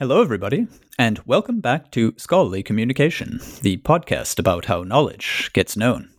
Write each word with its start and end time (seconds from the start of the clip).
Hello, 0.00 0.20
everybody, 0.20 0.66
and 0.98 1.20
welcome 1.24 1.60
back 1.60 1.92
to 1.92 2.14
Scholarly 2.16 2.64
Communication, 2.64 3.38
the 3.62 3.76
podcast 3.76 4.40
about 4.40 4.64
how 4.64 4.82
knowledge 4.82 5.52
gets 5.52 5.76
known. 5.76 6.10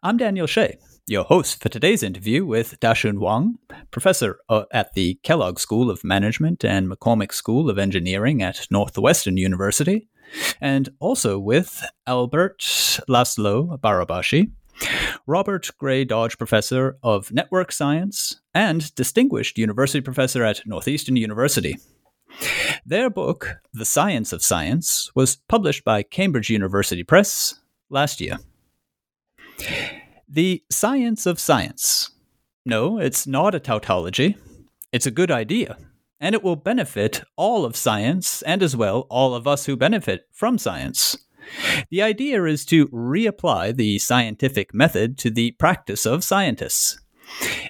I'm 0.00 0.16
Daniel 0.16 0.46
Shea, 0.46 0.78
your 1.08 1.24
host 1.24 1.60
for 1.60 1.68
today's 1.68 2.04
interview 2.04 2.46
with 2.46 2.78
Dashun 2.78 3.18
Wang, 3.18 3.56
professor 3.90 4.38
uh, 4.48 4.62
at 4.72 4.94
the 4.94 5.18
Kellogg 5.24 5.58
School 5.58 5.90
of 5.90 6.04
Management 6.04 6.64
and 6.64 6.88
McCormick 6.88 7.32
School 7.32 7.68
of 7.68 7.80
Engineering 7.80 8.44
at 8.44 8.68
Northwestern 8.70 9.36
University, 9.36 10.08
and 10.60 10.90
also 11.00 11.36
with 11.36 11.84
Albert 12.06 12.60
Laszlo 13.08 13.76
Barabási, 13.80 14.52
Robert 15.26 15.68
Gray 15.78 16.04
Dodge 16.04 16.38
Professor 16.38 16.96
of 17.02 17.32
Network 17.32 17.72
Science 17.72 18.40
and 18.54 18.94
Distinguished 18.94 19.58
University 19.58 20.00
Professor 20.00 20.44
at 20.44 20.64
Northeastern 20.64 21.16
University. 21.16 21.76
Their 22.84 23.10
book, 23.10 23.58
The 23.72 23.84
Science 23.84 24.32
of 24.32 24.42
Science, 24.42 25.10
was 25.14 25.36
published 25.36 25.84
by 25.84 26.02
Cambridge 26.02 26.50
University 26.50 27.02
Press 27.02 27.60
last 27.88 28.20
year. 28.20 28.38
The 30.28 30.62
Science 30.70 31.26
of 31.26 31.40
Science. 31.40 32.10
No, 32.64 32.98
it's 32.98 33.26
not 33.26 33.54
a 33.54 33.60
tautology. 33.60 34.36
It's 34.92 35.06
a 35.06 35.10
good 35.10 35.30
idea, 35.30 35.76
and 36.20 36.34
it 36.34 36.42
will 36.42 36.56
benefit 36.56 37.22
all 37.36 37.64
of 37.64 37.76
science 37.76 38.42
and 38.42 38.62
as 38.62 38.76
well 38.76 39.06
all 39.08 39.34
of 39.34 39.46
us 39.46 39.66
who 39.66 39.76
benefit 39.76 40.26
from 40.32 40.58
science. 40.58 41.16
The 41.90 42.02
idea 42.02 42.44
is 42.44 42.64
to 42.66 42.88
reapply 42.88 43.76
the 43.76 43.98
scientific 43.98 44.74
method 44.74 45.18
to 45.18 45.30
the 45.30 45.52
practice 45.52 46.06
of 46.06 46.24
scientists. 46.24 47.00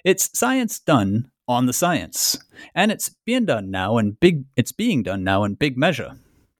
It's 0.04 0.36
science 0.38 0.78
done 0.78 1.30
on 1.50 1.66
the 1.66 1.72
science. 1.72 2.38
And 2.76 2.92
it's 2.92 3.10
being 3.26 3.44
done 3.44 3.72
now 3.72 3.98
in 3.98 4.12
big 4.12 4.44
it's 4.56 4.70
being 4.70 5.02
done 5.02 5.24
now 5.24 5.42
in 5.42 5.54
big 5.54 5.76
measure. 5.76 6.12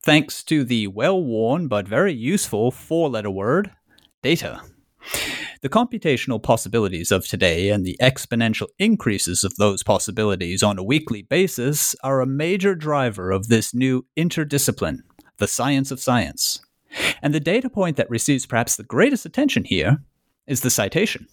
Thanks 0.02 0.42
to 0.44 0.64
the 0.64 0.88
well-worn 0.88 1.68
but 1.68 1.86
very 1.86 2.12
useful 2.12 2.72
four-letter 2.72 3.30
word 3.30 3.70
data. 4.22 4.60
The 5.62 5.68
computational 5.68 6.42
possibilities 6.42 7.12
of 7.12 7.26
today 7.26 7.68
and 7.68 7.84
the 7.84 7.96
exponential 8.00 8.66
increases 8.78 9.44
of 9.44 9.54
those 9.56 9.82
possibilities 9.82 10.62
on 10.62 10.78
a 10.78 10.82
weekly 10.82 11.22
basis 11.22 11.94
are 12.02 12.20
a 12.20 12.26
major 12.26 12.74
driver 12.74 13.30
of 13.30 13.46
this 13.46 13.72
new 13.72 14.06
interdiscipline, 14.16 15.00
the 15.36 15.46
science 15.46 15.90
of 15.90 16.00
science. 16.00 16.60
And 17.22 17.32
the 17.32 17.40
data 17.40 17.70
point 17.70 17.96
that 17.96 18.10
receives 18.10 18.46
perhaps 18.46 18.74
the 18.74 18.82
greatest 18.82 19.24
attention 19.24 19.64
here 19.64 19.98
is 20.46 20.62
the 20.62 20.70
citation. 20.70 21.28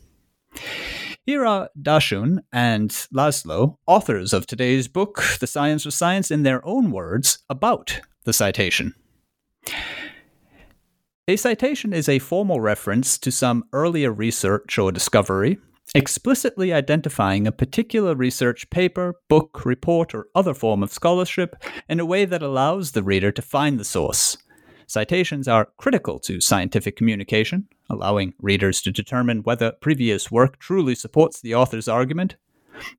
Here 1.27 1.45
are 1.45 1.69
Dashun 1.77 2.39
and 2.53 2.89
Laszlo, 3.13 3.79
authors 3.85 4.31
of 4.31 4.47
today's 4.47 4.87
book, 4.87 5.21
The 5.41 5.45
Science 5.45 5.85
of 5.85 5.93
Science, 5.93 6.31
in 6.31 6.43
their 6.43 6.65
own 6.65 6.89
words 6.89 7.39
about 7.49 7.99
the 8.23 8.31
citation. 8.31 8.95
A 11.27 11.35
citation 11.35 11.91
is 11.91 12.07
a 12.07 12.19
formal 12.19 12.61
reference 12.61 13.17
to 13.17 13.29
some 13.29 13.65
earlier 13.73 14.09
research 14.09 14.79
or 14.79 14.89
discovery, 14.93 15.57
explicitly 15.93 16.71
identifying 16.71 17.45
a 17.45 17.51
particular 17.51 18.15
research 18.15 18.69
paper, 18.69 19.15
book, 19.27 19.65
report, 19.65 20.15
or 20.15 20.27
other 20.33 20.53
form 20.53 20.81
of 20.81 20.93
scholarship 20.93 21.61
in 21.89 21.99
a 21.99 22.05
way 22.05 22.23
that 22.23 22.41
allows 22.41 22.93
the 22.93 23.03
reader 23.03 23.33
to 23.33 23.41
find 23.41 23.77
the 23.77 23.83
source. 23.83 24.37
Citations 24.87 25.49
are 25.49 25.69
critical 25.75 26.17
to 26.19 26.39
scientific 26.39 26.95
communication, 26.95 27.67
allowing 27.89 28.33
readers 28.39 28.81
to 28.81 28.91
determine 28.91 29.43
whether 29.43 29.73
previous 29.73 30.31
work 30.31 30.57
truly 30.59 30.95
supports 30.95 31.41
the 31.41 31.53
author's 31.53 31.89
argument. 31.89 32.37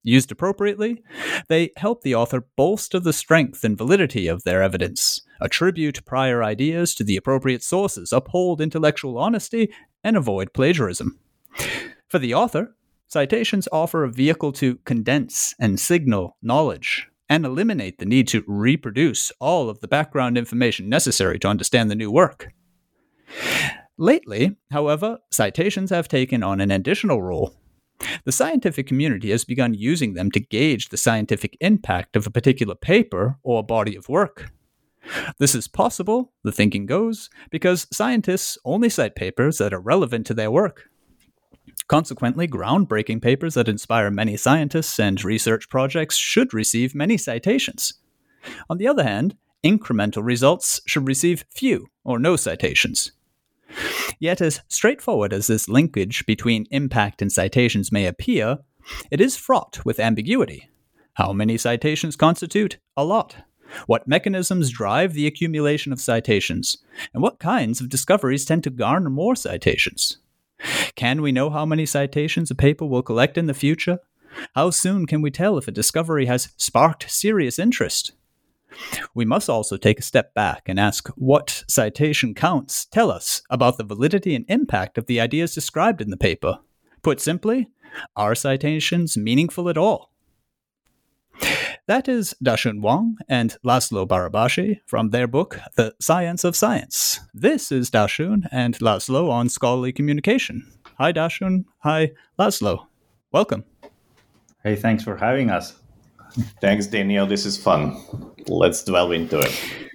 Used 0.02 0.30
appropriately, 0.30 1.02
they 1.48 1.70
help 1.76 2.02
the 2.02 2.14
author 2.14 2.44
bolster 2.56 3.00
the 3.00 3.12
strength 3.12 3.64
and 3.64 3.78
validity 3.78 4.28
of 4.28 4.42
their 4.44 4.62
evidence, 4.62 5.22
attribute 5.40 6.04
prior 6.04 6.42
ideas 6.42 6.94
to 6.96 7.04
the 7.04 7.16
appropriate 7.16 7.62
sources, 7.62 8.12
uphold 8.12 8.60
intellectual 8.60 9.16
honesty, 9.16 9.72
and 10.04 10.16
avoid 10.16 10.52
plagiarism. 10.52 11.18
For 12.08 12.18
the 12.18 12.34
author, 12.34 12.76
citations 13.06 13.66
offer 13.72 14.04
a 14.04 14.10
vehicle 14.10 14.52
to 14.52 14.76
condense 14.84 15.54
and 15.58 15.80
signal 15.80 16.36
knowledge, 16.42 17.08
and 17.28 17.44
eliminate 17.44 17.98
the 17.98 18.06
need 18.06 18.28
to 18.28 18.44
reproduce 18.46 19.30
all 19.40 19.68
of 19.68 19.80
the 19.80 19.88
background 19.88 20.38
information 20.38 20.88
necessary 20.88 21.38
to 21.38 21.48
understand 21.48 21.90
the 21.90 21.94
new 21.94 22.10
work. 22.10 22.52
Lately, 23.96 24.56
however, 24.70 25.18
citations 25.30 25.90
have 25.90 26.08
taken 26.08 26.42
on 26.42 26.60
an 26.60 26.70
additional 26.70 27.22
role. 27.22 27.54
The 28.24 28.32
scientific 28.32 28.86
community 28.86 29.30
has 29.30 29.44
begun 29.44 29.74
using 29.74 30.14
them 30.14 30.30
to 30.30 30.40
gauge 30.40 30.88
the 30.88 30.96
scientific 30.96 31.56
impact 31.60 32.14
of 32.14 32.26
a 32.26 32.30
particular 32.30 32.76
paper 32.76 33.38
or 33.42 33.64
body 33.64 33.96
of 33.96 34.08
work. 34.08 34.50
This 35.38 35.54
is 35.54 35.68
possible, 35.68 36.32
the 36.44 36.52
thinking 36.52 36.86
goes, 36.86 37.30
because 37.50 37.86
scientists 37.92 38.58
only 38.64 38.88
cite 38.88 39.16
papers 39.16 39.58
that 39.58 39.72
are 39.72 39.80
relevant 39.80 40.26
to 40.26 40.34
their 40.34 40.50
work. 40.50 40.87
Consequently, 41.88 42.46
groundbreaking 42.46 43.22
papers 43.22 43.54
that 43.54 43.68
inspire 43.68 44.10
many 44.10 44.36
scientists 44.36 45.00
and 45.00 45.24
research 45.24 45.70
projects 45.70 46.16
should 46.16 46.52
receive 46.52 46.94
many 46.94 47.16
citations. 47.16 47.94
On 48.68 48.76
the 48.76 48.86
other 48.86 49.04
hand, 49.04 49.36
incremental 49.64 50.22
results 50.22 50.80
should 50.86 51.08
receive 51.08 51.46
few 51.50 51.88
or 52.04 52.18
no 52.18 52.36
citations. 52.36 53.12
Yet, 54.18 54.40
as 54.40 54.60
straightforward 54.68 55.32
as 55.32 55.46
this 55.46 55.68
linkage 55.68 56.26
between 56.26 56.66
impact 56.70 57.22
and 57.22 57.32
citations 57.32 57.90
may 57.90 58.06
appear, 58.06 58.58
it 59.10 59.20
is 59.20 59.36
fraught 59.36 59.84
with 59.84 60.00
ambiguity. 60.00 60.68
How 61.14 61.32
many 61.32 61.56
citations 61.56 62.16
constitute 62.16 62.78
a 62.96 63.04
lot? 63.04 63.36
What 63.86 64.08
mechanisms 64.08 64.70
drive 64.70 65.12
the 65.12 65.26
accumulation 65.26 65.92
of 65.92 66.00
citations? 66.00 66.78
And 67.12 67.22
what 67.22 67.38
kinds 67.38 67.80
of 67.80 67.88
discoveries 67.88 68.44
tend 68.44 68.64
to 68.64 68.70
garner 68.70 69.10
more 69.10 69.36
citations? 69.36 70.18
Can 70.98 71.22
we 71.22 71.30
know 71.30 71.48
how 71.48 71.64
many 71.64 71.86
citations 71.86 72.50
a 72.50 72.56
paper 72.56 72.84
will 72.84 73.04
collect 73.04 73.38
in 73.38 73.46
the 73.46 73.54
future? 73.54 74.00
How 74.56 74.70
soon 74.70 75.06
can 75.06 75.22
we 75.22 75.30
tell 75.30 75.56
if 75.56 75.68
a 75.68 75.70
discovery 75.70 76.26
has 76.26 76.48
sparked 76.56 77.08
serious 77.08 77.56
interest? 77.56 78.14
We 79.14 79.24
must 79.24 79.48
also 79.48 79.76
take 79.76 80.00
a 80.00 80.02
step 80.02 80.34
back 80.34 80.62
and 80.66 80.80
ask 80.80 81.06
what 81.10 81.62
citation 81.68 82.34
counts 82.34 82.84
tell 82.84 83.12
us 83.12 83.42
about 83.48 83.78
the 83.78 83.84
validity 83.84 84.34
and 84.34 84.44
impact 84.48 84.98
of 84.98 85.06
the 85.06 85.20
ideas 85.20 85.54
described 85.54 86.00
in 86.00 86.10
the 86.10 86.16
paper. 86.16 86.58
Put 87.02 87.20
simply, 87.20 87.68
are 88.16 88.34
citations 88.34 89.16
meaningful 89.16 89.68
at 89.68 89.78
all? 89.78 90.10
That 91.86 92.08
is 92.08 92.34
Dashun 92.44 92.82
Wang 92.82 93.16
and 93.28 93.56
Laszlo 93.64 94.06
Barabási 94.06 94.80
from 94.84 95.10
their 95.10 95.28
book, 95.28 95.60
The 95.76 95.94
Science 96.00 96.42
of 96.42 96.56
Science. 96.56 97.20
This 97.32 97.70
is 97.70 97.88
Dashun 97.88 98.48
and 98.50 98.76
Laszlo 98.80 99.30
on 99.30 99.48
scholarly 99.48 99.92
communication. 99.92 100.66
Hi, 100.98 101.12
Dashun. 101.12 101.64
Hi, 101.84 102.10
Laszlo. 102.38 102.86
Welcome. 103.30 103.64
Hey, 104.64 104.74
thanks 104.74 105.04
for 105.04 105.16
having 105.16 105.48
us. 105.48 105.76
Thanks, 106.60 106.86
Daniel. 106.88 107.24
This 107.24 107.46
is 107.46 107.56
fun. 107.56 107.96
Let's 108.48 108.82
delve 108.82 109.12
into 109.12 109.38
it. 109.38 109.88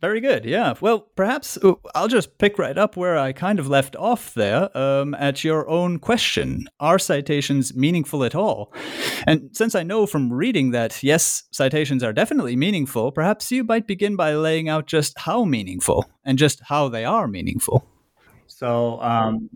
Very 0.00 0.20
good. 0.20 0.44
Yeah. 0.44 0.74
Well, 0.80 1.00
perhaps 1.14 1.56
uh, 1.62 1.74
I'll 1.94 2.08
just 2.08 2.36
pick 2.38 2.58
right 2.58 2.76
up 2.76 2.96
where 2.96 3.16
I 3.16 3.32
kind 3.32 3.58
of 3.60 3.68
left 3.68 3.94
off 3.94 4.34
there 4.34 4.76
um, 4.76 5.14
at 5.14 5.44
your 5.44 5.66
own 5.68 6.00
question. 6.00 6.66
Are 6.80 6.98
citations 6.98 7.74
meaningful 7.74 8.24
at 8.24 8.34
all? 8.34 8.74
And 9.26 9.48
since 9.52 9.76
I 9.76 9.84
know 9.84 10.06
from 10.06 10.32
reading 10.32 10.72
that, 10.72 11.02
yes, 11.04 11.44
citations 11.52 12.02
are 12.02 12.12
definitely 12.12 12.56
meaningful, 12.56 13.12
perhaps 13.12 13.52
you 13.52 13.62
might 13.62 13.86
begin 13.86 14.16
by 14.16 14.34
laying 14.34 14.68
out 14.68 14.86
just 14.86 15.20
how 15.20 15.44
meaningful 15.44 16.04
and 16.24 16.36
just 16.36 16.60
how 16.64 16.88
they 16.88 17.04
are 17.04 17.28
meaningful. 17.28 17.88
So, 18.64 18.98
um, 19.02 19.50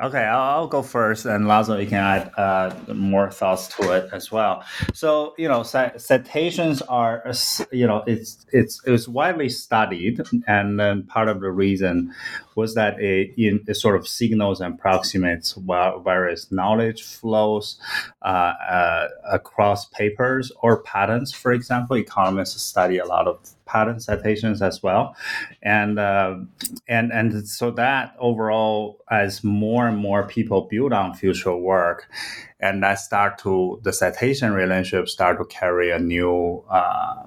Okay, 0.00 0.24
I'll, 0.24 0.40
I'll, 0.40 0.66
go 0.66 0.82
first, 0.82 1.26
and 1.26 1.46
Lazo, 1.46 1.78
you 1.78 1.86
can 1.86 1.98
add 1.98 2.32
uh, 2.36 2.74
more 2.92 3.30
thoughts 3.30 3.68
to 3.76 3.92
it 3.92 4.08
as 4.12 4.32
well. 4.32 4.64
So, 4.94 5.34
you 5.38 5.46
know, 5.46 5.62
citations 5.62 6.82
are, 6.82 7.32
you 7.70 7.86
know, 7.86 8.02
it's 8.06 8.44
it's 8.52 8.80
it's 8.84 9.06
widely 9.06 9.48
studied, 9.48 10.20
and 10.46 10.80
then 10.80 11.04
part 11.04 11.28
of 11.28 11.40
the 11.40 11.50
reason 11.50 12.12
was 12.56 12.74
that 12.74 13.00
it, 13.00 13.34
it 13.36 13.76
sort 13.76 13.96
of 13.96 14.08
signals 14.08 14.60
and 14.60 14.74
approximates 14.74 15.56
various 16.04 16.50
knowledge 16.50 17.02
flows 17.02 17.78
uh, 18.22 18.54
uh, 18.68 19.08
across 19.30 19.84
papers 19.86 20.50
or 20.62 20.82
patents. 20.82 21.32
For 21.32 21.52
example, 21.52 21.96
economists 21.96 22.62
study 22.62 22.98
a 22.98 23.06
lot 23.06 23.28
of 23.28 23.38
citations 24.00 24.62
as 24.62 24.82
well, 24.82 25.16
and 25.62 25.98
uh, 25.98 26.36
and 26.88 27.12
and 27.12 27.48
so 27.48 27.70
that 27.72 28.14
overall, 28.18 29.02
as 29.10 29.42
more 29.42 29.88
and 29.88 29.98
more 29.98 30.26
people 30.26 30.62
build 30.70 30.92
on 30.92 31.14
future 31.14 31.56
work, 31.56 32.08
and 32.60 32.82
that 32.82 32.94
start 32.94 33.38
to 33.38 33.80
the 33.82 33.92
citation 33.92 34.52
relationship 34.52 35.08
start 35.08 35.38
to 35.38 35.44
carry 35.44 35.90
a 35.90 35.98
new 35.98 36.64
uh, 36.70 37.24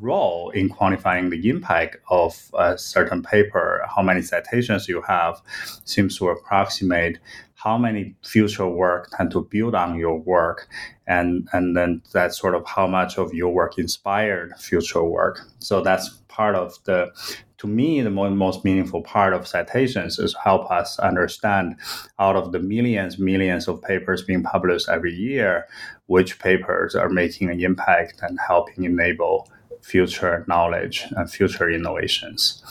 role 0.00 0.50
in 0.50 0.68
quantifying 0.68 1.30
the 1.30 1.48
impact 1.48 1.96
of 2.08 2.50
a 2.58 2.76
certain 2.78 3.22
paper. 3.22 3.84
How 3.94 4.02
many 4.02 4.22
citations 4.22 4.88
you 4.88 5.02
have 5.02 5.40
seems 5.84 6.16
to 6.18 6.28
approximate 6.28 7.18
how 7.62 7.76
many 7.76 8.14
future 8.22 8.66
work 8.66 9.10
tend 9.16 9.30
to 9.32 9.42
build 9.50 9.74
on 9.74 9.98
your 9.98 10.18
work 10.18 10.68
and 11.06 11.48
and 11.52 11.76
then 11.76 12.02
that's 12.12 12.38
sort 12.38 12.54
of 12.54 12.66
how 12.66 12.86
much 12.86 13.18
of 13.18 13.34
your 13.34 13.52
work 13.52 13.78
inspired 13.78 14.54
future 14.58 15.04
work. 15.04 15.40
So 15.58 15.82
that's 15.82 16.08
part 16.28 16.54
of 16.54 16.78
the 16.84 17.10
to 17.58 17.66
me 17.66 18.00
the 18.00 18.10
most 18.10 18.64
meaningful 18.64 19.02
part 19.02 19.34
of 19.34 19.46
citations 19.46 20.18
is 20.18 20.34
help 20.42 20.70
us 20.70 20.98
understand 21.00 21.76
out 22.18 22.36
of 22.36 22.52
the 22.52 22.58
millions 22.58 23.18
millions 23.18 23.68
of 23.68 23.82
papers 23.82 24.22
being 24.22 24.42
published 24.42 24.88
every 24.88 25.12
year 25.12 25.66
which 26.06 26.38
papers 26.38 26.94
are 26.94 27.10
making 27.10 27.50
an 27.50 27.60
impact 27.60 28.20
and 28.22 28.38
helping 28.46 28.84
enable 28.84 29.48
future 29.82 30.44
knowledge 30.48 31.06
and 31.16 31.30
future 31.30 31.70
innovations. 31.70 32.62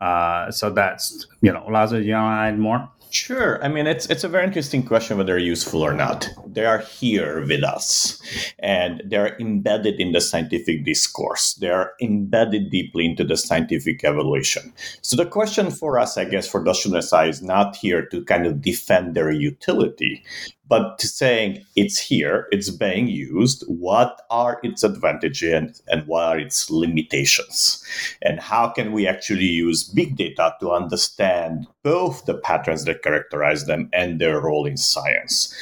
Uh, 0.00 0.50
so 0.50 0.70
that's 0.70 1.26
you 1.42 1.52
know 1.52 1.66
Lazo, 1.68 1.98
you 1.98 2.14
want 2.14 2.38
to 2.38 2.42
add 2.48 2.58
more 2.58 2.88
Sure. 3.10 3.62
I 3.62 3.66
mean, 3.66 3.88
it's 3.88 4.06
it's 4.06 4.22
a 4.22 4.28
very 4.28 4.46
interesting 4.46 4.84
question 4.84 5.16
whether 5.16 5.32
they're 5.32 5.38
useful 5.38 5.82
or 5.82 5.92
not. 5.92 6.28
They 6.46 6.64
are 6.64 6.78
here 6.78 7.44
with 7.44 7.64
us, 7.64 8.22
and 8.60 9.02
they're 9.04 9.36
embedded 9.40 10.00
in 10.00 10.12
the 10.12 10.20
scientific 10.20 10.84
discourse. 10.84 11.54
They 11.54 11.70
are 11.70 11.92
embedded 12.00 12.70
deeply 12.70 13.06
into 13.06 13.24
the 13.24 13.36
scientific 13.36 14.04
evaluation. 14.04 14.72
So 15.02 15.16
the 15.16 15.26
question 15.26 15.72
for 15.72 15.98
us, 15.98 16.16
I 16.16 16.24
guess, 16.24 16.48
for 16.48 16.62
Dash 16.62 16.86
is 16.86 17.42
not 17.42 17.74
here 17.74 18.06
to 18.06 18.24
kind 18.24 18.46
of 18.46 18.62
defend 18.62 19.16
their 19.16 19.32
utility, 19.32 20.22
but 20.70 21.00
saying 21.00 21.66
it's 21.74 21.98
here, 21.98 22.46
it's 22.52 22.70
being 22.70 23.08
used, 23.08 23.64
what 23.66 24.22
are 24.30 24.60
its 24.62 24.84
advantages 24.84 25.82
and 25.88 26.06
what 26.06 26.22
are 26.22 26.38
its 26.38 26.70
limitations? 26.70 27.84
And 28.22 28.38
how 28.38 28.68
can 28.68 28.92
we 28.92 29.04
actually 29.04 29.46
use 29.46 29.82
big 29.82 30.16
data 30.16 30.54
to 30.60 30.70
understand 30.70 31.66
both 31.82 32.24
the 32.24 32.34
patterns 32.34 32.84
that 32.84 33.02
characterize 33.02 33.66
them 33.66 33.90
and 33.92 34.20
their 34.20 34.40
role 34.40 34.64
in 34.64 34.76
science? 34.76 35.52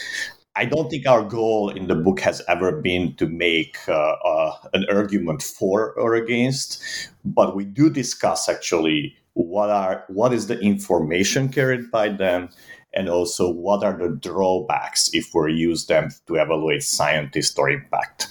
I 0.57 0.67
don't 0.67 0.91
think 0.91 1.07
our 1.07 1.23
goal 1.23 1.71
in 1.71 1.87
the 1.87 1.95
book 1.95 2.21
has 2.21 2.43
ever 2.47 2.83
been 2.83 3.15
to 3.15 3.27
make 3.27 3.79
uh, 3.89 4.17
uh, 4.23 4.53
an 4.75 4.85
argument 4.91 5.43
for 5.43 5.93
or 5.93 6.17
against, 6.17 6.83
but 7.25 7.57
we 7.57 7.65
do 7.65 7.89
discuss 7.89 8.47
actually 8.47 9.17
what 9.39 9.71
are 9.71 10.05
what 10.09 10.33
is 10.33 10.49
the 10.49 10.59
information 10.59 11.49
carried 11.49 11.93
by 11.93 12.09
them 12.09 12.49
and 12.95 13.09
also 13.09 13.51
what 13.51 13.85
are 13.85 13.97
the 13.97 14.17
drawbacks 14.17 15.11
if 15.13 15.35
we 15.35 15.53
use 15.53 15.87
them 15.87 16.11
to 16.27 16.37
evaluate 16.37 16.83
scientist 16.83 17.59
or 17.59 17.71
impact? 17.71 18.29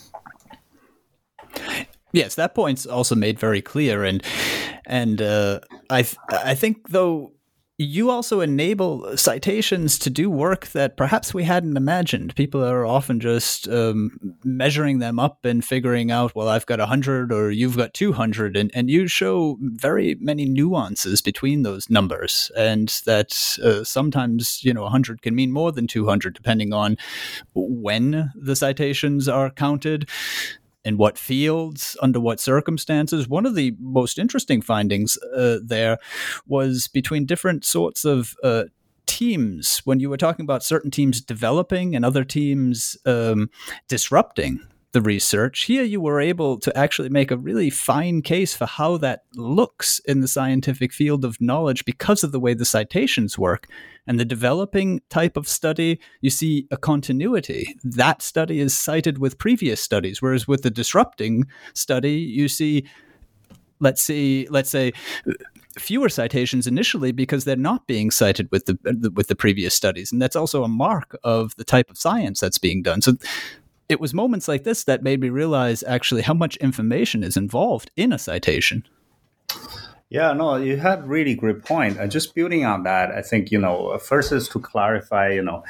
Yes 2.12 2.36
that 2.36 2.56
point's 2.56 2.86
also 2.86 3.16
made 3.16 3.40
very 3.40 3.62
clear. 3.62 4.04
And 4.04 4.24
and 4.86 5.22
uh, 5.22 5.60
i 5.90 6.02
th- 6.02 6.18
i 6.32 6.56
think 6.56 6.90
though 6.90 7.34
you 7.80 8.10
also 8.10 8.42
enable 8.42 9.16
citations 9.16 10.00
to 10.00 10.10
do 10.10 10.32
work 10.32 10.68
that 10.70 10.98
perhaps 10.98 11.32
we 11.32 11.44
hadn't 11.44 11.78
imagined. 11.78 12.36
People 12.36 12.64
are 12.64 12.88
often 12.88 13.20
just 13.20 13.68
um, 13.68 14.18
measuring 14.44 14.98
them 14.98 15.20
up 15.20 15.46
and 15.46 15.64
figuring 15.64 16.10
out, 16.10 16.34
well, 16.34 16.48
I've 16.48 16.66
got 16.66 16.80
100 16.80 17.32
or 17.32 17.52
you've 17.52 17.78
got 17.78 17.94
200. 17.94 18.58
And, 18.58 18.72
and 18.74 18.90
you 18.90 19.08
show 19.08 19.58
very 19.62 20.16
many 20.20 20.46
nuances 20.46 21.22
between 21.22 21.62
those 21.62 21.88
numbers. 21.88 22.52
And 22.58 22.90
that 23.06 23.60
uh, 23.64 23.84
sometimes, 23.84 24.64
you 24.64 24.74
know, 24.74 24.84
100 24.84 25.22
can 25.22 25.36
mean 25.36 25.52
more 25.52 25.72
than 25.72 25.86
200, 25.86 26.34
depending 26.34 26.74
on 26.74 26.98
when 27.54 28.32
the 28.34 28.56
citations 28.56 29.30
are 29.30 29.52
counted 29.52 30.10
in 30.88 30.96
what 30.96 31.18
fields, 31.18 31.98
under 32.02 32.20
what 32.20 32.40
circumstances. 32.40 33.28
One 33.28 33.46
of 33.46 33.56
the 33.56 33.76
most 33.78 34.18
interesting 34.18 34.62
findings 34.62 35.18
uh, 35.36 35.60
there 35.62 35.98
was 36.48 36.88
between 36.88 37.26
different 37.26 37.66
sorts 37.66 38.06
of 38.06 38.36
uh, 38.42 38.66
teams 39.06 39.80
when 39.80 40.00
you 40.00 40.10
were 40.10 40.18
talking 40.18 40.46
about 40.46 40.64
certain 40.64 40.90
teams 40.90 41.20
developing 41.20 41.94
and 41.94 42.06
other 42.06 42.24
teams 42.24 42.96
um, 43.06 43.50
disrupting 43.90 44.62
the 44.94 45.02
research. 45.02 45.66
Here, 45.66 45.84
you 45.84 46.00
were 46.00 46.22
able 46.22 46.60
to 46.60 46.76
actually 46.78 47.10
make 47.10 47.30
a 47.30 47.38
really 47.38 47.70
fine 47.70 48.22
case 48.22 48.56
for 48.56 48.66
how 48.66 48.98
that 48.98 49.24
looks 49.36 50.00
in 50.06 50.22
the 50.22 50.28
scientific 50.28 50.94
field 50.94 51.26
of 51.26 51.40
knowledge 51.42 51.86
because 51.86 52.24
of 52.24 52.32
the 52.32 52.40
way 52.40 52.54
the 52.54 52.66
citations 52.66 53.38
work. 53.38 53.68
And 54.08 54.18
the 54.20 54.26
developing 54.26 55.02
type 55.10 55.36
of 55.36 55.48
study, 55.48 56.00
you 56.22 56.30
see 56.30 56.68
a 56.72 56.78
continuity. 56.78 57.76
That 57.84 58.22
study 58.22 58.62
is 58.62 58.78
cited 58.78 59.18
with 59.18 59.38
previous 59.38 59.82
studies, 59.82 60.22
whereas 60.22 60.48
with 60.48 60.62
the 60.62 60.70
disrupting 60.70 61.46
study, 61.74 62.14
you 62.14 62.48
see, 62.48 62.86
let's 63.82 64.02
see, 64.02 64.48
let's 64.50 64.70
say, 64.70 64.94
fewer 65.78 66.10
citations 66.10 66.66
initially 66.66 67.12
because 67.12 67.46
they're 67.46 67.56
not 67.56 67.86
being 67.86 68.10
cited 68.10 68.50
with 68.52 68.66
the 68.66 69.12
with 69.14 69.28
the 69.28 69.36
previous 69.36 69.76
studies, 69.76 70.12
and 70.12 70.22
that's 70.22 70.36
also 70.36 70.64
a 70.64 70.68
mark 70.68 71.18
of 71.24 71.56
the 71.58 71.64
type 71.64 71.90
of 71.90 71.98
science 71.98 72.40
that's 72.40 72.58
being 72.58 72.82
done. 72.82 73.02
So 73.02 73.14
it 73.90 74.00
was 74.00 74.14
moments 74.14 74.48
like 74.48 74.64
this 74.64 74.84
that 74.86 75.04
made 75.04 75.22
me 75.22 75.30
realize 75.30 75.84
actually 75.84 76.22
how 76.22 76.34
much 76.34 76.58
information 76.58 77.24
is 77.24 77.38
involved 77.38 77.92
in 77.96 78.12
a 78.12 78.20
citation. 78.20 78.86
Yeah, 80.10 80.32
no, 80.32 80.56
you 80.56 80.78
had 80.78 81.06
really 81.06 81.36
great 81.36 81.66
point. 81.66 81.98
And 81.98 82.10
just 82.10 82.34
building 82.34 82.64
on 82.64 82.84
that, 82.84 83.12
I 83.12 83.22
think 83.22 83.52
you 83.52 83.60
know, 83.60 83.98
first 83.98 84.32
is 84.32 84.48
to 84.50 84.60
clarify, 84.60 85.32
you 85.32 85.42
know, 85.42 85.66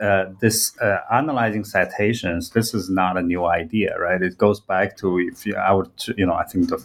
uh, 0.00 0.26
this 0.40 0.78
uh, 0.80 0.98
analyzing 1.12 1.64
citations. 1.64 2.50
This 2.50 2.72
is 2.72 2.88
not 2.88 3.16
a 3.16 3.22
new 3.22 3.46
idea, 3.46 3.98
right? 3.98 4.22
It 4.22 4.38
goes 4.38 4.60
back 4.60 4.96
to 4.98 5.18
if 5.18 5.44
you, 5.44 5.56
I 5.56 5.72
would, 5.72 5.90
you 6.16 6.24
know, 6.24 6.34
I 6.34 6.44
think 6.44 6.68
the 6.68 6.80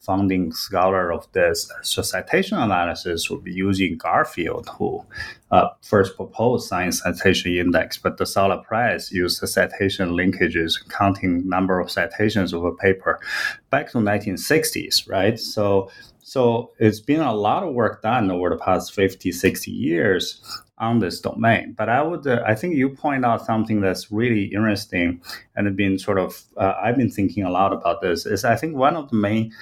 founding 0.00 0.52
scholar 0.52 1.12
of 1.12 1.30
this 1.32 1.70
so 1.82 2.00
citation 2.00 2.56
analysis 2.56 3.28
would 3.28 3.44
be 3.44 3.52
Eugene 3.52 3.98
Garfield, 3.98 4.70
who 4.78 5.04
uh, 5.50 5.68
first 5.82 6.16
proposed 6.16 6.68
science 6.68 7.00
citation 7.00 7.52
index, 7.52 7.98
but 7.98 8.16
the 8.16 8.24
Solla 8.24 8.62
Price 8.62 9.12
used 9.12 9.42
the 9.42 9.46
citation 9.46 10.10
linkages, 10.10 10.74
counting 10.88 11.46
number 11.46 11.80
of 11.80 11.90
citations 11.90 12.54
of 12.54 12.64
a 12.64 12.72
paper 12.72 13.20
back 13.68 13.90
to 13.90 13.98
1960s, 13.98 15.06
right? 15.06 15.38
So 15.38 15.90
so 16.26 16.72
it's 16.80 16.98
been 16.98 17.20
a 17.20 17.32
lot 17.32 17.62
of 17.62 17.72
work 17.72 18.02
done 18.02 18.32
over 18.32 18.50
the 18.50 18.56
past 18.56 18.92
50, 18.92 19.30
60 19.30 19.70
years 19.70 20.42
on 20.76 20.98
this 20.98 21.20
domain. 21.20 21.74
But 21.78 21.88
I 21.88 22.02
would, 22.02 22.26
uh, 22.26 22.42
I 22.44 22.56
think 22.56 22.74
you 22.74 22.88
point 22.88 23.24
out 23.24 23.46
something 23.46 23.80
that's 23.80 24.10
really 24.10 24.46
interesting 24.46 25.20
and 25.54 25.76
been 25.76 26.00
sort 26.00 26.18
of, 26.18 26.42
uh, 26.56 26.74
I've 26.82 26.96
been 26.96 27.12
thinking 27.12 27.44
a 27.44 27.50
lot 27.50 27.72
about 27.72 28.00
this. 28.00 28.26
Is 28.26 28.44
I 28.44 28.56
think 28.56 28.74
one 28.74 28.96
of 28.96 29.10
the 29.10 29.14
main 29.14 29.52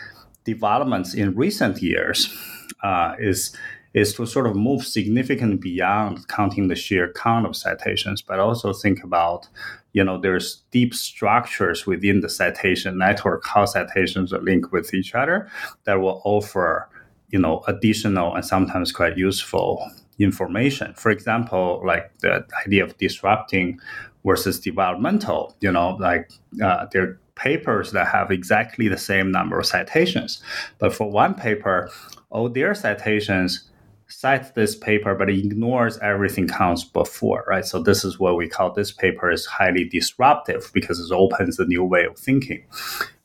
developments 0.45 1.13
in 1.13 1.35
recent 1.35 1.83
years 1.83 2.35
uh, 2.83 3.15
is 3.19 3.55
is 3.95 4.13
to 4.13 4.27
sort 4.27 4.47
of 4.47 4.57
move 4.57 4.85
significantly 4.85 5.57
beyond 5.57 6.27
counting 6.29 6.67
the 6.67 6.75
sheer 6.75 7.13
count 7.13 7.47
of 7.47 7.57
citations, 7.57 8.21
but 8.21 8.41
also 8.41 8.73
think 8.73 9.03
about 9.03 9.49
you 9.93 10.03
know 10.03 10.19
there's 10.19 10.63
deep 10.73 10.93
structures 10.93 11.87
within 11.87 12.21
the 12.21 12.29
citation 12.29 12.99
network 12.99 13.47
how 13.47 13.65
citations 13.65 14.33
are 14.33 14.43
linked 14.43 14.73
with 14.73 14.93
each 14.93 15.15
other 15.15 15.49
that 15.85 16.01
will 16.01 16.21
offer 16.25 16.89
you 17.31 17.39
know 17.39 17.63
additional 17.69 18.35
and 18.35 18.45
sometimes 18.45 18.93
quite 18.93 19.17
useful 19.17 19.89
information. 20.19 20.93
For 20.95 21.11
example 21.11 21.81
like 21.87 22.13
the 22.19 22.45
idea 22.67 22.85
of 22.85 22.99
disrupting 22.99 23.81
versus 24.25 24.59
developmental 24.59 25.57
you 25.61 25.71
know 25.71 25.97
like 26.01 26.33
uh, 26.63 26.87
there 26.93 27.03
are 27.03 27.21
papers 27.37 27.91
that 27.93 28.07
have 28.07 28.31
exactly 28.31 28.87
the 28.87 28.97
same 28.97 29.33
number 29.33 29.59
of 29.59 29.67
citations 29.67 30.41
but 30.79 30.95
for 30.95 31.11
one 31.11 31.35
paper 31.35 31.91
all 32.31 32.49
their 32.49 32.75
citations 32.77 33.69
cites 34.15 34.51
this 34.53 34.77
paper, 34.77 35.15
but 35.15 35.29
ignores 35.29 35.99
everything 35.99 36.47
comes 36.47 36.85
before, 36.85 37.45
right? 37.49 37.65
So 37.65 37.83
this 37.83 38.05
is 38.05 38.19
what 38.19 38.37
we 38.37 38.49
call 38.49 38.73
this 38.73 38.93
paper 38.93 39.31
is 39.31 39.45
highly 39.47 39.85
disruptive 39.85 40.71
because 40.73 40.99
it 41.01 41.13
opens 41.13 41.59
a 41.59 41.65
new 41.65 41.85
way 41.85 42.05
of 42.05 42.19
thinking. 42.19 42.65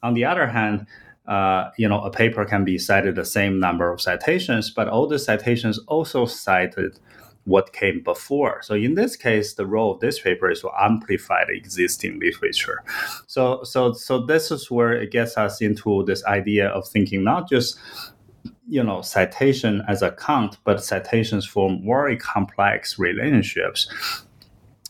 On 0.01 0.13
the 0.13 0.25
other 0.25 0.47
hand, 0.47 0.87
uh, 1.27 1.69
you 1.77 1.87
know, 1.87 2.01
a 2.01 2.09
paper 2.09 2.43
can 2.43 2.65
be 2.65 2.77
cited 2.77 3.15
the 3.15 3.25
same 3.25 3.59
number 3.59 3.91
of 3.91 4.01
citations, 4.01 4.71
but 4.71 4.87
all 4.87 5.07
the 5.07 5.19
citations 5.19 5.77
also 5.87 6.25
cited 6.25 6.99
what 7.45 7.71
came 7.73 8.01
before. 8.03 8.61
So 8.61 8.73
in 8.73 8.95
this 8.95 9.15
case, 9.15 9.53
the 9.53 9.65
role 9.65 9.93
of 9.93 9.99
this 9.99 10.19
paper 10.19 10.49
is 10.49 10.61
to 10.61 10.69
amplify 10.79 11.45
the 11.45 11.53
existing 11.53 12.19
literature. 12.19 12.83
So 13.27 13.63
so 13.63 13.93
so 13.93 14.25
this 14.25 14.51
is 14.51 14.69
where 14.69 14.93
it 14.93 15.11
gets 15.11 15.37
us 15.37 15.61
into 15.61 16.03
this 16.05 16.23
idea 16.25 16.67
of 16.69 16.87
thinking 16.87 17.23
not 17.23 17.49
just 17.49 17.77
you 18.69 18.83
know 18.83 19.01
citation 19.01 19.83
as 19.87 20.01
a 20.01 20.11
count, 20.11 20.57
but 20.63 20.83
citations 20.83 21.45
form 21.45 21.83
very 21.85 22.17
complex 22.17 22.99
relationships 22.99 23.89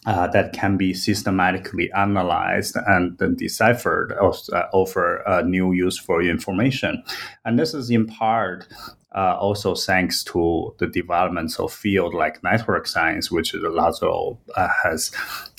uh, 0.05 0.27
that 0.27 0.53
can 0.53 0.77
be 0.77 0.93
systematically 0.93 1.91
analyzed 1.93 2.75
and 2.88 3.17
then 3.17 3.36
deciphered 3.36 4.13
or 4.19 4.33
uh, 4.53 4.63
offer 4.74 5.27
uh, 5.27 5.41
new 5.41 5.71
useful 5.71 6.19
information. 6.19 7.03
And 7.45 7.59
this 7.59 7.74
is 7.74 7.89
in 7.89 8.07
part 8.07 8.67
uh, 9.15 9.36
also 9.39 9.75
thanks 9.75 10.24
to 10.24 10.74
the 10.77 10.88
developments 10.88 11.59
of 11.59 11.74
field 11.74 12.13
like 12.13 12.43
network 12.43 12.88
science, 12.88 13.31
which 13.31 13.53
Laszlo 13.53 14.38
uh, 14.55 14.67
has 14.83 15.12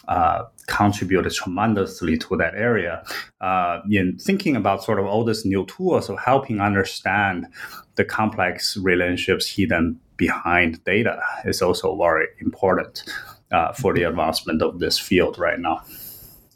uh, 0.08 0.44
contributed 0.66 1.32
tremendously 1.32 2.16
to 2.18 2.36
that 2.36 2.54
area 2.54 3.04
uh, 3.40 3.80
in 3.90 4.18
thinking 4.18 4.56
about 4.56 4.82
sort 4.82 4.98
of 4.98 5.06
all 5.06 5.24
these 5.24 5.44
new 5.44 5.66
tools 5.66 6.08
of 6.08 6.18
helping 6.18 6.60
understand 6.60 7.46
the 8.00 8.04
complex 8.06 8.78
relationships 8.78 9.46
hidden 9.46 10.00
behind 10.16 10.82
data 10.84 11.20
is 11.44 11.60
also 11.60 11.94
very 11.94 12.26
important 12.40 13.02
uh, 13.52 13.74
for 13.74 13.92
the 13.92 14.04
advancement 14.04 14.62
of 14.62 14.78
this 14.78 14.98
field 14.98 15.38
right 15.38 15.60
now. 15.60 15.82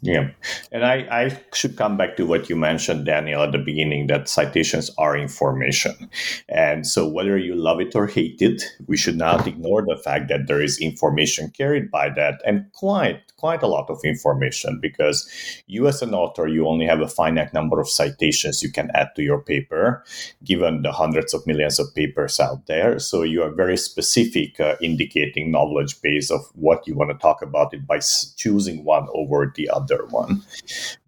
Yeah. 0.05 0.29
And 0.71 0.85
I, 0.85 1.07
I 1.09 1.41
should 1.51 1.77
come 1.77 1.97
back 1.97 2.15
to 2.17 2.27
what 2.27 2.47
you 2.47 2.55
mentioned, 2.55 3.07
Daniel, 3.07 3.41
at 3.41 3.53
the 3.53 3.57
beginning 3.57 4.05
that 4.07 4.29
citations 4.29 4.91
are 4.99 5.17
information. 5.17 6.11
And 6.47 6.85
so, 6.85 7.07
whether 7.07 7.39
you 7.39 7.55
love 7.55 7.79
it 7.81 7.95
or 7.95 8.05
hate 8.05 8.39
it, 8.39 8.61
we 8.85 8.97
should 8.97 9.17
not 9.17 9.47
ignore 9.47 9.81
the 9.81 9.97
fact 9.97 10.27
that 10.27 10.45
there 10.45 10.61
is 10.61 10.77
information 10.77 11.49
carried 11.49 11.89
by 11.89 12.09
that 12.09 12.39
and 12.45 12.71
quite, 12.73 13.35
quite 13.37 13.63
a 13.63 13.67
lot 13.67 13.89
of 13.89 13.99
information 14.03 14.79
because 14.79 15.27
you, 15.65 15.87
as 15.87 16.03
an 16.03 16.13
author, 16.13 16.47
you 16.47 16.67
only 16.67 16.85
have 16.85 17.01
a 17.01 17.07
finite 17.07 17.51
number 17.51 17.79
of 17.79 17.89
citations 17.89 18.61
you 18.61 18.71
can 18.71 18.91
add 18.93 19.09
to 19.15 19.23
your 19.23 19.41
paper, 19.41 20.03
given 20.43 20.83
the 20.83 20.91
hundreds 20.91 21.33
of 21.33 21.47
millions 21.47 21.79
of 21.79 21.87
papers 21.95 22.39
out 22.39 22.67
there. 22.67 22.99
So, 22.99 23.23
you 23.23 23.41
are 23.41 23.51
very 23.51 23.77
specific, 23.77 24.59
uh, 24.59 24.75
indicating 24.81 25.49
knowledge 25.49 25.99
base 26.03 26.29
of 26.29 26.41
what 26.53 26.85
you 26.85 26.93
want 26.93 27.09
to 27.09 27.17
talk 27.17 27.41
about 27.41 27.73
it 27.73 27.87
by 27.87 27.99
choosing 28.37 28.83
one 28.83 29.07
over 29.15 29.51
the 29.55 29.67
other 29.67 29.94
one. 30.03 30.43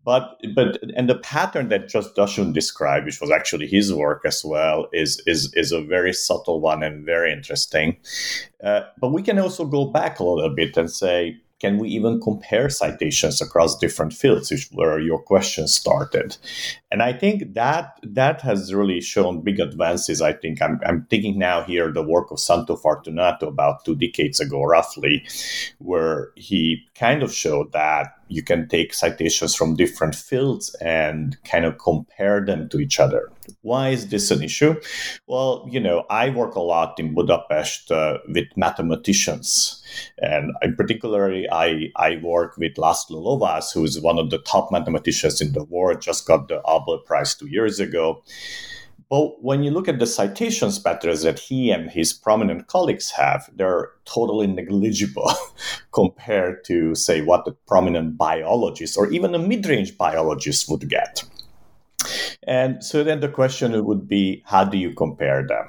But 0.06 0.40
but 0.56 0.80
and 0.96 1.10
the 1.10 1.18
pattern 1.18 1.70
that 1.70 1.90
just 1.90 2.16
Dashun 2.16 2.54
described, 2.54 3.06
which 3.06 3.20
was 3.20 3.32
actually 3.32 3.68
his 3.68 3.94
work 3.94 4.24
as 4.26 4.44
well, 4.46 4.88
is 4.94 5.22
is 5.28 5.54
is 5.54 5.72
a 5.72 5.82
very 5.82 6.14
subtle 6.14 6.62
one 6.62 6.84
and 6.84 7.06
very 7.06 7.32
interesting. 7.32 7.98
Uh, 8.64 8.82
but 9.00 9.12
we 9.12 9.22
can 9.22 9.38
also 9.38 9.66
go 9.66 9.86
back 9.86 10.20
a 10.20 10.24
little 10.24 10.54
bit 10.54 10.78
and 10.78 10.90
say, 10.90 11.38
can 11.60 11.80
we 11.80 11.90
even 11.90 12.22
compare 12.22 12.70
citations 12.70 13.42
across 13.42 13.78
different 13.78 14.14
fields 14.14 14.52
which 14.52 14.70
where 14.72 15.00
your 15.00 15.20
question 15.20 15.68
started 15.68 16.38
and 16.92 17.02
i 17.02 17.12
think 17.12 17.54
that 17.54 18.00
that 18.04 18.42
has 18.42 18.74
really 18.74 19.02
shown 19.02 19.42
big 19.42 19.60
advances 19.60 20.22
i 20.22 20.34
think 20.34 20.62
i'm, 20.62 20.80
I'm 20.86 21.08
thinking 21.10 21.38
now 21.38 21.64
here 21.64 21.92
the 21.92 22.04
work 22.04 22.32
of 22.32 22.40
santo 22.40 22.76
fortunato 22.76 23.48
about 23.48 23.86
two 23.86 23.96
decades 23.96 24.40
ago 24.40 24.64
roughly 24.64 25.26
where 25.80 26.32
he 26.36 26.86
kind 26.96 27.24
of 27.24 27.34
showed 27.34 27.72
that 27.72 28.17
you 28.28 28.44
can 28.44 28.68
take 28.68 28.94
citations 28.94 29.56
from 29.56 29.76
different 29.76 30.16
fields 30.16 30.76
and 30.82 31.38
kind 31.44 31.66
of 31.66 31.78
compare 31.78 32.46
them 32.46 32.70
to 32.70 32.80
each 32.80 33.00
other. 33.00 33.32
Why 33.62 33.90
is 33.90 34.10
this 34.10 34.32
an 34.32 34.44
issue? 34.44 34.76
Well 35.28 35.68
you 35.70 35.80
know 35.80 36.06
i 36.10 36.30
work 36.30 36.56
a 36.56 36.60
lot 36.60 37.00
in 37.00 37.14
budapest 37.14 37.92
uh, 37.92 38.18
with 38.28 38.48
mathematicians. 38.56 39.84
And 40.20 40.52
in 40.62 40.76
particularly, 40.76 41.48
I, 41.52 41.92
I 41.96 42.18
work 42.22 42.58
with 42.58 42.76
Laszlo 42.76 43.22
Lovász, 43.24 43.74
who 43.74 43.84
is 43.84 44.00
one 44.02 44.20
of 44.20 44.30
the 44.30 44.40
top 44.40 44.72
mathematicians 44.72 45.42
in 45.42 45.54
the 45.54 45.64
world, 45.64 46.02
just 46.02 46.28
got 46.28 46.48
the 46.48 46.60
Abel 46.68 47.00
Prize 47.06 47.36
two 47.36 47.48
years 47.48 47.80
ago. 47.80 48.24
But 49.10 49.42
when 49.42 49.64
you 49.64 49.72
look 49.72 49.88
at 49.88 50.00
the 50.00 50.06
citations 50.06 50.80
patterns 50.80 51.22
that 51.24 51.40
he 51.40 51.72
and 51.72 51.90
his 51.90 52.12
prominent 52.12 52.68
colleagues 52.68 53.12
have, 53.12 53.50
they're 53.56 53.92
totally 54.04 54.48
negligible 54.48 55.32
compared 55.94 56.66
to, 56.66 56.94
say, 56.94 57.22
what 57.22 57.46
the 57.46 57.54
prominent 57.68 58.18
biologist 58.18 58.98
or 58.98 59.10
even 59.12 59.34
a 59.34 59.40
mid 59.40 59.66
range 59.66 59.98
biologist 59.98 60.70
would 60.70 60.90
get. 60.90 61.24
And 62.48 62.82
so 62.82 63.04
then 63.04 63.20
the 63.20 63.28
question 63.28 63.86
would 63.86 64.08
be 64.08 64.42
how 64.46 64.64
do 64.64 64.78
you 64.78 64.94
compare 64.94 65.46
them? 65.46 65.68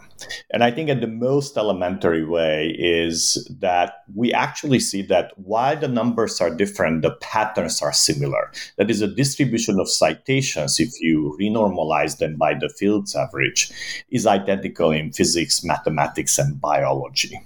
And 0.50 0.62
I 0.62 0.70
think 0.70 0.88
in 0.88 1.00
the 1.00 1.08
most 1.08 1.56
elementary 1.56 2.24
way 2.24 2.68
is 2.78 3.48
that 3.58 4.04
we 4.14 4.32
actually 4.32 4.78
see 4.78 5.02
that 5.02 5.32
while 5.36 5.76
the 5.76 5.88
numbers 5.88 6.40
are 6.40 6.54
different, 6.54 7.02
the 7.02 7.16
patterns 7.20 7.82
are 7.82 7.92
similar. 7.92 8.52
That 8.76 8.90
is 8.90 9.02
a 9.02 9.08
distribution 9.08 9.80
of 9.80 9.88
citations, 9.88 10.78
if 10.78 11.00
you 11.00 11.36
renormalize 11.40 12.18
them 12.18 12.36
by 12.36 12.54
the 12.54 12.68
field's 12.68 13.16
average, 13.16 13.72
is 14.10 14.26
identical 14.26 14.92
in 14.92 15.12
physics, 15.12 15.64
mathematics, 15.64 16.38
and 16.38 16.60
biology. 16.60 17.40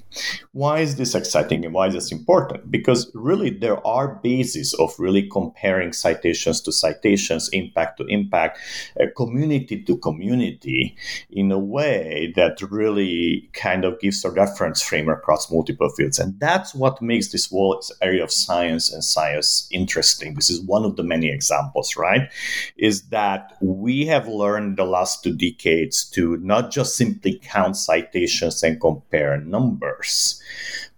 Why 0.52 0.80
is 0.80 0.96
this 0.96 1.14
exciting 1.14 1.64
and 1.64 1.74
why 1.74 1.88
is 1.88 1.94
this 1.94 2.12
important? 2.12 2.70
Because 2.70 3.10
really 3.14 3.50
there 3.50 3.84
are 3.86 4.20
bases 4.22 4.74
of 4.74 4.94
really 4.98 5.28
comparing 5.28 5.92
citations 5.92 6.60
to 6.62 6.72
citations, 6.72 7.48
impact 7.52 7.98
to 7.98 8.06
impact, 8.06 8.58
uh, 9.00 9.06
community 9.16 9.82
to 9.82 9.96
community 9.96 10.96
in 11.30 11.50
a 11.52 11.58
way 11.58 12.32
that 12.36 12.60
really 12.62 13.48
kind 13.52 13.84
of 13.84 14.00
gives 14.00 14.24
a 14.24 14.30
reference 14.30 14.82
frame 14.82 15.08
across 15.08 15.50
multiple 15.50 15.88
fields. 15.90 16.18
And 16.18 16.38
that's 16.38 16.74
what 16.74 17.02
makes 17.02 17.28
this 17.28 17.48
whole 17.50 17.82
area 18.00 18.22
of 18.22 18.30
science 18.30 18.92
and 18.92 19.04
science 19.04 19.68
interesting. 19.70 20.34
This 20.34 20.50
is 20.50 20.60
one 20.60 20.84
of 20.84 20.96
the 20.96 21.02
many 21.02 21.30
examples, 21.30 21.96
right? 21.96 22.30
Is 22.76 23.08
that 23.08 23.56
we 23.60 24.06
have 24.06 24.28
learned 24.28 24.76
the 24.76 24.84
last 24.84 25.22
two 25.22 25.34
decades 25.34 26.04
to 26.10 26.36
not 26.38 26.70
just 26.70 26.96
simply 26.96 27.40
count 27.42 27.76
citations 27.76 28.62
and 28.62 28.80
compare 28.80 29.40
numbers, 29.40 30.01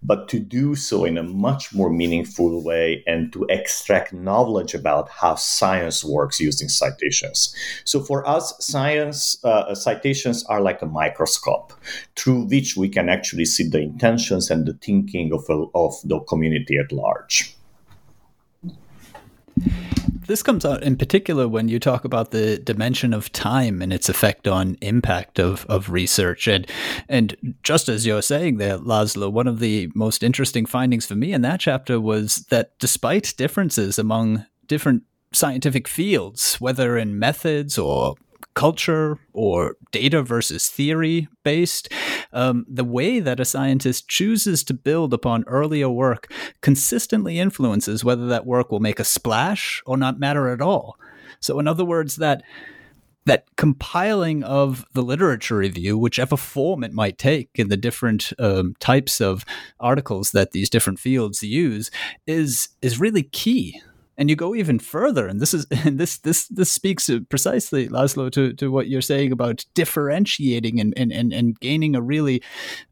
but 0.03 0.27
to 0.29 0.39
do 0.39 0.75
so 0.75 1.05
in 1.05 1.17
a 1.17 1.23
much 1.23 1.73
more 1.73 1.89
meaningful 1.89 2.63
way 2.63 3.03
and 3.07 3.33
to 3.33 3.45
extract 3.49 4.13
knowledge 4.13 4.73
about 4.73 5.09
how 5.09 5.35
science 5.35 6.03
works 6.03 6.39
using 6.39 6.69
citations. 6.69 7.55
So 7.85 7.99
for 7.99 8.27
us, 8.27 8.53
science 8.59 9.43
uh, 9.43 9.73
citations 9.73 10.43
are 10.45 10.61
like 10.61 10.81
a 10.81 10.85
microscope 10.85 11.73
through 12.15 12.45
which 12.45 12.77
we 12.77 12.89
can 12.89 13.09
actually 13.09 13.45
see 13.45 13.67
the 13.67 13.79
intentions 13.79 14.51
and 14.51 14.65
the 14.65 14.73
thinking 14.73 15.33
of, 15.33 15.49
of 15.73 15.93
the 16.03 16.19
community 16.21 16.77
at 16.77 16.91
large 16.91 17.55
this 20.27 20.43
comes 20.43 20.65
out 20.65 20.83
in 20.83 20.97
particular 20.97 21.47
when 21.47 21.67
you 21.67 21.79
talk 21.79 22.05
about 22.05 22.31
the 22.31 22.57
dimension 22.57 23.13
of 23.13 23.31
time 23.31 23.81
and 23.81 23.93
its 23.93 24.09
effect 24.09 24.47
on 24.47 24.77
impact 24.81 25.39
of, 25.39 25.65
of 25.67 25.89
research. 25.89 26.47
And 26.47 26.69
and 27.07 27.55
just 27.63 27.89
as 27.89 28.05
you're 28.05 28.21
saying 28.21 28.57
there, 28.57 28.77
Laszlo, 28.77 29.31
one 29.31 29.47
of 29.47 29.59
the 29.59 29.91
most 29.93 30.23
interesting 30.23 30.65
findings 30.65 31.05
for 31.05 31.15
me 31.15 31.33
in 31.33 31.41
that 31.41 31.59
chapter 31.59 31.99
was 31.99 32.45
that 32.49 32.77
despite 32.79 33.33
differences 33.37 33.99
among 33.99 34.45
different 34.67 35.03
scientific 35.31 35.87
fields, 35.87 36.55
whether 36.55 36.97
in 36.97 37.19
methods 37.19 37.77
or 37.77 38.15
culture 38.55 39.19
or 39.33 39.75
data 39.91 40.23
versus 40.23 40.67
theory 40.69 41.27
based. 41.43 41.89
Um, 42.33 42.65
the 42.67 42.83
way 42.83 43.19
that 43.19 43.39
a 43.39 43.45
scientist 43.45 44.07
chooses 44.07 44.63
to 44.65 44.73
build 44.73 45.13
upon 45.13 45.43
earlier 45.45 45.89
work 45.89 46.31
consistently 46.61 47.39
influences 47.39 48.03
whether 48.03 48.27
that 48.27 48.45
work 48.45 48.71
will 48.71 48.79
make 48.79 48.99
a 48.99 49.03
splash 49.03 49.83
or 49.85 49.97
not 49.97 50.19
matter 50.19 50.49
at 50.49 50.61
all. 50.61 50.97
So, 51.39 51.59
in 51.59 51.67
other 51.67 51.85
words, 51.85 52.15
that 52.15 52.41
that 53.25 53.45
compiling 53.57 54.43
of 54.43 54.85
the 54.93 55.01
literature 55.01 55.57
review, 55.57 55.97
whichever 55.97 56.37
form 56.37 56.83
it 56.83 56.93
might 56.93 57.17
take 57.17 57.49
in 57.55 57.69
the 57.69 57.77
different 57.77 58.31
um, 58.37 58.75
types 58.79 59.19
of 59.19 59.43
articles 59.79 60.31
that 60.31 60.51
these 60.51 60.69
different 60.69 60.99
fields 60.99 61.41
use, 61.41 61.89
is 62.27 62.69
is 62.81 62.99
really 62.99 63.23
key 63.23 63.81
and 64.17 64.29
you 64.29 64.35
go 64.35 64.55
even 64.55 64.79
further 64.79 65.27
and 65.27 65.39
this 65.39 65.53
is 65.53 65.65
and 65.85 65.99
this 65.99 66.17
this 66.19 66.47
this 66.47 66.71
speaks 66.71 67.09
precisely 67.29 67.87
laszlo 67.87 68.31
to, 68.31 68.53
to 68.53 68.71
what 68.71 68.87
you're 68.87 69.01
saying 69.01 69.31
about 69.31 69.65
differentiating 69.73 70.79
and 70.79 70.93
and, 70.97 71.11
and, 71.11 71.33
and 71.33 71.59
gaining 71.59 71.95
a 71.95 72.01
really 72.01 72.41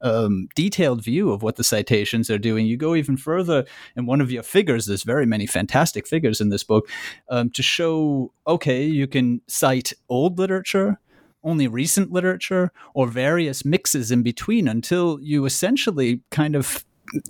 um, 0.01 0.47
detailed 0.55 1.03
view 1.03 1.31
of 1.31 1.43
what 1.43 1.55
the 1.55 1.63
citations 1.63 2.29
are 2.29 2.37
doing. 2.37 2.65
You 2.65 2.77
go 2.77 2.95
even 2.95 3.17
further 3.17 3.65
in 3.95 4.05
one 4.05 4.21
of 4.21 4.31
your 4.31 4.43
figures 4.43 4.85
there's 4.85 5.03
very 5.03 5.25
many 5.25 5.45
fantastic 5.45 6.07
figures 6.07 6.41
in 6.41 6.49
this 6.49 6.63
book 6.63 6.89
um, 7.29 7.49
to 7.51 7.63
show 7.63 8.31
okay 8.47 8.83
you 8.83 9.07
can 9.07 9.41
cite 9.47 9.93
old 10.09 10.37
literature 10.37 10.99
only 11.43 11.67
recent 11.67 12.11
literature 12.11 12.71
or 12.93 13.07
various 13.07 13.65
mixes 13.65 14.11
in 14.11 14.23
between 14.23 14.67
until 14.67 15.19
you 15.21 15.45
essentially 15.45 16.21
kind 16.31 16.55
of 16.55 16.85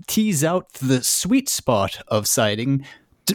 tease 0.07 0.43
out 0.43 0.71
the 0.73 1.03
sweet 1.03 1.49
spot 1.49 2.01
of 2.07 2.27
citing 2.27 2.85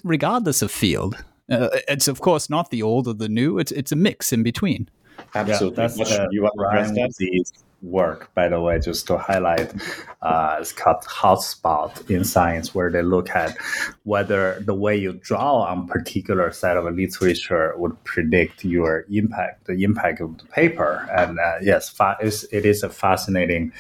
regardless 0.04 0.62
of 0.62 0.70
field. 0.70 1.16
Uh, 1.50 1.68
it's 1.88 2.08
of 2.08 2.20
course 2.20 2.50
not 2.50 2.70
the 2.70 2.82
old 2.82 3.08
or 3.08 3.14
the 3.14 3.28
new. 3.28 3.58
It's 3.58 3.72
it's 3.72 3.92
a 3.92 3.96
mix 3.96 4.32
in 4.32 4.42
between. 4.42 4.88
Absolutely. 5.34 5.82
Yeah, 5.82 5.88
that's, 5.88 6.12
uh, 6.12 6.26
you 6.30 6.42
want 6.42 6.94
to 6.94 6.94
that? 6.94 7.52
work, 7.82 8.32
by 8.34 8.48
the 8.48 8.60
way, 8.60 8.78
just 8.78 9.06
to 9.06 9.18
highlight. 9.18 9.72
Uh, 10.20 10.56
it's 10.60 10.72
called 10.72 11.02
Hotspot 11.04 12.10
in 12.10 12.24
Science, 12.24 12.74
where 12.74 12.90
they 12.90 13.02
look 13.02 13.30
at 13.30 13.56
whether 14.04 14.60
the 14.60 14.74
way 14.74 14.96
you 14.96 15.12
draw 15.12 15.62
on 15.62 15.86
particular 15.86 16.50
set 16.50 16.76
of 16.76 16.92
literature 16.92 17.74
would 17.76 18.02
predict 18.04 18.64
your 18.64 19.04
impact, 19.10 19.66
the 19.66 19.84
impact 19.84 20.20
of 20.20 20.38
the 20.38 20.44
paper. 20.46 21.08
And 21.16 21.38
uh, 21.38 21.58
yes, 21.62 21.88
fa- 21.88 22.16
it 22.20 22.66
is 22.66 22.82
a 22.82 22.90
fascinating 22.90 23.72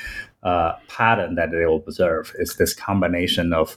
uh, 0.42 0.74
pattern 0.88 1.34
that 1.34 1.50
they 1.50 1.64
observe. 1.64 2.34
Is 2.38 2.56
this 2.56 2.74
combination 2.74 3.52
of 3.52 3.76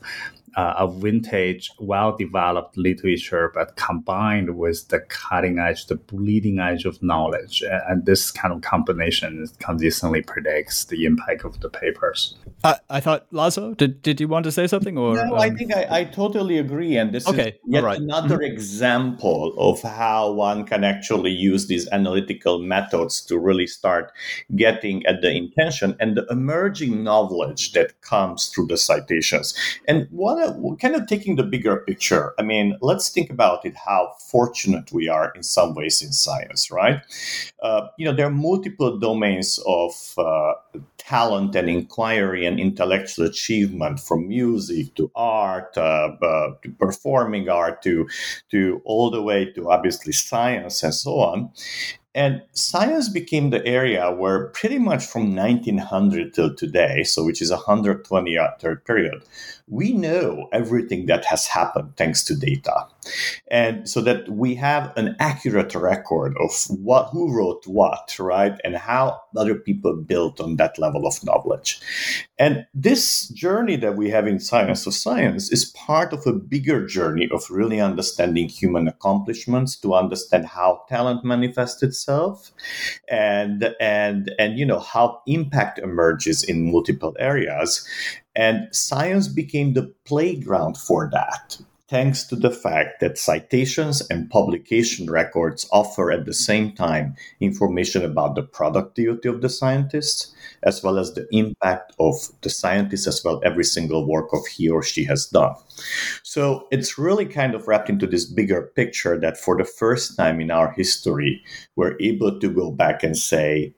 uh, 0.56 0.74
a 0.78 0.92
vintage, 0.92 1.72
well 1.80 2.16
developed 2.16 2.78
literature, 2.78 3.52
but 3.54 3.76
combined 3.76 4.58
with 4.58 4.88
the 4.90 5.00
cutting 5.00 5.60
edge, 5.60 5.86
the 5.88 5.96
bleeding 5.96 6.60
edge 6.60 6.86
of 6.86 7.02
knowledge. 7.02 7.64
And 7.88 8.06
this 8.06 8.32
kind 8.32 8.54
of 8.54 8.62
combination 8.62 9.48
consistently 9.60 10.22
predicts 10.22 10.86
the 10.86 11.06
impact 11.06 11.46
of 11.46 11.60
the 11.62 11.70
papers. 11.70 12.36
I, 12.64 12.76
I 12.90 13.00
thought, 13.00 13.28
Lazo, 13.32 13.74
did, 13.74 14.02
did 14.02 14.20
you 14.20 14.28
want 14.28 14.44
to 14.46 14.52
say 14.52 14.68
something? 14.68 14.98
Or 14.98 15.16
No, 15.16 15.36
um... 15.36 15.40
I 15.40 15.50
think 15.50 15.76
I, 15.76 15.88
I 15.90 16.04
totally 16.06 16.58
agree. 16.58 16.98
And 16.98 17.14
this 17.14 17.28
okay. 17.28 17.50
is 17.50 17.54
yet 17.66 17.84
right. 17.84 18.00
another 18.00 18.38
mm-hmm. 18.38 18.54
example 18.54 19.54
of 19.58 19.82
how 19.82 20.32
one 20.32 20.66
can 20.66 20.84
actually 20.84 21.32
use 21.32 21.68
these 21.68 21.88
analytical 21.90 22.60
methods 22.60 23.22
to 23.26 23.38
really 23.38 23.68
start 23.68 24.12
getting 24.56 25.06
at 25.06 25.22
the 25.22 25.32
intention 25.32 25.96
and 26.00 26.18
the 26.18 26.26
emerging 26.30 27.04
knowledge 27.04 27.72
that 27.74 28.00
comes 28.02 28.48
through 28.50 28.68
the 28.68 28.78
citations. 28.78 29.54
And 29.88 30.08
one 30.12 30.41
kind 30.80 30.96
of 30.96 31.08
taking 31.08 31.36
the 31.36 31.44
bigger 31.44 31.78
picture, 31.78 32.34
I 32.38 32.44
mean, 32.44 32.78
let's 32.82 33.10
think 33.10 33.30
about 33.30 33.66
it 33.66 33.76
how 33.76 34.14
fortunate 34.28 34.92
we 34.92 35.08
are 35.08 35.32
in 35.36 35.44
some 35.44 35.74
ways 35.74 36.02
in 36.02 36.12
science, 36.12 36.72
right? 36.72 37.02
Uh, 37.62 37.88
you 37.98 38.06
know, 38.06 38.14
there 38.14 38.28
are 38.28 38.32
multiple 38.32 38.98
domains 38.98 39.60
of 39.66 40.14
uh, 40.18 40.54
talent 40.98 41.56
and 41.56 41.70
inquiry 41.70 42.46
and 42.46 42.60
intellectual 42.60 43.26
achievement 43.26 44.00
from 44.00 44.28
music 44.28 44.94
to 44.96 45.12
art 45.16 45.78
uh, 45.78 46.12
uh, 46.22 46.52
to 46.62 46.70
performing 46.80 47.50
art 47.50 47.82
to 47.82 48.08
to 48.50 48.82
all 48.86 49.10
the 49.10 49.22
way 49.22 49.52
to 49.52 49.70
obviously 49.70 50.14
science 50.14 50.84
and 50.84 50.94
so 50.94 51.20
on 51.20 51.52
and 52.14 52.42
science 52.52 53.08
became 53.08 53.50
the 53.50 53.66
area 53.66 54.12
where 54.12 54.48
pretty 54.48 54.78
much 54.78 55.06
from 55.06 55.34
1900 55.34 56.34
till 56.34 56.54
today, 56.54 57.04
so 57.04 57.24
which 57.24 57.42
is 57.42 57.52
a 57.52 57.56
120 57.56 58.30
year 58.30 58.50
period, 58.86 59.24
we 59.72 59.94
know 59.94 60.50
everything 60.52 61.06
that 61.06 61.24
has 61.24 61.48
happened 61.48 61.94
thanks 61.96 62.24
to 62.24 62.36
data. 62.36 62.86
And 63.50 63.90
so 63.90 64.02
that 64.02 64.30
we 64.30 64.54
have 64.56 64.96
an 64.98 65.16
accurate 65.20 65.74
record 65.74 66.36
of 66.40 66.52
what 66.70 67.06
who 67.12 67.34
wrote 67.34 67.66
what, 67.66 68.16
right? 68.20 68.60
And 68.66 68.76
how 68.76 69.20
other 69.36 69.56
people 69.56 69.96
built 69.96 70.42
on 70.42 70.58
that 70.58 70.78
level 70.78 71.08
of 71.08 71.24
knowledge. 71.24 71.80
And 72.38 72.66
this 72.74 73.30
journey 73.30 73.78
that 73.78 73.96
we 73.96 74.10
have 74.10 74.28
in 74.28 74.40
science 74.40 74.86
of 74.86 74.94
science 74.94 75.52
is 75.52 75.66
part 75.66 76.12
of 76.12 76.28
a 76.28 76.34
bigger 76.34 76.86
journey 76.86 77.30
of 77.32 77.50
really 77.50 77.80
understanding 77.80 78.50
human 78.50 78.90
accomplishments 78.90 79.78
to 79.78 79.94
understand 79.94 80.48
how 80.48 80.82
talent 80.90 81.24
manifests 81.24 81.82
itself 81.82 82.52
and 83.08 83.74
and 83.80 84.32
and 84.38 84.60
you 84.60 84.66
know 84.66 84.80
how 84.80 85.22
impact 85.28 85.80
emerges 85.80 86.44
in 86.44 86.72
multiple 86.72 87.16
areas 87.20 87.88
and 88.36 88.74
science 88.74 89.28
became 89.28 89.74
the 89.74 89.94
playground 90.06 90.78
for 90.78 91.10
that, 91.12 91.60
thanks 91.90 92.24
to 92.24 92.38
the 92.38 92.50
fact 92.50 93.02
that 93.02 93.18
citations 93.18 94.02
and 94.10 94.30
publication 94.30 95.12
records 95.12 95.68
offer 95.74 96.10
at 96.10 96.26
the 96.26 96.34
same 96.34 96.72
time 96.72 97.14
information 97.42 98.06
about 98.06 98.36
the 98.36 98.42
productivity 98.42 99.28
of 99.28 99.42
the 99.42 99.50
scientists, 99.50 100.34
as 100.64 100.82
well 100.82 100.98
as 100.98 101.14
the 101.14 101.28
impact 101.34 101.92
of 102.00 102.16
the 102.44 102.50
scientist, 102.50 103.08
as 103.08 103.22
well 103.26 103.42
every 103.44 103.66
single 103.66 104.08
work 104.08 104.32
of 104.32 104.46
he 104.48 104.70
or 104.70 104.82
she 104.82 105.04
has 105.04 105.26
done. 105.26 105.54
So 106.24 106.66
it's 106.72 106.98
really 106.98 107.26
kind 107.26 107.54
of 107.54 107.68
wrapped 107.68 107.90
into 107.90 108.08
this 108.08 108.24
bigger 108.24 108.72
picture 108.74 109.20
that 109.20 109.38
for 109.38 109.58
the 109.58 109.66
first 109.66 110.16
time 110.16 110.40
in 110.40 110.50
our 110.50 110.72
history, 110.72 111.44
we're 111.76 111.98
able 112.00 112.40
to 112.40 112.50
go 112.50 112.72
back 112.72 113.04
and 113.04 113.18
say, 113.18 113.76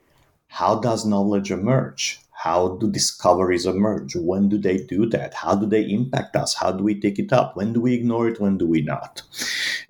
how 0.50 0.80
does 0.80 1.04
knowledge 1.04 1.50
emerge? 1.50 2.20
How 2.44 2.76
do 2.76 2.92
discoveries 2.92 3.66
emerge? 3.66 4.18
When 4.18 4.50
do 4.50 4.58
they 4.58 4.76
do 4.76 5.06
that? 5.12 5.34
How 5.34 5.56
do 5.56 5.66
they 5.66 5.90
impact 5.90 6.36
us? 6.36 6.54
How 6.54 6.74
do 6.74 6.84
we 6.84 7.00
take 7.00 7.18
it 7.18 7.32
up? 7.32 7.56
When 7.56 7.72
do 7.72 7.80
we 7.80 7.94
ignore 7.94 8.28
it? 8.28 8.42
When 8.42 8.58
do 8.58 8.68
we 8.68 8.82
not? 8.82 9.22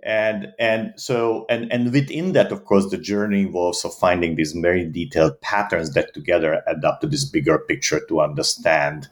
And 0.03 0.53
and 0.59 0.93
so 0.95 1.47
and 1.49 1.71
and 1.73 1.91
within 1.91 2.33
that, 2.33 2.51
of 2.51 2.65
course, 2.65 2.91
the 2.91 2.99
journey 2.99 3.41
involves 3.41 3.83
of 3.83 3.95
finding 3.95 4.35
these 4.35 4.51
very 4.51 4.85
detailed 4.85 5.41
patterns 5.41 5.95
that 5.95 6.13
together 6.13 6.61
add 6.67 6.85
up 6.85 7.01
to 7.01 7.07
this 7.07 7.25
bigger 7.25 7.57
picture 7.57 8.01
to 8.07 8.21
understand 8.21 9.07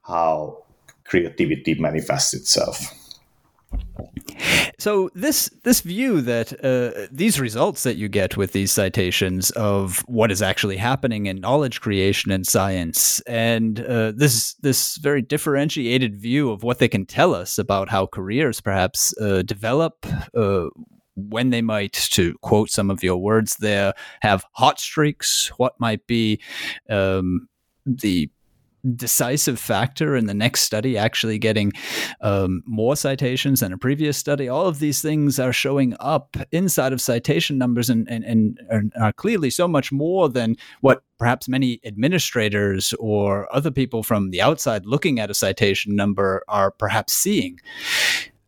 how 0.00 0.64
creativity 1.04 1.74
manifests 1.74 2.32
itself. 2.32 2.94
So 4.78 5.10
this 5.14 5.50
this 5.64 5.80
view 5.80 6.20
that 6.22 6.52
uh, 6.64 7.08
these 7.10 7.40
results 7.40 7.82
that 7.84 7.96
you 7.96 8.08
get 8.08 8.36
with 8.36 8.52
these 8.52 8.70
citations 8.70 9.50
of 9.52 10.00
what 10.06 10.30
is 10.30 10.42
actually 10.42 10.76
happening 10.76 11.26
in 11.26 11.40
knowledge 11.40 11.80
creation 11.80 12.30
in 12.30 12.44
science, 12.44 13.20
and 13.20 13.80
uh, 13.80 14.12
this 14.12 14.54
this 14.62 14.96
very 14.98 15.22
differentiated 15.22 16.16
view 16.16 16.50
of 16.50 16.62
what 16.62 16.78
they 16.78 16.88
can 16.88 17.06
tell 17.06 17.34
us 17.34 17.58
about 17.58 17.88
how 17.88 18.06
careers 18.06 18.60
perhaps 18.60 19.16
uh, 19.18 19.42
develop. 19.42 20.06
Uh, 20.34 20.66
when 21.18 21.48
they 21.48 21.62
might, 21.62 21.94
to 21.94 22.36
quote 22.42 22.68
some 22.68 22.90
of 22.90 23.02
your 23.02 23.16
words 23.16 23.56
there, 23.56 23.94
have 24.20 24.44
hot 24.52 24.78
streaks, 24.78 25.50
what 25.56 25.72
might 25.80 26.06
be 26.06 26.38
um, 26.90 27.48
the 27.86 28.28
decisive 28.94 29.58
factor 29.58 30.16
in 30.16 30.26
the 30.26 30.34
next 30.34 30.60
study 30.62 30.96
actually 30.96 31.38
getting 31.38 31.72
um, 32.20 32.62
more 32.66 32.96
citations 32.96 33.60
than 33.60 33.72
a 33.72 33.78
previous 33.78 34.16
study. 34.16 34.48
All 34.48 34.66
of 34.66 34.78
these 34.78 35.02
things 35.02 35.38
are 35.38 35.52
showing 35.52 35.96
up 36.00 36.36
inside 36.52 36.92
of 36.92 37.00
citation 37.00 37.58
numbers 37.58 37.90
and, 37.90 38.08
and, 38.08 38.58
and 38.68 38.92
are 39.00 39.12
clearly 39.12 39.50
so 39.50 39.66
much 39.66 39.90
more 39.92 40.28
than 40.28 40.56
what 40.80 41.02
perhaps 41.18 41.48
many 41.48 41.80
administrators 41.84 42.94
or 42.98 43.52
other 43.54 43.70
people 43.70 44.02
from 44.02 44.30
the 44.30 44.42
outside 44.42 44.84
looking 44.84 45.18
at 45.18 45.30
a 45.30 45.34
citation 45.34 45.96
number 45.96 46.42
are 46.48 46.70
perhaps 46.70 47.12
seeing 47.12 47.58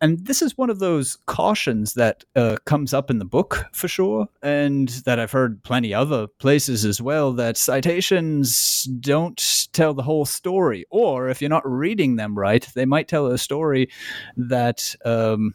and 0.01 0.25
this 0.27 0.43
is 0.43 0.57
one 0.57 0.71
of 0.71 0.79
those 0.79 1.17
cautions 1.27 1.95
that 1.95 2.25
uh, 2.37 2.57
comes 2.65 2.95
up 2.95 3.11
in 3.11 3.19
the 3.19 3.25
book 3.25 3.67
for 3.73 3.89
sure, 3.89 4.29
and 4.43 4.89
that 5.05 5.19
I've 5.19 5.33
heard 5.33 5.63
plenty 5.63 5.93
other 5.93 6.27
places 6.27 6.85
as 6.85 7.01
well. 7.01 7.33
That 7.33 7.57
citations 7.57 8.85
don't 9.01 9.69
tell 9.73 9.95
the 9.95 10.03
whole 10.03 10.25
story, 10.25 10.85
or 10.91 11.29
if 11.29 11.41
you're 11.41 11.49
not 11.49 11.69
reading 11.69 12.17
them 12.17 12.39
right, 12.39 12.67
they 12.75 12.87
might 12.87 13.09
tell 13.09 13.27
a 13.27 13.39
story 13.39 13.91
that 14.37 14.95
um, 15.05 15.55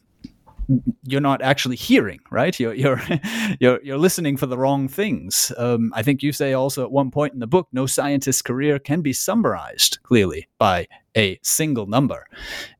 you're 1.03 1.21
not 1.21 1.41
actually 1.41 1.75
hearing, 1.75 2.19
right? 2.31 2.59
You're 2.59 2.73
you're 2.73 3.01
you're, 3.59 3.79
you're 3.83 3.97
listening 3.97 4.37
for 4.37 4.45
the 4.45 4.57
wrong 4.57 4.87
things. 4.87 5.51
Um, 5.57 5.91
I 5.95 6.03
think 6.03 6.23
you 6.23 6.31
say 6.31 6.53
also 6.53 6.83
at 6.83 6.91
one 6.91 7.11
point 7.11 7.33
in 7.33 7.39
the 7.39 7.47
book, 7.47 7.67
no 7.71 7.85
scientist's 7.85 8.41
career 8.41 8.79
can 8.79 9.01
be 9.01 9.13
summarized 9.13 9.99
clearly 10.03 10.47
by 10.57 10.87
a 11.15 11.39
single 11.43 11.85
number, 11.85 12.25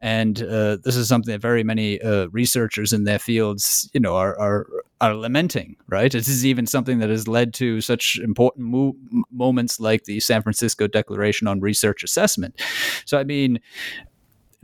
and 0.02 0.41
uh, 0.41 0.78
this 0.84 0.96
is 0.96 1.08
something 1.08 1.32
that 1.32 1.41
very 1.41 1.63
many 1.63 2.02
uh, 2.02 2.28
researchers 2.32 2.91
in 2.91 3.04
their 3.04 3.19
fields, 3.19 3.89
you 3.93 4.00
know, 4.00 4.15
are, 4.15 4.39
are 4.39 4.67
are 5.02 5.15
lamenting. 5.15 5.76
Right? 5.88 6.12
This 6.12 6.28
is 6.28 6.46
even 6.46 6.65
something 6.65 7.00
that 7.00 7.10
has 7.10 7.28
led 7.28 7.54
to 7.56 7.82
such 7.82 8.17
important 8.24 8.67
mo- 8.67 8.96
moments 9.32 9.80
like 9.80 10.06
the 10.06 10.19
San 10.19 10.41
Francisco 10.41 10.88
Declaration 10.88 11.48
on 11.48 11.60
Research 11.60 12.04
Assessment. 12.04 12.60
So, 13.06 13.19
I 13.19 13.24
mean 13.24 13.60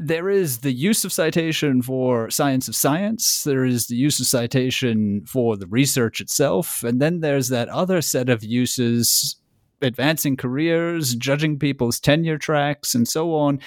there 0.01 0.29
is 0.29 0.59
the 0.59 0.71
use 0.71 1.03
of 1.03 1.11
citation 1.11 1.81
for 1.81 2.29
science 2.29 2.69
of 2.69 2.75
science. 2.75 3.43
There 3.43 3.65
is 3.65 3.87
the 3.87 3.97
use 3.97 4.17
of 4.21 4.27
citation 4.27 5.25
for 5.25 5.57
the 5.57 5.67
research 5.67 6.21
itself. 6.21 6.83
And 6.83 7.01
then 7.01 7.19
there's 7.19 7.49
that 7.49 7.67
other 7.67 8.01
set 8.01 8.29
of 8.29 8.41
uses 8.41 9.35
advancing 9.81 10.37
careers, 10.37 11.15
judging 11.15 11.59
people's 11.59 11.99
tenure 11.99 12.37
tracks, 12.37 12.95
and 12.95 13.09
so 13.09 13.35
on. 13.35 13.59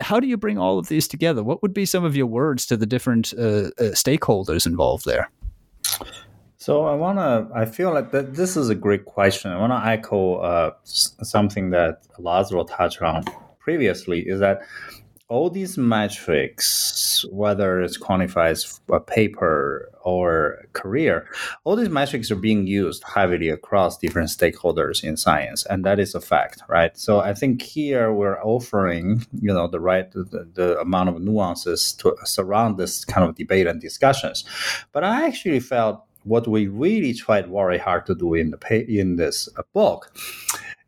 How 0.00 0.18
do 0.18 0.26
you 0.26 0.38
bring 0.38 0.56
all 0.56 0.78
of 0.78 0.88
these 0.88 1.06
together? 1.06 1.44
What 1.44 1.60
would 1.60 1.74
be 1.74 1.84
some 1.84 2.04
of 2.04 2.16
your 2.16 2.26
words 2.26 2.64
to 2.66 2.76
the 2.78 2.86
different 2.86 3.34
uh, 3.36 3.42
uh, 3.42 3.92
stakeholders 3.92 4.66
involved 4.66 5.04
there? 5.04 5.30
So 6.56 6.86
I 6.86 6.94
want 6.94 7.18
to. 7.18 7.48
I 7.54 7.66
feel 7.66 7.92
like 7.92 8.12
that 8.12 8.34
this 8.34 8.56
is 8.56 8.70
a 8.70 8.74
great 8.74 9.04
question. 9.04 9.50
I 9.50 9.58
want 9.58 9.72
to 9.72 9.86
echo 9.86 10.36
uh, 10.36 10.70
something 10.84 11.68
that 11.70 12.02
Lazaro 12.18 12.64
touched 12.64 13.02
on 13.02 13.24
previously. 13.58 14.20
Is 14.20 14.40
that 14.40 14.62
all 15.30 15.48
these 15.48 15.78
metrics, 15.78 17.24
whether 17.30 17.80
it's 17.80 17.96
quantifies 17.96 18.80
a 18.92 18.98
paper 18.98 19.88
or 20.02 20.66
career, 20.72 21.28
all 21.62 21.76
these 21.76 21.88
metrics 21.88 22.32
are 22.32 22.36
being 22.36 22.66
used 22.66 23.04
heavily 23.04 23.48
across 23.48 23.96
different 23.96 24.28
stakeholders 24.28 25.04
in 25.04 25.16
science, 25.16 25.64
and 25.66 25.84
that 25.84 26.00
is 26.00 26.16
a 26.16 26.20
fact, 26.20 26.62
right? 26.68 26.98
So 26.98 27.20
I 27.20 27.32
think 27.32 27.62
here 27.62 28.12
we're 28.12 28.42
offering, 28.42 29.24
you 29.40 29.54
know, 29.54 29.68
the 29.68 29.78
right 29.78 30.10
the, 30.10 30.48
the 30.52 30.78
amount 30.80 31.10
of 31.10 31.22
nuances 31.22 31.92
to 31.94 32.16
surround 32.24 32.76
this 32.76 33.04
kind 33.04 33.26
of 33.26 33.36
debate 33.36 33.68
and 33.68 33.80
discussions. 33.80 34.44
But 34.90 35.04
I 35.04 35.26
actually 35.26 35.60
felt 35.60 36.04
what 36.24 36.48
we 36.48 36.66
really 36.66 37.14
tried 37.14 37.46
very 37.46 37.78
hard 37.78 38.04
to 38.06 38.16
do 38.16 38.34
in 38.34 38.50
the 38.50 38.84
in 38.88 39.14
this 39.16 39.48
book 39.72 40.12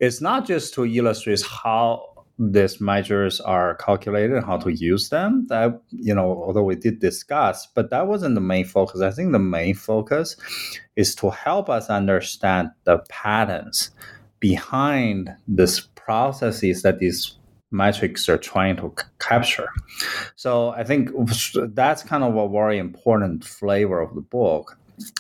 it's 0.03 0.21
not 0.21 0.45
just 0.45 0.75
to 0.75 0.85
illustrate 0.85 1.43
how 1.43 2.12
these 2.38 2.81
measures 2.81 3.40
are 3.40 3.75
calculated 3.77 4.37
and 4.37 4.45
how 4.45 4.57
to 4.57 4.73
use 4.73 5.11
them 5.11 5.47
that 5.49 5.81
you 5.90 6.14
know 6.14 6.42
although 6.42 6.62
we 6.62 6.75
did 6.75 6.99
discuss 6.99 7.66
but 7.66 7.90
that 7.90 8.07
wasn't 8.07 8.35
the 8.35 8.40
main 8.40 8.64
focus. 8.64 9.01
I 9.01 9.11
think 9.11 9.33
the 9.33 9.38
main 9.38 9.75
focus 9.75 10.37
is 10.97 11.14
to 11.16 11.31
help 11.31 11.68
us 11.68 11.88
understand 11.88 12.71
the 12.85 12.99
patterns 13.09 13.90
behind 14.40 15.35
these 15.47 15.81
processes 15.81 16.83
that 16.83 16.99
these 16.99 17.37
metrics 17.71 18.29
are 18.29 18.38
trying 18.38 18.77
to 18.77 18.92
c- 18.99 19.07
capture. 19.18 19.68
So 20.37 20.71
i 20.71 20.85
think 20.85 21.11
that's 21.75 22.03
kind 22.03 22.25
of 22.25 22.37
a 22.37 22.49
very 22.49 22.79
important 22.79 23.45
flavor 23.45 24.01
of 24.01 24.14
the 24.14 24.21
book 24.21 24.79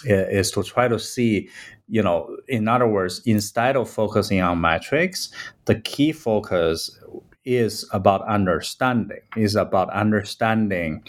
Uh, 0.08 0.26
is 0.30 0.50
to 0.50 0.62
try 0.62 0.88
to 0.88 0.98
see 0.98 1.48
you 1.88 2.02
know 2.02 2.36
in 2.48 2.68
other 2.68 2.86
words 2.88 3.20
instead 3.24 3.76
of 3.76 3.88
focusing 3.88 4.40
on 4.40 4.60
metrics 4.60 5.30
the 5.66 5.74
key 5.76 6.12
focus 6.12 6.98
is 7.44 7.88
about 7.92 8.26
understanding 8.28 9.20
is 9.36 9.56
about 9.56 9.90
understanding 9.90 11.02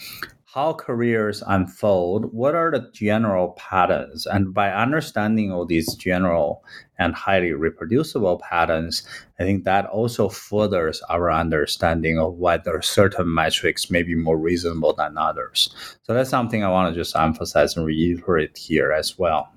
how 0.53 0.71
careers 0.71 1.41
unfold, 1.47 2.31
what 2.31 2.53
are 2.53 2.69
the 2.69 2.87
general 2.93 3.53
patterns? 3.57 4.27
And 4.27 4.53
by 4.53 4.71
understanding 4.71 5.51
all 5.51 5.65
these 5.65 5.95
general 5.95 6.63
and 6.99 7.15
highly 7.15 7.53
reproducible 7.53 8.37
patterns, 8.37 9.01
I 9.39 9.45
think 9.45 9.63
that 9.63 9.87
also 9.87 10.29
furthers 10.29 11.01
our 11.09 11.31
understanding 11.31 12.19
of 12.19 12.35
whether 12.35 12.83
certain 12.83 13.33
metrics 13.33 13.89
may 13.89 14.03
be 14.03 14.13
more 14.13 14.37
reasonable 14.37 14.93
than 14.93 15.17
others. 15.17 15.73
So 16.03 16.13
that's 16.13 16.29
something 16.29 16.63
I 16.63 16.69
want 16.69 16.93
to 16.93 17.01
just 17.01 17.15
emphasize 17.15 17.75
and 17.75 17.87
reiterate 17.87 18.55
here 18.55 18.91
as 18.91 19.17
well. 19.17 19.51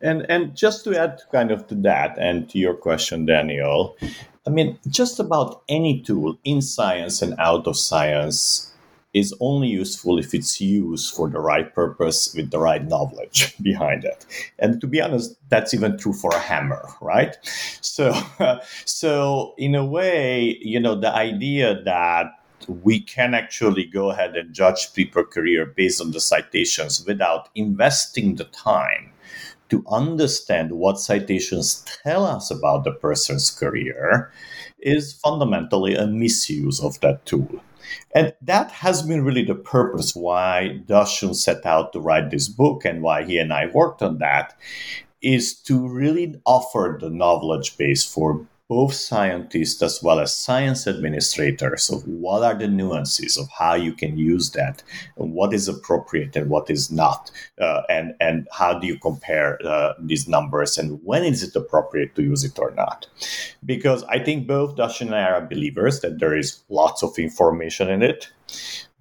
And 0.00 0.24
and 0.30 0.56
just 0.56 0.82
to 0.84 0.98
add 0.98 1.20
kind 1.30 1.50
of 1.50 1.66
to 1.66 1.74
that 1.82 2.16
and 2.18 2.48
to 2.48 2.58
your 2.58 2.74
question, 2.74 3.26
Daniel, 3.26 3.98
I 4.46 4.50
mean, 4.50 4.78
just 4.88 5.20
about 5.20 5.62
any 5.68 6.00
tool 6.00 6.38
in 6.42 6.62
science 6.62 7.20
and 7.20 7.34
out 7.38 7.66
of 7.66 7.76
science 7.76 8.69
is 9.12 9.34
only 9.40 9.68
useful 9.68 10.18
if 10.18 10.34
it's 10.34 10.60
used 10.60 11.14
for 11.14 11.28
the 11.28 11.40
right 11.40 11.74
purpose 11.74 12.32
with 12.34 12.50
the 12.50 12.58
right 12.58 12.86
knowledge 12.86 13.56
behind 13.62 14.04
it. 14.04 14.24
And 14.58 14.80
to 14.80 14.86
be 14.86 15.00
honest, 15.00 15.36
that's 15.48 15.74
even 15.74 15.98
true 15.98 16.12
for 16.12 16.30
a 16.30 16.38
hammer, 16.38 16.88
right? 17.00 17.36
So, 17.80 18.12
so 18.84 19.54
in 19.58 19.74
a 19.74 19.84
way, 19.84 20.58
you 20.60 20.78
know, 20.78 20.94
the 20.94 21.12
idea 21.12 21.82
that 21.82 22.26
we 22.68 23.00
can 23.00 23.34
actually 23.34 23.84
go 23.84 24.10
ahead 24.10 24.36
and 24.36 24.54
judge 24.54 24.92
people 24.94 25.24
career 25.24 25.66
based 25.66 26.00
on 26.00 26.12
the 26.12 26.20
citations 26.20 27.04
without 27.04 27.48
investing 27.54 28.36
the 28.36 28.44
time 28.44 29.12
to 29.70 29.84
understand 29.88 30.72
what 30.72 31.00
citations 31.00 31.84
tell 32.02 32.26
us 32.26 32.50
about 32.50 32.84
the 32.84 32.92
person's 32.92 33.50
career 33.50 34.32
is 34.80 35.12
fundamentally 35.12 35.94
a 35.94 36.06
misuse 36.06 36.80
of 36.82 37.00
that 37.00 37.24
tool. 37.24 37.60
And 38.14 38.34
that 38.42 38.70
has 38.70 39.02
been 39.02 39.24
really 39.24 39.44
the 39.44 39.54
purpose 39.54 40.14
why 40.14 40.80
Dashun 40.86 41.34
set 41.34 41.64
out 41.66 41.92
to 41.92 42.00
write 42.00 42.30
this 42.30 42.48
book 42.48 42.84
and 42.84 43.02
why 43.02 43.24
he 43.24 43.38
and 43.38 43.52
I 43.52 43.66
worked 43.66 44.02
on 44.02 44.18
that 44.18 44.56
is 45.22 45.54
to 45.54 45.86
really 45.86 46.40
offer 46.46 46.98
the 47.00 47.10
knowledge 47.10 47.76
base 47.76 48.04
for 48.04 48.46
both 48.70 48.94
scientists 48.94 49.82
as 49.82 50.00
well 50.00 50.20
as 50.20 50.32
science 50.32 50.86
administrators 50.86 51.90
of 51.90 52.06
what 52.06 52.44
are 52.44 52.54
the 52.54 52.68
nuances 52.68 53.36
of 53.36 53.48
how 53.58 53.74
you 53.74 53.92
can 53.92 54.16
use 54.16 54.50
that 54.50 54.80
and 55.16 55.32
what 55.32 55.52
is 55.52 55.66
appropriate 55.66 56.36
and 56.36 56.48
what 56.48 56.70
is 56.70 56.88
not 56.88 57.32
uh, 57.60 57.82
and 57.88 58.14
and 58.20 58.46
how 58.52 58.78
do 58.78 58.86
you 58.86 58.96
compare 58.96 59.58
uh, 59.66 59.92
these 59.98 60.28
numbers 60.28 60.78
and 60.78 61.00
when 61.02 61.24
is 61.24 61.42
it 61.42 61.56
appropriate 61.56 62.14
to 62.14 62.22
use 62.22 62.44
it 62.44 62.56
or 62.60 62.70
not? 62.70 63.08
Because 63.66 64.04
i 64.04 64.20
think 64.20 64.46
both 64.46 64.76
Dash 64.76 65.00
and 65.00 65.16
i 65.16 65.24
are 65.24 65.44
believers 65.44 65.98
that 66.02 66.20
there 66.20 66.36
is 66.36 66.62
lots 66.68 67.02
of 67.02 67.18
information 67.18 67.90
in 67.90 68.02
it 68.02 68.30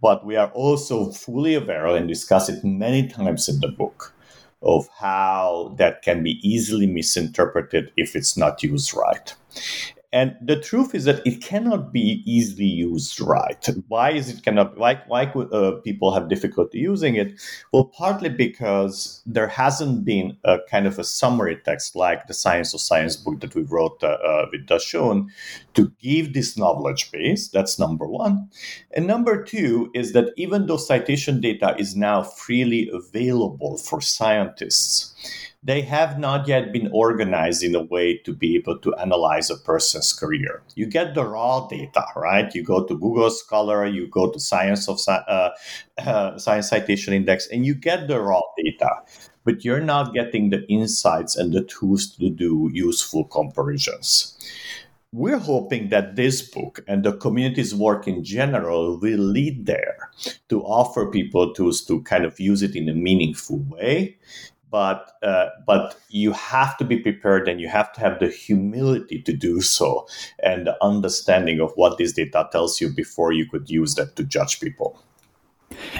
but 0.01 0.25
we 0.25 0.35
are 0.35 0.51
also 0.53 1.11
fully 1.11 1.53
aware 1.53 1.85
and 1.95 2.07
discuss 2.07 2.49
it 2.49 2.63
many 2.63 3.07
times 3.07 3.47
in 3.47 3.59
the 3.59 3.67
book 3.67 4.13
of 4.61 4.87
how 4.99 5.73
that 5.77 6.01
can 6.01 6.23
be 6.23 6.39
easily 6.47 6.85
misinterpreted 6.85 7.91
if 7.95 8.15
it's 8.15 8.35
not 8.37 8.61
used 8.61 8.93
right. 8.93 9.33
And 10.11 10.35
the 10.41 10.59
truth 10.59 10.95
is 10.95 11.05
that 11.05 11.21
it 11.25 11.39
cannot 11.39 11.93
be 11.93 12.23
easily 12.25 12.65
used 12.65 13.21
right. 13.21 13.69
Why 13.89 14.09
is 14.11 14.27
it 14.27 14.43
cannot? 14.43 14.75
Why 14.75 15.01
why 15.07 15.27
could 15.27 15.53
uh, 15.53 15.73
people 15.83 16.11
have 16.15 16.29
difficulty 16.29 16.79
using 16.79 17.15
it? 17.15 17.39
Well, 17.71 17.85
partly 17.85 18.29
because 18.29 19.21
there 19.27 19.47
hasn't 19.47 20.05
been 20.05 20.35
a 20.43 20.57
kind 20.67 20.87
of 20.87 20.97
a 20.97 21.03
summary 21.03 21.57
text 21.63 21.95
like 21.95 22.25
the 22.25 22.33
Science 22.33 22.73
of 22.73 22.81
Science 22.81 23.17
book 23.17 23.39
that 23.41 23.53
we 23.53 23.61
wrote 23.61 24.03
uh, 24.03 24.17
uh, 24.25 24.47
with 24.51 24.65
Dashun 24.65 25.27
to 25.75 25.91
give 25.99 26.33
this 26.33 26.57
knowledge 26.57 27.11
base. 27.11 27.47
That's 27.47 27.77
number 27.77 28.07
one. 28.07 28.49
And 28.91 29.05
number 29.05 29.43
two 29.43 29.91
is 29.93 30.13
that 30.13 30.33
even 30.37 30.65
though 30.65 30.77
citation 30.77 31.39
data 31.39 31.75
is 31.77 31.95
now 31.95 32.23
freely 32.23 32.89
available 32.91 33.77
for 33.77 34.01
scientists 34.01 35.13
they 35.61 35.81
have 35.81 36.17
not 36.17 36.47
yet 36.47 36.71
been 36.71 36.89
organized 36.93 37.63
in 37.63 37.75
a 37.75 37.83
way 37.83 38.17
to 38.19 38.33
be 38.33 38.55
able 38.55 38.77
to 38.79 38.95
analyze 38.95 39.49
a 39.49 39.57
person's 39.57 40.13
career. 40.13 40.63
You 40.75 40.85
get 40.85 41.15
the 41.15 41.25
raw 41.25 41.67
data, 41.67 42.05
right? 42.15 42.53
You 42.55 42.63
go 42.63 42.85
to 42.85 42.97
Google 42.97 43.29
Scholar, 43.29 43.85
you 43.85 44.07
go 44.07 44.31
to 44.31 44.39
Science 44.39 44.87
of 44.87 44.99
uh, 45.07 45.49
uh, 45.97 46.37
Science 46.37 46.69
Citation 46.69 47.13
Index, 47.13 47.47
and 47.47 47.65
you 47.65 47.75
get 47.75 48.07
the 48.07 48.21
raw 48.21 48.41
data, 48.57 48.89
but 49.43 49.65
you're 49.65 49.81
not 49.81 50.13
getting 50.13 50.49
the 50.49 50.65
insights 50.69 51.35
and 51.35 51.51
the 51.51 51.65
tools 51.65 52.15
to 52.15 52.29
do 52.29 52.69
useful 52.73 53.25
comparisons. 53.25 54.37
We're 55.11 55.39
hoping 55.39 55.89
that 55.89 56.15
this 56.15 56.41
book 56.41 56.81
and 56.87 57.03
the 57.03 57.13
community's 57.13 57.73
work 57.73 58.07
in 58.07 58.23
general 58.23 58.97
will 58.97 59.19
lead 59.19 59.65
there 59.65 60.11
to 60.49 60.61
offer 60.61 61.09
people 61.09 61.51
tools 61.51 61.83
to 61.85 62.03
kind 62.03 62.25
of 62.25 62.39
use 62.39 62.61
it 62.61 62.75
in 62.75 62.87
a 62.87 62.93
meaningful 62.93 63.57
way 63.57 64.19
but 64.69 65.11
uh, 65.23 65.47
but 65.65 65.97
you 66.09 66.31
have 66.33 66.77
to 66.77 66.85
be 66.85 66.97
prepared 66.97 67.47
and 67.47 67.59
you 67.59 67.67
have 67.67 67.91
to 67.93 67.99
have 67.99 68.19
the 68.19 68.27
humility 68.27 69.21
to 69.21 69.33
do 69.33 69.61
so 69.61 70.07
and 70.43 70.67
the 70.67 70.83
understanding 70.83 71.59
of 71.59 71.71
what 71.75 71.97
this 71.97 72.13
data 72.13 72.47
tells 72.51 72.79
you 72.79 72.89
before 72.89 73.31
you 73.31 73.47
could 73.49 73.69
use 73.69 73.95
that 73.95 74.15
to 74.15 74.23
judge 74.23 74.59
people 74.59 75.01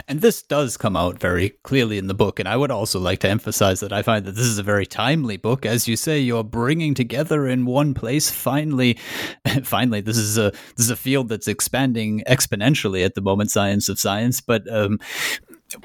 and 0.07 0.21
this 0.21 0.41
does 0.41 0.77
come 0.77 0.95
out 0.95 1.19
very 1.19 1.49
clearly 1.63 1.97
in 1.97 2.07
the 2.07 2.13
book. 2.13 2.39
And 2.39 2.47
I 2.47 2.57
would 2.57 2.71
also 2.71 2.99
like 2.99 3.19
to 3.19 3.29
emphasize 3.29 3.79
that 3.81 3.93
I 3.93 4.01
find 4.01 4.25
that 4.25 4.35
this 4.35 4.45
is 4.45 4.57
a 4.57 4.63
very 4.63 4.85
timely 4.85 5.37
book. 5.37 5.65
As 5.65 5.87
you 5.87 5.95
say, 5.95 6.19
you're 6.19 6.43
bringing 6.43 6.93
together 6.93 7.47
in 7.47 7.65
one 7.65 7.93
place. 7.93 8.31
Finally, 8.31 8.97
finally, 9.63 10.01
this 10.01 10.17
is 10.17 10.37
a 10.37 10.51
this 10.75 10.85
is 10.85 10.89
a 10.89 10.95
field 10.95 11.29
that's 11.29 11.47
expanding 11.47 12.23
exponentially 12.27 13.05
at 13.05 13.15
the 13.15 13.21
moment, 13.21 13.51
science 13.51 13.89
of 13.89 13.99
science. 13.99 14.41
But 14.41 14.71
um, 14.73 14.99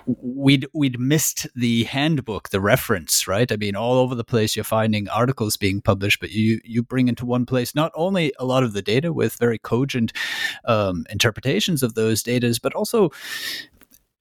we'd 0.06 0.66
we'd 0.72 0.98
missed 0.98 1.46
the 1.54 1.84
handbook, 1.84 2.50
the 2.50 2.60
reference, 2.60 3.26
right? 3.26 3.50
I 3.50 3.56
mean, 3.56 3.76
all 3.76 3.94
over 3.94 4.14
the 4.14 4.24
place 4.24 4.56
you're 4.56 4.64
finding 4.64 5.08
articles 5.08 5.56
being 5.56 5.80
published, 5.80 6.20
but 6.20 6.30
you 6.30 6.60
you 6.64 6.82
bring 6.82 7.08
into 7.08 7.26
one 7.26 7.46
place 7.46 7.74
not 7.74 7.92
only 7.94 8.32
a 8.38 8.44
lot 8.44 8.62
of 8.62 8.72
the 8.72 8.82
data 8.82 9.12
with 9.12 9.34
very 9.34 9.58
cogent 9.58 10.12
um, 10.64 11.04
interpretations 11.10 11.82
of 11.82 11.94
those 11.94 12.22
data, 12.22 12.58
but 12.62 12.74
also 12.74 13.10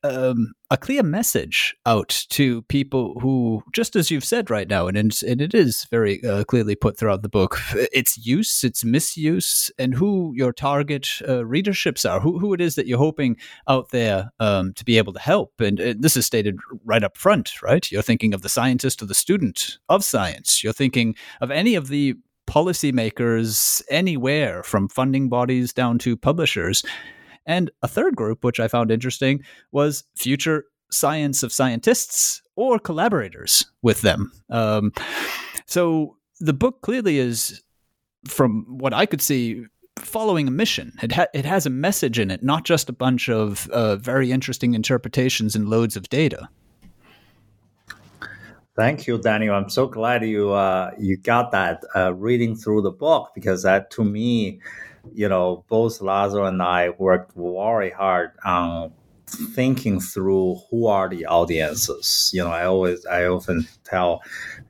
um, 0.04 0.54
a 0.70 0.78
clear 0.78 1.04
message 1.04 1.76
out 1.86 2.26
to 2.30 2.62
people 2.64 3.20
who, 3.20 3.64
just 3.74 3.96
as 3.96 4.12
you've 4.12 4.26
said 4.26 4.50
right 4.50 4.68
now, 4.68 4.88
and, 4.88 4.98
and 4.98 5.42
it 5.42 5.54
is 5.54 5.86
very 5.92 6.24
uh, 6.24 6.44
clearly 6.44 6.76
put 6.76 6.98
throughout 6.98 7.22
the 7.22 7.30
book, 7.30 7.58
its 7.94 8.18
use, 8.18 8.64
its 8.64 8.84
misuse, 8.84 9.72
and 9.78 9.94
who 9.94 10.34
your 10.36 10.52
target 10.52 11.08
uh, 11.28 11.44
readerships 11.44 12.10
are, 12.10 12.20
who, 12.20 12.40
who 12.40 12.54
it 12.54 12.62
is 12.62 12.76
that 12.76 12.88
you're 12.88 12.98
hoping 12.98 13.38
out 13.68 13.90
there 13.90 14.32
um, 14.40 14.74
to 14.74 14.84
be 14.84 14.98
able 14.98 15.14
to 15.14 15.20
help. 15.20 15.54
And, 15.60 15.80
and 15.80 16.04
this 16.04 16.18
is 16.18 16.26
stated 16.26 16.58
right 16.84 17.04
up 17.04 17.18
front, 17.18 17.62
right? 17.62 17.90
You're 17.92 18.02
thinking 18.02 18.34
of 18.34 18.42
the 18.42 18.50
scientist 18.50 19.02
or 19.02 19.06
the 19.06 19.14
student 19.14 19.78
of 19.90 20.04
science. 20.04 20.64
You're 20.64 20.74
thinking 20.74 21.16
of 21.40 21.52
any 21.52 21.76
of 21.76 21.88
the 21.88 22.16
policymakers 22.48 23.82
anywhere 23.90 24.64
from 24.64 24.90
funding 24.90 25.30
bodies 25.30 25.72
down 25.72 25.98
to 25.98 26.18
publishers 26.18 26.84
and 27.46 27.72
a 27.82 27.88
third 27.88 28.16
group, 28.16 28.44
which 28.44 28.60
I 28.60 28.68
found 28.68 28.92
interesting, 28.92 29.44
was 29.72 30.04
future 30.16 30.66
science 30.92 31.44
of 31.44 31.52
scientists 31.52 32.42
or 32.56 32.80
collaborators 32.80 33.66
with 33.82 34.02
them. 34.02 34.32
Um, 34.50 34.94
so 35.66 36.18
the 36.40 36.54
book 36.54 36.82
clearly 36.82 37.18
is, 37.18 37.62
from 38.28 38.66
what 38.68 38.94
I 38.94 39.06
could 39.06 39.22
see, 39.22 39.66
following 39.98 40.48
a 40.48 40.52
mission. 40.52 40.94
It, 41.02 41.12
ha- 41.12 41.28
it 41.34 41.46
has 41.46 41.66
a 41.66 41.70
message 41.70 42.20
in 42.20 42.32
it, 42.32 42.44
not 42.44 42.66
just 42.66 42.90
a 42.90 42.94
bunch 42.94 43.30
of 43.30 43.68
uh, 43.70 43.96
very 43.98 44.32
interesting 44.32 44.74
interpretations 44.74 45.56
and 45.56 45.70
loads 45.70 45.96
of 45.96 46.10
data. 46.10 46.50
Thank 48.76 49.06
you, 49.06 49.20
Daniel. 49.20 49.54
I'm 49.54 49.70
so 49.70 49.86
glad 49.86 50.26
you 50.26 50.52
uh, 50.52 50.92
you 50.98 51.18
got 51.18 51.52
that 51.52 51.84
uh, 51.96 52.14
reading 52.16 52.56
through 52.56 52.82
the 52.82 52.92
book 52.92 53.30
because 53.36 53.62
that 53.64 53.92
to 53.92 54.04
me 54.04 54.60
you 55.12 55.28
know, 55.28 55.66
both 55.68 56.02
Lazo 56.02 56.46
and 56.46 56.62
I 56.62 56.90
worked 56.90 57.34
very 57.36 57.92
hard 57.92 58.32
on 58.46 58.94
thinking 59.28 60.00
through 60.00 60.62
who 60.70 60.88
are 60.88 61.10
the 61.10 61.26
audiences. 61.26 62.32
You 62.34 62.44
know, 62.44 62.52
I 62.52 62.66
always, 62.66 63.06
I 63.06 63.26
often 63.26 63.68
tell, 63.84 64.22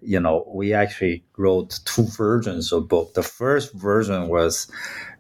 you 0.01 0.19
know, 0.19 0.49
we 0.53 0.73
actually 0.73 1.23
wrote 1.37 1.79
two 1.85 2.03
versions 2.03 2.71
of 2.71 2.87
book. 2.87 3.13
The 3.13 3.23
first 3.23 3.73
version 3.73 4.27
was, 4.29 4.71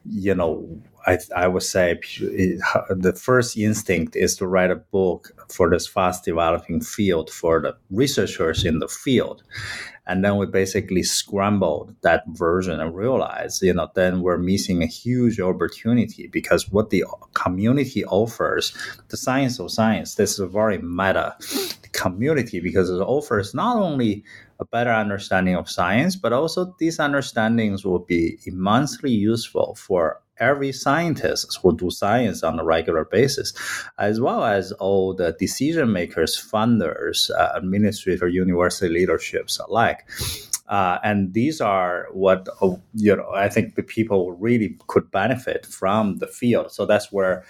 you 0.05 0.35
know, 0.35 0.81
I, 1.05 1.17
I 1.35 1.47
would 1.47 1.63
say 1.63 1.99
the 2.19 3.13
first 3.19 3.57
instinct 3.57 4.15
is 4.15 4.35
to 4.37 4.47
write 4.47 4.71
a 4.71 4.75
book 4.75 5.31
for 5.49 5.69
this 5.69 5.87
fast 5.87 6.23
developing 6.23 6.81
field 6.81 7.29
for 7.29 7.61
the 7.61 7.75
researchers 7.91 8.63
in 8.63 8.79
the 8.79 8.87
field. 8.87 9.43
And 10.05 10.23
then 10.23 10.37
we 10.37 10.45
basically 10.45 11.03
scrambled 11.03 11.95
that 12.01 12.23
version 12.27 12.79
and 12.79 12.93
realized, 12.93 13.61
you 13.63 13.73
know, 13.73 13.89
then 13.95 14.21
we're 14.21 14.37
missing 14.37 14.83
a 14.83 14.87
huge 14.87 15.39
opportunity 15.39 16.27
because 16.27 16.69
what 16.69 16.89
the 16.89 17.05
community 17.33 18.03
offers, 18.05 18.73
the 19.09 19.17
science 19.17 19.59
of 19.59 19.71
science, 19.71 20.15
this 20.15 20.33
is 20.33 20.39
a 20.39 20.47
very 20.47 20.77
meta 20.79 21.35
community 21.93 22.59
because 22.59 22.89
it 22.89 22.95
offers 22.95 23.53
not 23.53 23.77
only 23.77 24.23
a 24.59 24.65
better 24.65 24.91
understanding 24.91 25.55
of 25.55 25.69
science, 25.69 26.15
but 26.17 26.33
also 26.33 26.75
these 26.79 26.99
understandings 26.99 27.85
will 27.85 27.99
be 27.99 28.37
immensely 28.45 29.11
useful 29.11 29.75
for 29.75 30.21
every 30.37 30.71
scientist 30.71 31.59
who 31.61 31.75
do 31.75 31.89
science 31.89 32.43
on 32.43 32.59
a 32.59 32.63
regular 32.63 33.05
basis, 33.05 33.53
as 33.97 34.19
well 34.19 34.43
as 34.43 34.71
all 34.73 35.13
the 35.13 35.35
decision 35.39 35.91
makers, 35.91 36.37
funders, 36.37 37.29
uh, 37.31 37.51
administrator, 37.55 38.27
university 38.27 38.93
leaderships 38.93 39.59
alike. 39.59 40.07
Uh, 40.67 40.97
and 41.03 41.33
these 41.33 41.59
are 41.59 42.07
what 42.13 42.47
uh, 42.61 42.75
you 42.95 43.15
know. 43.15 43.29
I 43.33 43.49
think 43.49 43.75
the 43.75 43.83
people 43.83 44.31
really 44.31 44.77
could 44.87 45.11
benefit 45.11 45.65
from 45.65 46.19
the 46.19 46.27
field. 46.27 46.71
So 46.71 46.85
that's 46.85 47.11
where 47.11 47.43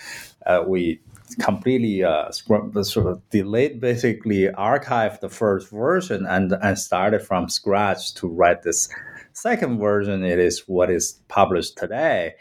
uh, 0.46 0.64
we 0.68 1.00
completely 1.40 2.04
uh, 2.04 2.32
sort 2.32 3.08
of 3.08 3.22
delayed, 3.30 3.80
basically 3.80 4.48
archived 4.48 5.20
the 5.20 5.30
first 5.30 5.70
version 5.70 6.26
and 6.26 6.54
and 6.54 6.78
started 6.78 7.22
from 7.22 7.50
scratch 7.50 8.14
to 8.16 8.28
write 8.28 8.64
this 8.64 8.90
second 9.34 9.80
version. 9.80 10.24
It 10.24 10.40
is 10.40 10.64
what 10.68 10.90
is 10.90 11.20
published 11.28 11.78
today, 11.78 12.34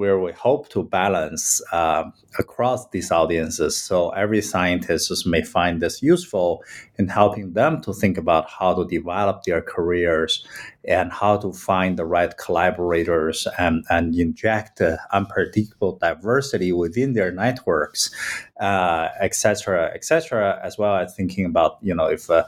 where 0.00 0.18
we 0.18 0.32
hope 0.32 0.66
to 0.70 0.82
balance 0.82 1.60
uh, 1.72 2.04
across 2.38 2.88
these 2.88 3.10
audiences. 3.10 3.76
So 3.76 4.08
every 4.22 4.40
scientist 4.40 5.26
may 5.26 5.42
find 5.42 5.82
this 5.82 6.02
useful 6.02 6.64
in 6.96 7.08
helping 7.08 7.52
them 7.52 7.82
to 7.82 7.92
think 7.92 8.16
about 8.16 8.48
how 8.48 8.72
to 8.72 8.86
develop 8.86 9.42
their 9.42 9.60
careers 9.60 10.42
and 10.88 11.12
how 11.12 11.36
to 11.36 11.52
find 11.52 11.98
the 11.98 12.06
right 12.06 12.34
collaborators 12.38 13.46
and, 13.58 13.84
and 13.90 14.14
inject 14.14 14.80
uh, 14.80 14.96
unpredictable 15.12 15.98
diversity 15.98 16.72
within 16.72 17.12
their 17.12 17.30
networks, 17.30 18.10
uh, 18.58 19.08
etc., 19.20 19.90
et 19.94 20.04
as 20.64 20.78
well 20.78 20.96
as 20.96 21.14
thinking 21.14 21.44
about, 21.44 21.76
you 21.82 21.94
know, 21.94 22.06
if 22.06 22.30
uh, 22.30 22.44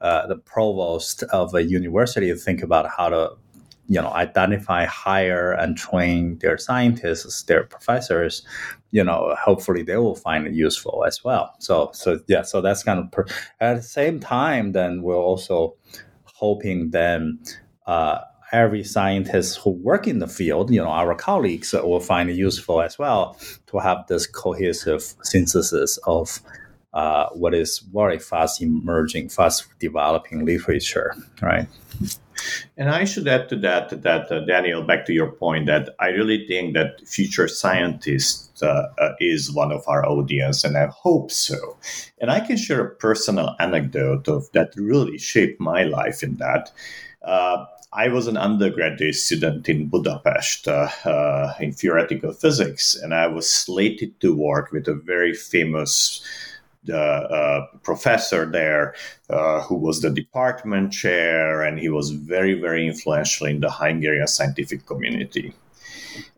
uh, 0.00 0.26
the 0.26 0.36
provost 0.36 1.22
of 1.24 1.54
a 1.54 1.62
university 1.62 2.34
think 2.34 2.60
about 2.60 2.86
how 2.96 3.08
to 3.08 3.36
you 3.88 4.00
know 4.00 4.10
identify 4.10 4.84
hire 4.84 5.52
and 5.52 5.76
train 5.76 6.38
their 6.38 6.58
scientists 6.58 7.42
their 7.44 7.64
professors 7.64 8.42
you 8.90 9.02
know 9.02 9.34
hopefully 9.40 9.82
they 9.82 9.96
will 9.96 10.14
find 10.14 10.46
it 10.46 10.54
useful 10.54 11.04
as 11.06 11.24
well. 11.24 11.54
So 11.58 11.90
so 11.92 12.20
yeah 12.28 12.42
so 12.42 12.60
that's 12.60 12.82
kind 12.82 13.00
of 13.00 13.10
per- 13.10 13.26
at 13.60 13.76
the 13.76 13.82
same 13.82 14.20
time 14.20 14.72
then 14.72 15.02
we're 15.02 15.16
also 15.16 15.74
hoping 16.24 16.90
then 16.90 17.38
uh, 17.86 18.20
every 18.52 18.84
scientist 18.84 19.58
who 19.58 19.70
work 19.70 20.06
in 20.06 20.20
the 20.20 20.26
field, 20.26 20.70
you 20.70 20.80
know, 20.80 20.88
our 20.88 21.14
colleagues 21.14 21.72
will 21.72 22.00
find 22.00 22.30
it 22.30 22.36
useful 22.36 22.80
as 22.82 22.98
well 22.98 23.36
to 23.66 23.78
have 23.78 24.06
this 24.08 24.26
cohesive 24.26 25.14
synthesis 25.22 25.98
of 26.06 26.40
uh, 26.92 27.28
what 27.30 27.54
is 27.54 27.78
very 27.78 28.18
fast 28.18 28.62
emerging, 28.62 29.28
fast 29.28 29.66
developing 29.78 30.44
literature, 30.44 31.14
right? 31.42 31.68
And 32.76 32.88
I 32.88 33.04
should 33.04 33.26
add 33.26 33.48
to 33.48 33.56
that 33.56 34.02
that 34.02 34.30
uh, 34.30 34.40
Daniel, 34.40 34.82
back 34.82 35.04
to 35.06 35.12
your 35.12 35.32
point, 35.32 35.66
that 35.66 35.90
I 35.98 36.08
really 36.08 36.46
think 36.46 36.74
that 36.74 37.06
future 37.06 37.48
scientists 37.48 38.62
uh, 38.62 38.88
uh, 38.98 39.12
is 39.20 39.52
one 39.52 39.72
of 39.72 39.82
our 39.88 40.06
audience, 40.06 40.64
and 40.64 40.76
I 40.76 40.86
hope 40.86 41.30
so. 41.30 41.76
And 42.20 42.30
I 42.30 42.40
can 42.40 42.56
share 42.56 42.80
a 42.80 42.94
personal 42.94 43.56
anecdote 43.58 44.28
of 44.28 44.50
that 44.52 44.72
really 44.76 45.18
shaped 45.18 45.60
my 45.60 45.82
life. 45.82 46.22
In 46.22 46.36
that, 46.36 46.70
uh, 47.22 47.64
I 47.92 48.08
was 48.08 48.26
an 48.28 48.36
undergraduate 48.36 49.16
student 49.16 49.68
in 49.68 49.88
Budapest 49.88 50.68
uh, 50.68 51.54
in 51.58 51.72
theoretical 51.72 52.32
physics, 52.32 52.94
and 52.94 53.14
I 53.14 53.26
was 53.26 53.50
slated 53.50 54.20
to 54.20 54.34
work 54.34 54.70
with 54.72 54.86
a 54.88 54.94
very 54.94 55.34
famous 55.34 56.22
uh, 56.90 57.66
professor 57.82 58.46
there 58.46 58.94
uh, 59.30 59.60
who 59.62 59.76
was 59.76 60.00
the 60.00 60.10
department 60.10 60.92
chair, 60.92 61.62
and 61.62 61.78
he 61.78 61.88
was 61.88 62.10
very, 62.10 62.54
very 62.54 62.86
influential 62.86 63.46
in 63.46 63.60
the 63.60 63.70
Hungarian 63.70 64.26
scientific 64.26 64.86
community. 64.86 65.54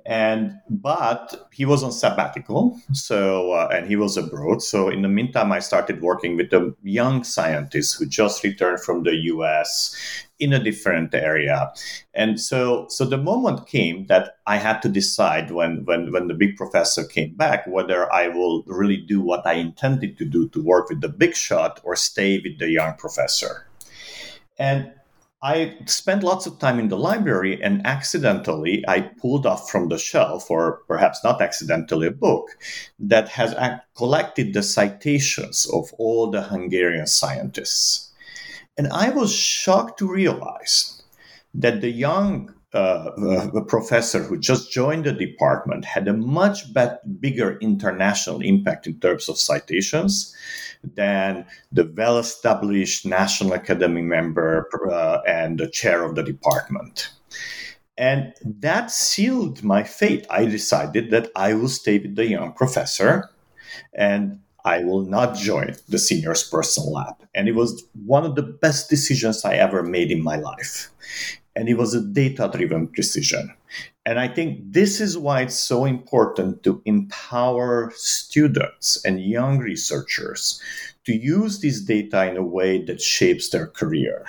And 0.07 0.59
but 0.69 1.49
he 1.53 1.65
was 1.67 1.85
on 1.85 1.93
sabbatical, 1.93 2.81
so 2.93 3.53
uh, 3.53 3.69
and 3.73 3.87
he 3.87 3.97
was 3.97 4.17
abroad. 4.17 4.63
So 4.63 4.89
in 4.89 5.03
the 5.03 5.09
meantime, 5.09 5.53
I 5.53 5.61
started 5.61 6.01
working 6.01 6.37
with 6.37 6.53
a 6.53 6.75
young 6.83 7.23
scientist 7.23 7.99
who 7.99 8.07
just 8.07 8.43
returned 8.43 8.81
from 8.81 9.05
the 9.05 9.15
U.S 9.15 10.27
in 10.41 10.53
a 10.53 10.63
different 10.63 11.15
area 11.15 11.73
and 12.15 12.41
so 12.41 12.87
so 12.89 13.05
the 13.05 13.17
moment 13.17 13.67
came 13.67 14.07
that 14.07 14.37
i 14.47 14.57
had 14.57 14.81
to 14.81 14.89
decide 14.89 15.51
when 15.51 15.85
when 15.85 16.11
when 16.13 16.29
the 16.29 16.35
big 16.35 16.57
professor 16.57 17.05
came 17.05 17.35
back 17.35 17.67
whether 17.67 18.13
i 18.13 18.27
will 18.29 18.63
really 18.67 18.97
do 18.97 19.21
what 19.21 19.47
i 19.47 19.53
intended 19.53 20.17
to 20.19 20.25
do 20.25 20.49
to 20.49 20.63
work 20.63 20.89
with 20.89 21.01
the 21.01 21.09
big 21.09 21.35
shot 21.35 21.81
or 21.85 21.95
stay 21.95 22.41
with 22.45 22.59
the 22.59 22.71
young 22.71 22.95
professor 22.97 23.67
and 24.59 24.93
I 25.43 25.79
spent 25.87 26.23
lots 26.23 26.45
of 26.45 26.59
time 26.59 26.79
in 26.79 26.89
the 26.89 26.99
library 26.99 27.63
and 27.63 27.85
accidentally 27.87 28.85
I 28.87 29.01
pulled 29.01 29.47
off 29.47 29.71
from 29.71 29.89
the 29.89 29.97
shelf, 29.97 30.51
or 30.51 30.83
perhaps 30.87 31.25
not 31.25 31.41
accidentally, 31.41 32.09
a 32.09 32.13
book 32.13 32.51
that 32.99 33.29
has 33.31 33.55
uh, 33.55 33.79
collected 33.95 34.53
the 34.53 34.63
citations 34.63 35.67
of 35.73 35.95
all 35.97 36.31
the 36.31 36.43
Hungarian 36.43 37.07
scientists. 37.07 38.10
And 38.77 38.89
I 38.89 39.11
was 39.11 39.35
shocked 39.35 39.99
to 39.99 40.11
realize 40.11 41.03
that 41.55 41.81
the 41.81 41.91
young 41.91 42.55
uh, 42.73 43.51
professor 43.67 44.23
who 44.23 44.39
just 44.39 44.71
joined 44.71 45.05
the 45.05 45.13
department 45.13 45.85
had 45.85 46.07
a 46.07 46.13
much 46.13 46.73
bet- 46.73 47.21
bigger 47.21 47.59
international 47.59 48.41
impact 48.41 48.87
in 48.87 48.99
terms 49.01 49.29
of 49.29 49.39
citations 49.39 50.35
than 50.95 51.45
the 51.73 51.93
well 51.97 52.19
established 52.19 53.05
National 53.05 53.53
Academy 53.55 54.03
member 54.03 54.69
uh, 54.91 55.19
and 55.27 55.59
the 55.59 55.69
chair 55.69 56.05
of 56.05 56.15
the 56.15 56.23
department. 56.23 57.11
And 57.99 58.33
that 58.45 58.91
sealed 58.91 59.63
my 59.63 59.83
fate. 59.83 60.27
I 60.31 60.47
decided 60.47 61.11
that 61.11 61.31
I 61.37 61.53
will 61.55 61.69
stay 61.69 61.99
with 61.99 62.17
the 62.17 62.27
young 62.27 62.53
professor 62.53 63.29
and 63.93 64.41
I 64.65 64.85
will 64.85 65.03
not 65.03 65.37
join 65.37 65.75
the 65.89 65.99
seniors 65.99 66.43
personal 66.43 66.93
lab. 66.93 67.17
And 67.35 67.49
it 67.49 67.55
was 67.55 67.85
one 68.05 68.25
of 68.25 68.35
the 68.35 68.43
best 68.43 68.91
decisions 68.91 69.45
I 69.45 69.55
ever 69.55 69.83
made 69.83 70.11
in 70.11 70.23
my 70.23 70.37
life. 70.37 70.91
And 71.57 71.69
it 71.69 71.75
was 71.75 71.95
a 71.95 72.03
data 72.03 72.51
driven 72.53 72.91
decision. 72.95 73.55
And 74.07 74.19
I 74.19 74.29
think 74.29 74.61
this 74.73 75.01
is 75.01 75.19
why 75.19 75.43
it's 75.43 75.59
so 75.61 75.85
important 75.85 76.63
to 76.65 76.81
empower 76.85 77.93
students 77.95 79.03
and 79.05 79.21
young 79.21 79.59
researchers 79.59 80.61
to 81.05 81.15
use 81.15 81.61
this 81.61 81.81
data 81.81 82.29
in 82.29 82.37
a 82.37 82.43
way 82.43 82.83
that 82.85 83.01
shapes 83.01 83.51
their 83.51 83.67
career 83.67 84.25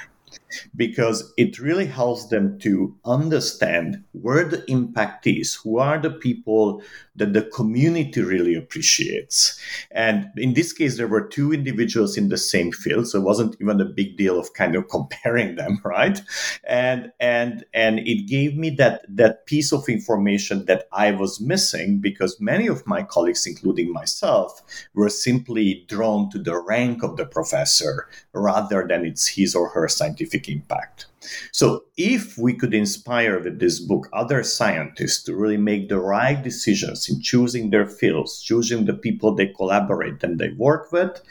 because 0.76 1.34
it 1.38 1.60
really 1.60 1.86
helps 1.86 2.28
them 2.28 2.60
to 2.60 2.96
understand 3.06 4.04
where 4.12 4.44
the 4.44 4.70
impact 4.70 5.28
is, 5.28 5.56
who 5.56 5.78
are 5.78 6.00
the 6.00 6.12
people 6.12 6.82
that 7.16 7.34
the 7.34 7.44
community 7.44 8.22
really 8.22 8.56
appreciates. 8.56 9.60
And 9.92 10.30
in 10.38 10.54
this 10.54 10.72
case, 10.72 10.98
there 10.98 11.08
were 11.08 11.28
two 11.28 11.54
individuals 11.54 12.18
in 12.18 12.30
the 12.30 12.38
same 12.38 12.72
field, 12.72 13.08
so 13.08 13.20
it 13.20 13.24
wasn't 13.24 13.56
even 13.60 13.82
a 13.82 13.86
big 13.86 14.18
deal 14.18 14.40
of 14.40 14.54
kind 14.54 14.76
of 14.76 14.88
comparing 14.90 15.56
them, 15.56 15.80
right? 15.84 16.20
And 16.64 17.12
and 17.20 17.66
and 17.74 18.00
it 18.00 18.28
gave 18.28 18.56
me 18.56 18.70
that 18.72 19.06
that 19.10 19.46
piece 19.46 19.74
of 19.74 19.90
information 19.90 20.66
that 20.66 20.88
I 20.92 21.12
was 21.12 21.42
missing 21.42 22.00
because 22.00 22.40
many 22.40 22.68
of 22.68 22.88
my 22.88 23.04
colleagues, 23.04 23.46
including 23.46 23.92
myself, 23.92 24.62
were 24.94 25.10
simply 25.10 25.86
drawn 25.88 26.30
to 26.32 26.40
the 26.40 26.58
rank 26.58 27.04
of 27.04 27.18
the 27.18 27.26
professor 27.26 28.08
rather 28.34 28.88
than 28.88 29.06
it's 29.06 29.28
his 29.28 29.54
or 29.54 29.70
her 29.70 29.88
scientific 29.88 30.41
impact. 30.50 31.08
So, 31.52 31.84
if 31.98 32.38
we 32.38 32.54
could 32.54 32.74
inspire 32.74 33.40
with 33.40 33.60
this 33.60 33.80
book 33.80 34.10
other 34.14 34.44
scientists 34.44 35.24
to 35.24 35.36
really 35.36 35.58
make 35.58 35.90
the 35.90 36.00
right 36.00 36.42
decisions 36.42 37.10
in 37.10 37.22
choosing 37.22 37.70
their 37.70 37.86
fields, 37.86 38.42
choosing 38.42 38.86
the 38.86 38.94
people 38.94 39.36
they 39.36 39.48
collaborate 39.48 40.24
and 40.24 40.40
they 40.40 40.50
work 40.50 40.92
with, 40.92 41.22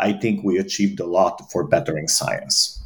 I 0.00 0.12
think 0.12 0.44
we 0.44 0.58
achieved 0.58 1.00
a 1.00 1.06
lot 1.06 1.50
for 1.50 1.64
bettering 1.64 2.08
science. 2.08 2.78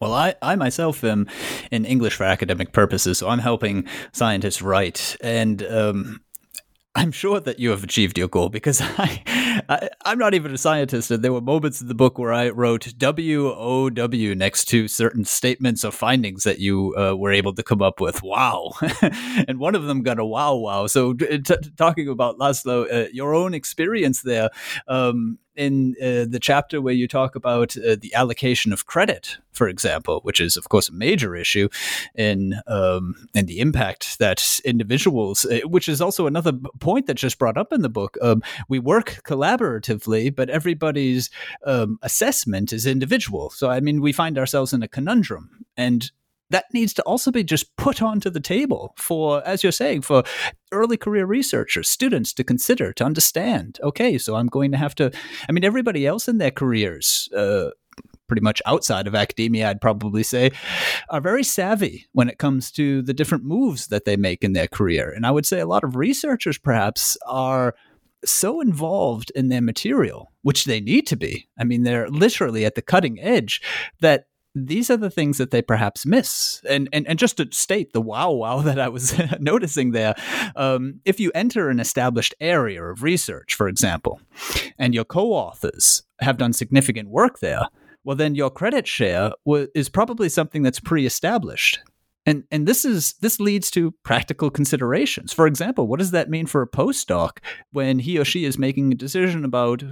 Well, 0.00 0.12
I, 0.12 0.34
I 0.42 0.56
myself 0.56 1.02
am 1.04 1.26
in 1.70 1.84
English 1.84 2.14
for 2.14 2.24
academic 2.24 2.72
purposes, 2.72 3.18
so 3.18 3.28
I'm 3.28 3.38
helping 3.38 3.86
scientists 4.12 4.60
write. 4.60 5.16
And 5.22 5.62
um, 5.62 6.20
I'm 6.96 7.12
sure 7.12 7.40
that 7.40 7.60
you 7.60 7.70
have 7.70 7.84
achieved 7.84 8.16
your 8.16 8.28
goal 8.28 8.48
because 8.48 8.80
I, 8.82 9.22
I 9.68 10.12
am 10.12 10.18
not 10.18 10.32
even 10.32 10.52
a 10.52 10.58
scientist, 10.58 11.10
and 11.10 11.22
there 11.22 11.32
were 11.32 11.42
moments 11.42 11.82
in 11.82 11.88
the 11.88 11.94
book 11.94 12.18
where 12.18 12.32
I 12.32 12.48
wrote 12.48 12.94
W 12.96 13.52
O 13.52 13.90
W 13.90 14.34
next 14.34 14.64
to 14.66 14.88
certain 14.88 15.24
statements 15.26 15.84
or 15.84 15.92
findings 15.92 16.44
that 16.44 16.58
you 16.58 16.94
uh, 16.96 17.14
were 17.14 17.32
able 17.32 17.52
to 17.54 17.62
come 17.62 17.82
up 17.82 18.00
with. 18.00 18.22
Wow, 18.22 18.72
and 19.46 19.58
one 19.58 19.74
of 19.74 19.84
them 19.84 20.02
got 20.02 20.18
a 20.18 20.24
wow 20.24 20.54
wow. 20.54 20.86
So 20.86 21.12
t- 21.12 21.38
talking 21.76 22.08
about 22.08 22.38
Laszlo, 22.38 22.90
uh, 22.90 23.08
your 23.12 23.34
own 23.34 23.52
experience 23.52 24.22
there. 24.22 24.48
Um, 24.88 25.38
in 25.56 25.94
uh, 26.00 26.26
the 26.28 26.38
chapter 26.40 26.80
where 26.80 26.94
you 26.94 27.08
talk 27.08 27.34
about 27.34 27.76
uh, 27.76 27.96
the 28.00 28.14
allocation 28.14 28.72
of 28.72 28.86
credit, 28.86 29.38
for 29.52 29.68
example, 29.68 30.20
which 30.22 30.40
is 30.40 30.56
of 30.56 30.68
course 30.68 30.88
a 30.88 30.92
major 30.92 31.34
issue 31.34 31.68
in 32.14 32.54
um, 32.66 33.28
in 33.34 33.46
the 33.46 33.60
impact 33.60 34.18
that 34.18 34.60
individuals, 34.64 35.44
uh, 35.44 35.60
which 35.64 35.88
is 35.88 36.00
also 36.00 36.26
another 36.26 36.52
point 36.78 37.06
that's 37.06 37.22
just 37.22 37.38
brought 37.38 37.56
up 37.56 37.72
in 37.72 37.82
the 37.82 37.88
book. 37.88 38.16
Um, 38.22 38.42
we 38.68 38.78
work 38.78 39.20
collaboratively, 39.24 40.34
but 40.34 40.50
everybody's 40.50 41.30
um, 41.64 41.98
assessment 42.02 42.72
is 42.72 42.86
individual. 42.86 43.50
So 43.50 43.70
I 43.70 43.80
mean, 43.80 44.00
we 44.00 44.12
find 44.12 44.38
ourselves 44.38 44.72
in 44.72 44.82
a 44.82 44.88
conundrum, 44.88 45.64
and 45.76 46.10
that 46.50 46.66
needs 46.72 46.94
to 46.94 47.02
also 47.02 47.30
be 47.30 47.42
just 47.42 47.76
put 47.76 48.02
onto 48.02 48.30
the 48.30 48.40
table 48.40 48.94
for, 48.96 49.46
as 49.46 49.62
you're 49.62 49.72
saying, 49.72 50.02
for 50.02 50.22
early 50.72 50.96
career 50.96 51.26
researchers, 51.26 51.88
students 51.88 52.32
to 52.34 52.44
consider, 52.44 52.92
to 52.92 53.04
understand. 53.04 53.78
Okay, 53.82 54.18
so 54.18 54.36
I'm 54.36 54.46
going 54.46 54.72
to 54.72 54.78
have 54.78 54.94
to. 54.96 55.10
I 55.48 55.52
mean, 55.52 55.64
everybody 55.64 56.06
else 56.06 56.28
in 56.28 56.38
their 56.38 56.50
careers. 56.50 57.28
Uh, 57.36 57.70
pretty 58.28 58.42
much 58.42 58.60
outside 58.66 59.06
of 59.06 59.14
academia, 59.14 59.70
I'd 59.70 59.80
probably 59.80 60.22
say, 60.22 60.50
are 61.10 61.20
very 61.20 61.44
savvy 61.44 62.06
when 62.12 62.28
it 62.28 62.38
comes 62.38 62.70
to 62.72 63.00
the 63.02 63.14
different 63.14 63.44
moves 63.44 63.86
that 63.86 64.04
they 64.04 64.16
make 64.16 64.42
in 64.42 64.52
their 64.52 64.66
career. 64.66 65.12
And 65.14 65.24
I 65.24 65.30
would 65.30 65.46
say 65.46 65.60
a 65.60 65.66
lot 65.66 65.84
of 65.84 65.94
researchers 65.94 66.58
perhaps 66.58 67.16
are 67.26 67.76
so 68.24 68.60
involved 68.60 69.30
in 69.34 69.48
their 69.48 69.62
material, 69.62 70.32
which 70.42 70.64
they 70.64 70.80
need 70.80 71.06
to 71.06 71.16
be. 71.16 71.48
I 71.58 71.64
mean, 71.64 71.84
they're 71.84 72.08
literally 72.08 72.64
at 72.64 72.74
the 72.74 72.82
cutting 72.82 73.20
edge 73.20 73.62
that 74.00 74.24
these 74.56 74.88
are 74.90 74.96
the 74.96 75.10
things 75.10 75.36
that 75.36 75.50
they 75.50 75.60
perhaps 75.60 76.06
miss. 76.06 76.62
And 76.68 76.88
and, 76.92 77.06
and 77.06 77.18
just 77.18 77.36
to 77.36 77.48
state 77.50 77.92
the 77.92 78.00
wow 78.00 78.30
wow 78.32 78.60
that 78.62 78.80
I 78.80 78.88
was 78.88 79.14
noticing 79.40 79.92
there, 79.92 80.14
um, 80.56 81.00
if 81.04 81.20
you 81.20 81.30
enter 81.34 81.68
an 81.68 81.78
established 81.78 82.34
area 82.40 82.82
of 82.82 83.02
research, 83.02 83.54
for 83.54 83.68
example, 83.68 84.20
and 84.78 84.94
your 84.94 85.04
co-authors 85.04 86.04
have 86.20 86.38
done 86.38 86.52
significant 86.52 87.10
work 87.10 87.40
there, 87.40 87.68
well, 88.04 88.16
then 88.16 88.34
your 88.34 88.50
credit 88.50 88.86
share 88.86 89.32
w- 89.44 89.68
is 89.74 89.88
probably 89.88 90.28
something 90.28 90.62
that's 90.62 90.80
pre-established. 90.80 91.80
And 92.24 92.44
and 92.50 92.66
this 92.66 92.84
is 92.84 93.14
this 93.20 93.38
leads 93.38 93.70
to 93.72 93.92
practical 94.02 94.50
considerations. 94.50 95.32
For 95.32 95.46
example, 95.46 95.86
what 95.86 96.00
does 96.00 96.10
that 96.10 96.30
mean 96.30 96.46
for 96.46 96.62
a 96.62 96.68
postdoc 96.68 97.38
when 97.72 98.00
he 98.00 98.18
or 98.18 98.24
she 98.24 98.44
is 98.44 98.58
making 98.58 98.90
a 98.90 98.96
decision 98.96 99.44
about 99.44 99.84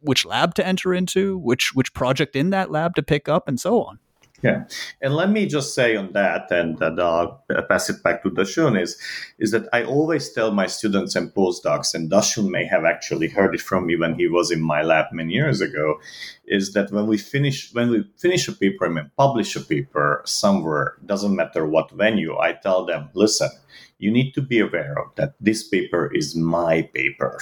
which 0.00 0.24
lab 0.24 0.54
to 0.54 0.66
enter 0.66 0.94
into, 0.94 1.38
which 1.38 1.74
which 1.74 1.94
project 1.94 2.36
in 2.36 2.50
that 2.50 2.70
lab 2.70 2.94
to 2.96 3.02
pick 3.02 3.28
up, 3.28 3.48
and 3.48 3.60
so 3.60 3.82
on. 3.82 3.98
Yeah, 4.40 4.66
and 5.02 5.16
let 5.16 5.30
me 5.30 5.46
just 5.46 5.74
say 5.74 5.96
on 5.96 6.12
that, 6.12 6.48
and 6.52 6.80
uh, 6.80 6.94
I'll 7.02 7.44
pass 7.68 7.90
it 7.90 8.04
back 8.04 8.22
to 8.22 8.30
Dashun, 8.30 8.80
is, 8.80 8.96
is 9.40 9.50
that 9.50 9.68
I 9.72 9.82
always 9.82 10.32
tell 10.32 10.52
my 10.52 10.68
students 10.68 11.16
and 11.16 11.34
postdocs, 11.34 11.92
and 11.92 12.08
Dashun 12.08 12.48
may 12.48 12.64
have 12.64 12.84
actually 12.84 13.28
heard 13.28 13.56
it 13.56 13.60
from 13.60 13.86
me 13.86 13.96
when 13.96 14.14
he 14.14 14.28
was 14.28 14.52
in 14.52 14.60
my 14.60 14.82
lab 14.82 15.06
many 15.10 15.34
years 15.34 15.60
ago, 15.60 15.98
is 16.46 16.72
that 16.74 16.92
when 16.92 17.08
we 17.08 17.18
finish 17.18 17.74
when 17.74 17.90
we 17.90 18.08
finish 18.16 18.46
a 18.46 18.52
paper 18.52 18.86
I 18.86 18.90
mean 18.90 19.10
publish 19.16 19.56
a 19.56 19.60
paper 19.60 20.22
somewhere, 20.24 20.94
doesn't 21.04 21.34
matter 21.34 21.66
what 21.66 21.90
venue, 21.90 22.38
I 22.38 22.52
tell 22.52 22.84
them, 22.84 23.10
listen, 23.14 23.50
you 23.98 24.12
need 24.12 24.34
to 24.34 24.40
be 24.40 24.60
aware 24.60 24.96
of 25.00 25.16
that 25.16 25.34
this 25.40 25.66
paper 25.66 26.14
is 26.14 26.36
my 26.36 26.82
paper 26.94 27.40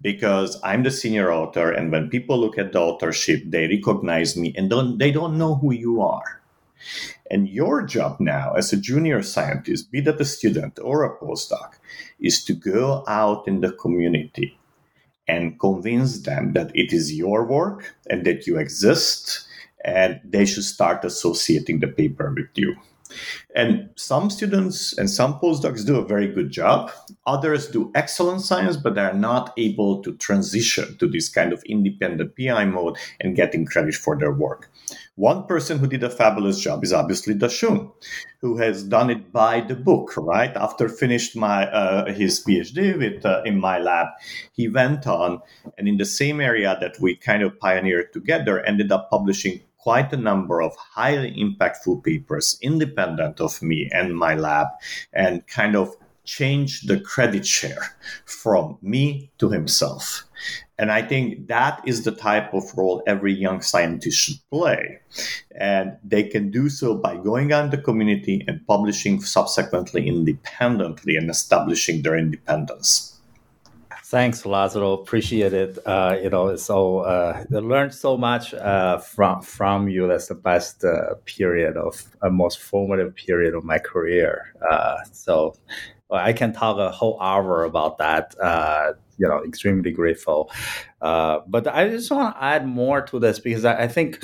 because 0.00 0.60
I'm 0.62 0.82
the 0.82 0.90
senior 0.90 1.32
author, 1.32 1.70
and 1.70 1.90
when 1.90 2.10
people 2.10 2.38
look 2.38 2.58
at 2.58 2.72
the 2.72 2.80
authorship, 2.80 3.42
they 3.46 3.68
recognize 3.68 4.36
me 4.36 4.54
and 4.56 4.70
don't, 4.70 4.98
they 4.98 5.10
don't 5.10 5.38
know 5.38 5.56
who 5.56 5.72
you 5.72 6.00
are. 6.00 6.40
And 7.30 7.48
your 7.48 7.82
job 7.82 8.18
now 8.20 8.52
as 8.54 8.72
a 8.72 8.76
junior 8.76 9.22
scientist, 9.22 9.90
be 9.90 10.00
that 10.02 10.20
a 10.20 10.24
student 10.24 10.78
or 10.82 11.04
a 11.04 11.16
postdoc, 11.18 11.74
is 12.20 12.44
to 12.44 12.52
go 12.52 13.04
out 13.06 13.46
in 13.46 13.60
the 13.60 13.72
community 13.72 14.58
and 15.28 15.58
convince 15.58 16.20
them 16.20 16.52
that 16.52 16.70
it 16.74 16.92
is 16.92 17.14
your 17.14 17.44
work 17.44 17.94
and 18.10 18.26
that 18.26 18.46
you 18.46 18.58
exist 18.58 19.46
and 19.84 20.20
they 20.24 20.44
should 20.44 20.64
start 20.64 21.04
associating 21.04 21.80
the 21.80 21.88
paper 21.88 22.32
with 22.36 22.50
you. 22.54 22.76
And 23.54 23.90
some 23.96 24.30
students 24.30 24.96
and 24.96 25.08
some 25.10 25.38
postdocs 25.40 25.84
do 25.84 25.96
a 25.96 26.06
very 26.06 26.28
good 26.28 26.50
job. 26.50 26.90
Others 27.26 27.68
do 27.68 27.90
excellent 27.94 28.40
science, 28.40 28.76
but 28.76 28.94
they're 28.94 29.14
not 29.14 29.52
able 29.56 30.02
to 30.02 30.16
transition 30.16 30.96
to 30.98 31.08
this 31.08 31.28
kind 31.28 31.52
of 31.52 31.62
independent 31.64 32.36
PI 32.36 32.64
mode 32.66 32.96
and 33.20 33.36
getting 33.36 33.66
credit 33.66 33.94
for 33.94 34.16
their 34.18 34.32
work. 34.32 34.70
One 35.16 35.46
person 35.46 35.78
who 35.78 35.86
did 35.86 36.02
a 36.02 36.10
fabulous 36.10 36.58
job 36.58 36.82
is 36.82 36.92
obviously 36.92 37.34
Dashun, 37.34 37.92
who 38.40 38.56
has 38.56 38.82
done 38.82 39.10
it 39.10 39.30
by 39.30 39.60
the 39.60 39.74
book. 39.74 40.16
Right 40.16 40.56
after 40.56 40.88
finished 40.88 41.36
my 41.36 41.66
uh, 41.70 42.12
his 42.12 42.42
PhD 42.42 42.98
with 42.98 43.24
uh, 43.24 43.42
in 43.44 43.60
my 43.60 43.78
lab, 43.78 44.08
he 44.52 44.68
went 44.68 45.06
on 45.06 45.40
and 45.76 45.86
in 45.86 45.98
the 45.98 46.04
same 46.04 46.40
area 46.40 46.76
that 46.80 46.98
we 47.00 47.14
kind 47.16 47.42
of 47.42 47.58
pioneered 47.58 48.12
together, 48.12 48.64
ended 48.64 48.90
up 48.90 49.10
publishing 49.10 49.60
quite 49.82 50.12
a 50.12 50.16
number 50.16 50.62
of 50.62 50.74
highly 50.76 51.32
impactful 51.32 52.04
papers 52.04 52.56
independent 52.62 53.40
of 53.40 53.60
me 53.60 53.90
and 53.92 54.16
my 54.16 54.34
lab 54.34 54.68
and 55.12 55.46
kind 55.48 55.74
of 55.74 55.96
change 56.24 56.82
the 56.82 57.00
credit 57.00 57.44
share 57.44 57.96
from 58.24 58.78
me 58.80 59.30
to 59.38 59.50
himself. 59.50 60.24
And 60.78 60.90
I 60.90 61.02
think 61.02 61.48
that 61.48 61.82
is 61.86 62.04
the 62.04 62.12
type 62.12 62.54
of 62.54 62.64
role 62.76 63.02
every 63.06 63.32
young 63.32 63.60
scientist 63.60 64.18
should 64.18 64.38
play. 64.50 65.00
And 65.58 65.96
they 66.02 66.24
can 66.24 66.50
do 66.50 66.68
so 66.68 66.94
by 66.94 67.16
going 67.16 67.52
out 67.52 67.70
the 67.70 67.78
community 67.78 68.44
and 68.48 68.66
publishing 68.66 69.20
subsequently 69.20 70.08
independently 70.08 71.16
and 71.16 71.30
establishing 71.30 72.02
their 72.02 72.16
independence. 72.16 73.11
Thanks, 74.12 74.42
Laszlo. 74.42 75.00
Appreciate 75.00 75.54
it. 75.54 75.78
Uh, 75.86 76.18
you 76.22 76.28
know, 76.28 76.54
so 76.56 76.98
uh, 76.98 77.42
I 77.50 77.58
learned 77.60 77.94
so 77.94 78.18
much 78.18 78.52
uh, 78.52 78.98
from 78.98 79.40
from 79.40 79.88
you. 79.88 80.06
That's 80.06 80.26
the 80.26 80.34
best 80.34 80.84
uh, 80.84 81.14
period 81.24 81.78
of 81.78 82.04
a 82.20 82.28
most 82.28 82.58
formative 82.58 83.14
period 83.14 83.54
of 83.54 83.64
my 83.64 83.78
career. 83.78 84.54
Uh, 84.70 84.98
so 85.12 85.54
well, 86.10 86.20
I 86.22 86.34
can 86.34 86.52
talk 86.52 86.76
a 86.76 86.90
whole 86.90 87.18
hour 87.22 87.64
about 87.64 87.96
that. 88.04 88.38
Uh, 88.38 88.92
you 89.16 89.26
know, 89.26 89.42
extremely 89.44 89.92
grateful. 89.92 90.50
but 91.00 91.66
I 91.66 91.88
just 91.88 92.10
want 92.10 92.36
to 92.36 92.44
add 92.44 92.66
more 92.66 93.00
to 93.00 93.18
this 93.18 93.38
because 93.38 93.64
I, 93.64 93.84
I 93.84 93.88
think, 93.88 94.22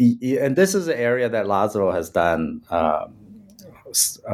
and 0.00 0.56
this 0.56 0.74
is 0.74 0.88
an 0.88 0.98
area 0.98 1.28
that 1.28 1.46
Laszlo 1.46 1.94
has 1.94 2.10
done. 2.10 2.62
Um, 2.70 3.14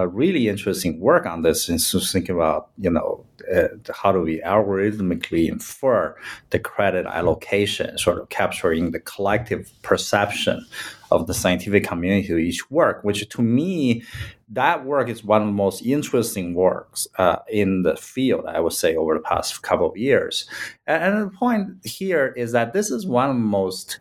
really 0.06 0.48
interesting 0.48 0.98
work 1.00 1.26
on 1.26 1.42
this 1.42 1.68
and 1.68 1.80
so 1.80 1.98
thinking 1.98 2.36
about 2.36 2.70
you 2.78 2.88
know 2.88 3.26
uh, 3.54 3.68
how 3.94 4.12
do 4.12 4.20
we 4.20 4.40
algorithmically 4.40 5.48
infer 5.48 6.16
the 6.50 6.58
credit 6.58 7.06
allocation 7.06 7.96
sort 7.98 8.18
of 8.18 8.28
capturing 8.28 8.90
the 8.90 9.00
collective 9.00 9.72
perception 9.82 10.64
of 11.10 11.26
the 11.26 11.34
scientific 11.34 11.84
community 11.84 12.26
to 12.26 12.36
each 12.36 12.70
work 12.70 13.02
which 13.04 13.28
to 13.28 13.42
me 13.42 14.02
that 14.50 14.84
work 14.84 15.08
is 15.08 15.22
one 15.22 15.42
of 15.42 15.48
the 15.48 15.52
most 15.52 15.84
interesting 15.84 16.54
works 16.54 17.06
uh, 17.18 17.36
in 17.50 17.82
the 17.82 17.96
field 17.96 18.44
i 18.46 18.60
would 18.60 18.72
say 18.72 18.96
over 18.96 19.14
the 19.14 19.20
past 19.20 19.62
couple 19.62 19.88
of 19.88 19.96
years. 19.96 20.48
And, 20.86 21.02
and 21.02 21.26
the 21.26 21.36
point 21.36 21.84
here 21.84 22.28
is 22.36 22.52
that 22.52 22.72
this 22.72 22.90
is 22.90 23.06
one 23.06 23.30
of 23.30 23.36
the 23.36 23.42
most 23.42 23.98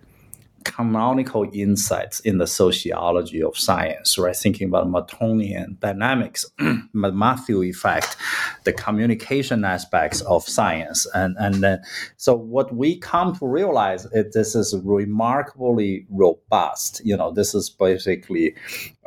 canonical 0.67 1.49
insights 1.53 2.19
in 2.19 2.38
the 2.38 2.47
sociology 2.47 3.41
of 3.41 3.58
science, 3.58 4.17
right? 4.17 4.36
Thinking 4.36 4.67
about 4.67 4.88
Mertonian 4.88 5.80
dynamics, 5.80 6.45
Matthew 6.93 7.63
effect, 7.63 8.17
the 8.63 8.73
communication 8.73 9.63
aspects 9.63 10.21
of 10.21 10.43
science. 10.43 11.08
And, 11.13 11.36
and 11.39 11.63
then, 11.63 11.82
so 12.17 12.36
what 12.36 12.75
we 12.75 12.97
come 12.99 13.36
to 13.38 13.47
realize 13.47 14.06
is 14.08 14.34
this 14.34 14.56
is 14.56 14.75
remarkably 14.84 16.06
robust. 16.10 17.01
You 17.03 17.17
know, 17.17 17.32
this 17.32 17.56
is 17.56 17.69
basically 17.69 18.56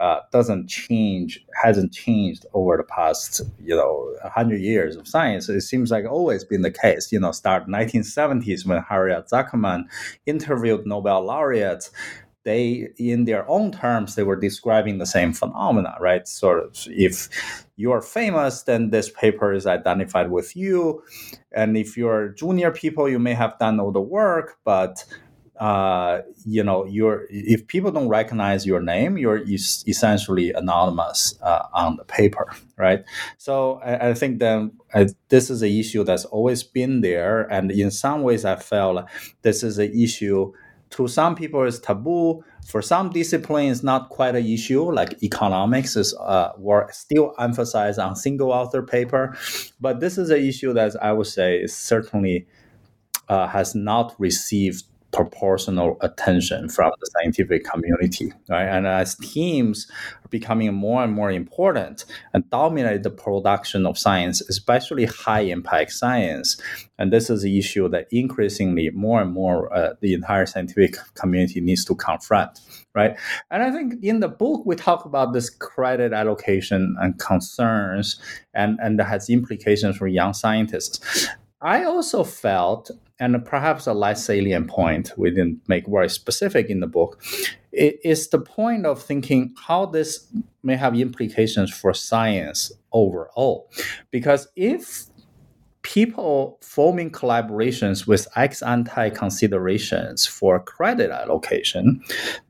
uh, 0.01 0.21
doesn't 0.33 0.67
change, 0.69 1.45
hasn't 1.63 1.93
changed 1.93 2.47
over 2.55 2.79
the 2.79 2.85
past, 2.85 3.43
you 3.63 3.77
know, 3.77 4.15
100 4.23 4.61
years 4.61 4.97
of 4.97 5.07
science. 5.07 5.49
It 5.49 5.61
seems 5.61 5.91
like 5.91 6.07
always 6.07 6.43
been 6.43 6.63
the 6.63 6.71
case. 6.71 7.13
You 7.13 7.21
know, 7.21 7.33
start 7.33 7.69
1970s 7.69 8.65
when 8.67 8.83
Harriet 8.83 9.29
Zuckerman 9.29 9.85
interviewed 10.25 10.87
Nobel 10.87 11.23
laureates. 11.51 11.91
They, 12.43 12.89
in 12.97 13.27
their 13.27 13.49
own 13.51 13.71
terms, 13.71 14.15
they 14.15 14.23
were 14.23 14.41
describing 14.41 14.97
the 14.97 15.05
same 15.07 15.35
phenomena, 15.35 15.95
right? 16.01 16.27
Sort 16.27 16.65
of, 16.65 16.87
if 16.87 17.29
you 17.77 17.93
are 17.93 18.01
famous, 18.01 18.63
then 18.63 18.91
this 18.91 19.11
paper 19.11 19.53
is 19.53 19.67
identified 19.67 20.31
with 20.31 20.57
you, 20.57 21.03
and 21.53 21.77
if 21.77 21.99
you're 21.99 22.31
junior 22.31 22.71
people, 22.71 23.11
you 23.11 23.19
may 23.19 23.35
have 23.35 23.59
done 23.59 23.79
all 23.79 23.93
the 23.93 24.01
work, 24.01 24.57
but 24.65 25.05
uh, 25.61 26.23
you 26.47 26.65
know, 26.65 26.87
you're 26.87 27.27
if 27.29 27.67
people 27.67 27.91
don't 27.91 28.09
recognize 28.09 28.65
your 28.65 28.81
name, 28.81 29.19
you're 29.19 29.43
essentially 29.47 30.53
anonymous 30.55 31.35
uh, 31.43 31.67
on 31.75 31.97
the 31.97 32.05
paper, 32.05 32.47
right? 32.79 33.05
So 33.37 33.75
I, 33.85 34.09
I 34.09 34.15
think 34.15 34.39
then 34.39 34.73
I, 34.95 35.09
this 35.29 35.51
is 35.51 35.61
an 35.61 35.69
issue 35.69 36.05
that's 36.05 36.25
always 36.25 36.63
been 36.63 37.03
there, 37.03 37.43
and 37.53 37.71
in 37.71 37.91
some 37.91 38.23
ways, 38.23 38.47
I 38.47 38.57
felt 38.57 39.05
this 39.43 39.63
is 39.63 39.77
an 39.79 39.93
issue 39.93 40.55
to 40.91 41.09
some 41.09 41.35
people 41.35 41.63
is 41.63 41.79
taboo. 41.79 42.45
For 42.67 42.83
some 42.83 43.11
disciplines, 43.11 43.83
not 43.83 44.11
quite 44.11 44.35
an 44.35 44.45
issue. 44.45 44.93
Like 44.93 45.23
economics 45.23 45.97
is 45.97 46.15
uh, 46.15 46.53
were 46.59 46.89
still 46.93 47.35
emphasized 47.39 47.99
on 47.99 48.17
single 48.17 48.53
author 48.53 48.83
paper, 48.83 49.37
but 49.81 50.01
this 50.01 50.19
is 50.19 50.31
an 50.31 50.41
issue 50.41 50.73
that 50.75 50.95
I 51.03 51.13
would 51.13 51.27
say 51.27 51.59
is 51.59 51.77
certainly 51.77 52.47
uh, 53.29 53.47
has 53.47 53.75
not 53.75 54.15
received 54.19 54.85
proportional 55.13 55.97
attention 56.01 56.69
from 56.69 56.93
the 57.01 57.11
scientific 57.19 57.65
community, 57.65 58.33
right? 58.49 58.67
And 58.67 58.87
as 58.87 59.17
teams 59.17 59.91
are 60.25 60.29
becoming 60.29 60.73
more 60.73 61.03
and 61.03 61.13
more 61.13 61.31
important 61.31 62.05
and 62.33 62.49
dominate 62.51 63.03
the 63.03 63.11
production 63.11 63.87
of 63.87 63.99
science, 63.99 64.41
especially 64.43 65.07
high 65.07 65.41
impact 65.41 65.93
science, 65.93 66.61
and 66.99 67.13
this 67.13 67.31
is 67.31 67.45
an 67.45 67.51
issue 67.51 67.89
that 67.89 68.07
increasingly 68.11 68.91
more 68.91 69.21
and 69.21 69.33
more 69.33 69.73
uh, 69.75 69.95
the 70.01 70.15
entire 70.15 70.47
scientific 70.47 70.97
community 71.15 71.61
needs 71.61 71.85
to 71.87 71.95
confront, 71.95 72.61
right? 72.95 73.19
And 73.51 73.63
I 73.63 73.71
think 73.71 73.95
in 74.03 74.21
the 74.21 74.29
book 74.29 74.65
we 74.65 74.77
talk 74.77 75.05
about 75.05 75.33
this 75.33 75.51
credit 75.51 76.13
allocation 76.13 76.97
and 77.01 77.19
concerns, 77.19 78.21
and 78.55 78.79
and 78.81 78.99
that 78.99 79.05
has 79.05 79.29
implications 79.29 79.97
for 79.97 80.07
young 80.07 80.35
scientists. 80.35 81.29
I 81.63 81.85
also 81.85 82.25
felt 82.25 82.91
and 83.21 83.45
perhaps 83.45 83.87
a 83.87 83.93
less 83.93 84.25
salient 84.25 84.67
point 84.69 85.13
we 85.17 85.31
didn't 85.31 85.61
make 85.69 85.87
very 85.87 86.09
specific 86.09 86.71
in 86.71 86.81
the 86.81 86.87
book 86.87 87.23
is 87.73 88.29
the 88.29 88.41
point 88.41 88.87
of 88.87 89.01
thinking 89.01 89.55
how 89.67 89.87
this 89.87 90.27
may 90.63 90.77
have 90.77 90.99
implications 90.99 91.71
for 91.73 91.95
science 91.95 92.73
overall. 92.93 93.71
Because 94.11 94.49
if 94.57 95.05
people 95.83 96.59
forming 96.61 97.11
collaborations 97.11 98.07
with 98.07 98.29
ex 98.37 98.63
ante 98.63 99.11
considerations 99.11 100.27
for 100.27 100.61
credit 100.61 101.11
allocation, 101.11 102.03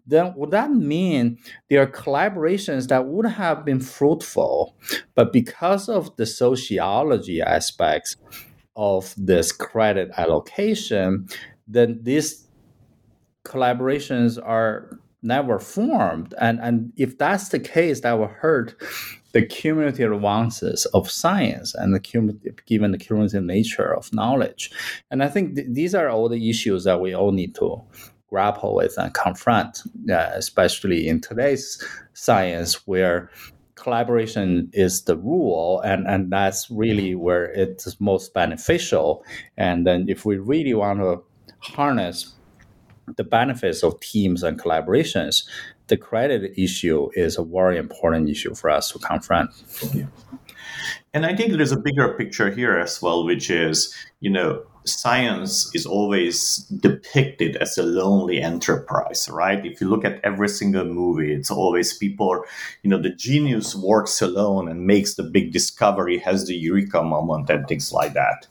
then 0.06 0.34
would 0.36 0.50
that 0.50 0.70
mean 0.70 1.38
there 1.68 1.82
are 1.82 1.86
collaborations 1.86 2.88
that 2.88 3.06
would 3.06 3.26
have 3.26 3.64
been 3.64 3.80
fruitful, 3.80 4.74
but 5.14 5.32
because 5.32 5.88
of 5.88 6.14
the 6.16 6.26
sociology 6.26 7.40
aspects, 7.40 8.16
of 8.76 9.14
this 9.16 9.52
credit 9.52 10.10
allocation, 10.16 11.26
then 11.66 11.98
these 12.02 12.46
collaborations 13.44 14.38
are 14.42 14.98
never 15.22 15.58
formed. 15.58 16.34
And, 16.40 16.58
and 16.60 16.92
if 16.96 17.18
that's 17.18 17.50
the 17.50 17.60
case, 17.60 18.00
that 18.00 18.18
will 18.18 18.28
hurt 18.28 18.74
the 19.32 19.44
cumulative 19.44 20.12
advances 20.12 20.86
of 20.86 21.10
science 21.10 21.74
and 21.74 21.94
the 21.94 22.00
cumulative, 22.00 22.64
given 22.66 22.90
the 22.90 22.98
cumulative 22.98 23.44
nature 23.44 23.94
of 23.94 24.12
knowledge. 24.12 24.70
And 25.10 25.22
I 25.22 25.28
think 25.28 25.56
th- 25.56 25.68
these 25.70 25.94
are 25.94 26.08
all 26.08 26.28
the 26.28 26.50
issues 26.50 26.84
that 26.84 27.00
we 27.00 27.14
all 27.14 27.32
need 27.32 27.54
to 27.56 27.82
grapple 28.28 28.74
with 28.74 28.96
and 28.96 29.12
confront, 29.12 29.82
uh, 30.10 30.30
especially 30.34 31.08
in 31.08 31.20
today's 31.20 31.84
science 32.14 32.86
where 32.86 33.30
collaboration 33.80 34.70
is 34.72 35.02
the 35.04 35.16
rule 35.16 35.80
and, 35.80 36.06
and 36.06 36.30
that's 36.30 36.70
really 36.70 37.14
where 37.14 37.46
it's 37.46 37.98
most 37.98 38.34
beneficial 38.34 39.24
and 39.56 39.86
then 39.86 40.04
if 40.08 40.26
we 40.26 40.36
really 40.36 40.74
want 40.74 41.00
to 41.00 41.22
harness 41.60 42.34
the 43.16 43.24
benefits 43.24 43.82
of 43.82 43.98
teams 44.00 44.42
and 44.42 44.60
collaborations 44.60 45.44
the 45.86 45.96
credit 45.96 46.52
issue 46.56 47.08
is 47.14 47.38
a 47.38 47.42
very 47.42 47.78
important 47.78 48.28
issue 48.28 48.54
for 48.54 48.68
us 48.68 48.92
to 48.92 48.98
confront 48.98 49.50
yeah. 49.94 50.04
and 51.14 51.24
i 51.24 51.34
think 51.34 51.52
there's 51.52 51.72
a 51.72 51.80
bigger 51.80 52.12
picture 52.14 52.50
here 52.50 52.78
as 52.78 53.00
well 53.00 53.24
which 53.24 53.50
is 53.50 53.94
you 54.20 54.30
know 54.30 54.62
science 54.84 55.74
is 55.74 55.86
always 55.86 56.58
depicted 56.80 57.56
as 57.56 57.76
a 57.78 57.82
lonely 57.82 58.40
enterprise, 58.40 59.28
right? 59.30 59.64
If 59.64 59.80
you 59.80 59.88
look 59.88 60.04
at 60.04 60.20
every 60.24 60.48
single 60.48 60.84
movie, 60.84 61.32
it's 61.32 61.50
always 61.50 61.96
people, 61.96 62.44
you 62.82 62.90
know, 62.90 63.00
the 63.00 63.14
genius 63.14 63.74
works 63.74 64.20
alone 64.22 64.68
and 64.68 64.86
makes 64.86 65.14
the 65.14 65.22
big 65.22 65.52
discovery, 65.52 66.18
has 66.18 66.46
the 66.46 66.54
eureka 66.54 67.02
moment, 67.02 67.50
and 67.50 67.66
things 67.66 67.92
like 67.92 68.14
that. 68.14 68.46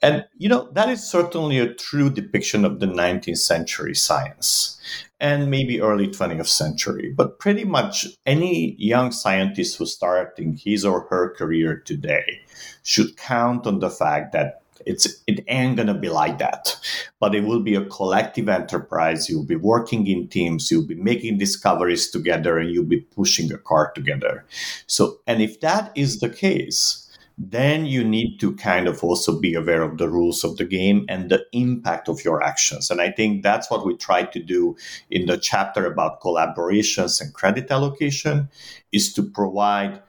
And, 0.00 0.26
you 0.36 0.48
know, 0.48 0.68
that 0.72 0.88
is 0.88 1.02
certainly 1.02 1.58
a 1.58 1.74
true 1.74 2.08
depiction 2.08 2.64
of 2.64 2.78
the 2.78 2.86
19th 2.86 3.38
century 3.38 3.94
science 3.94 4.80
and 5.20 5.50
maybe 5.50 5.80
early 5.80 6.06
20th 6.06 6.46
century. 6.46 7.12
But 7.16 7.40
pretty 7.40 7.64
much 7.64 8.06
any 8.24 8.76
young 8.78 9.10
scientist 9.10 9.76
who's 9.76 9.94
starting 9.94 10.56
his 10.56 10.84
or 10.84 11.08
her 11.10 11.34
career 11.34 11.82
today 11.84 12.42
should 12.84 13.16
count 13.16 13.66
on 13.66 13.80
the 13.80 13.90
fact 13.90 14.32
that 14.32 14.57
it's 14.86 15.22
it 15.26 15.44
ain't 15.48 15.76
gonna 15.76 15.94
be 15.94 16.08
like 16.08 16.38
that, 16.38 16.76
but 17.20 17.34
it 17.34 17.44
will 17.44 17.60
be 17.60 17.74
a 17.74 17.84
collective 17.84 18.48
enterprise. 18.48 19.28
You'll 19.28 19.44
be 19.44 19.56
working 19.56 20.06
in 20.06 20.28
teams. 20.28 20.70
You'll 20.70 20.86
be 20.86 20.94
making 20.94 21.38
discoveries 21.38 22.10
together, 22.10 22.58
and 22.58 22.70
you'll 22.70 22.84
be 22.84 23.00
pushing 23.00 23.52
a 23.52 23.58
car 23.58 23.92
together. 23.94 24.44
So, 24.86 25.20
and 25.26 25.42
if 25.42 25.60
that 25.60 25.92
is 25.94 26.20
the 26.20 26.30
case, 26.30 27.08
then 27.38 27.86
you 27.86 28.02
need 28.02 28.38
to 28.40 28.54
kind 28.56 28.88
of 28.88 29.04
also 29.04 29.38
be 29.38 29.54
aware 29.54 29.82
of 29.82 29.98
the 29.98 30.08
rules 30.08 30.42
of 30.42 30.56
the 30.56 30.64
game 30.64 31.06
and 31.08 31.30
the 31.30 31.46
impact 31.52 32.08
of 32.08 32.24
your 32.24 32.42
actions. 32.42 32.90
And 32.90 33.00
I 33.00 33.12
think 33.12 33.44
that's 33.44 33.70
what 33.70 33.86
we 33.86 33.96
try 33.96 34.24
to 34.24 34.42
do 34.42 34.76
in 35.10 35.26
the 35.26 35.38
chapter 35.38 35.86
about 35.86 36.20
collaborations 36.20 37.20
and 37.20 37.32
credit 37.32 37.70
allocation 37.70 38.48
is 38.90 39.12
to 39.14 39.22
provide 39.22 40.02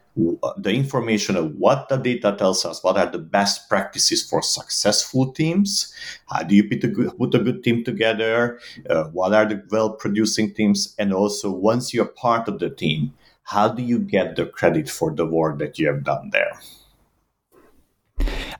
the 0.57 0.71
information 0.71 1.35
of 1.35 1.55
what 1.55 1.89
the 1.89 1.97
data 1.97 2.35
tells 2.37 2.65
us, 2.65 2.83
what 2.83 2.97
are 2.97 3.09
the 3.09 3.19
best 3.19 3.69
practices 3.69 4.27
for 4.27 4.41
successful 4.41 5.31
teams, 5.31 5.93
how 6.27 6.43
do 6.43 6.55
you 6.55 6.67
put 6.67 6.83
a 6.83 6.87
good, 6.87 7.17
put 7.17 7.35
a 7.35 7.39
good 7.39 7.63
team 7.63 7.83
together, 7.83 8.59
uh, 8.89 9.05
what 9.05 9.33
are 9.33 9.45
the 9.45 9.63
well 9.71 9.91
producing 9.91 10.53
teams, 10.53 10.95
and 10.99 11.13
also 11.13 11.51
once 11.51 11.93
you're 11.93 12.05
part 12.05 12.47
of 12.47 12.59
the 12.59 12.69
team, 12.69 13.13
how 13.43 13.67
do 13.67 13.81
you 13.81 13.99
get 13.99 14.35
the 14.35 14.45
credit 14.45 14.89
for 14.89 15.13
the 15.13 15.25
work 15.25 15.59
that 15.59 15.79
you 15.79 15.87
have 15.87 16.03
done 16.03 16.29
there? 16.31 16.59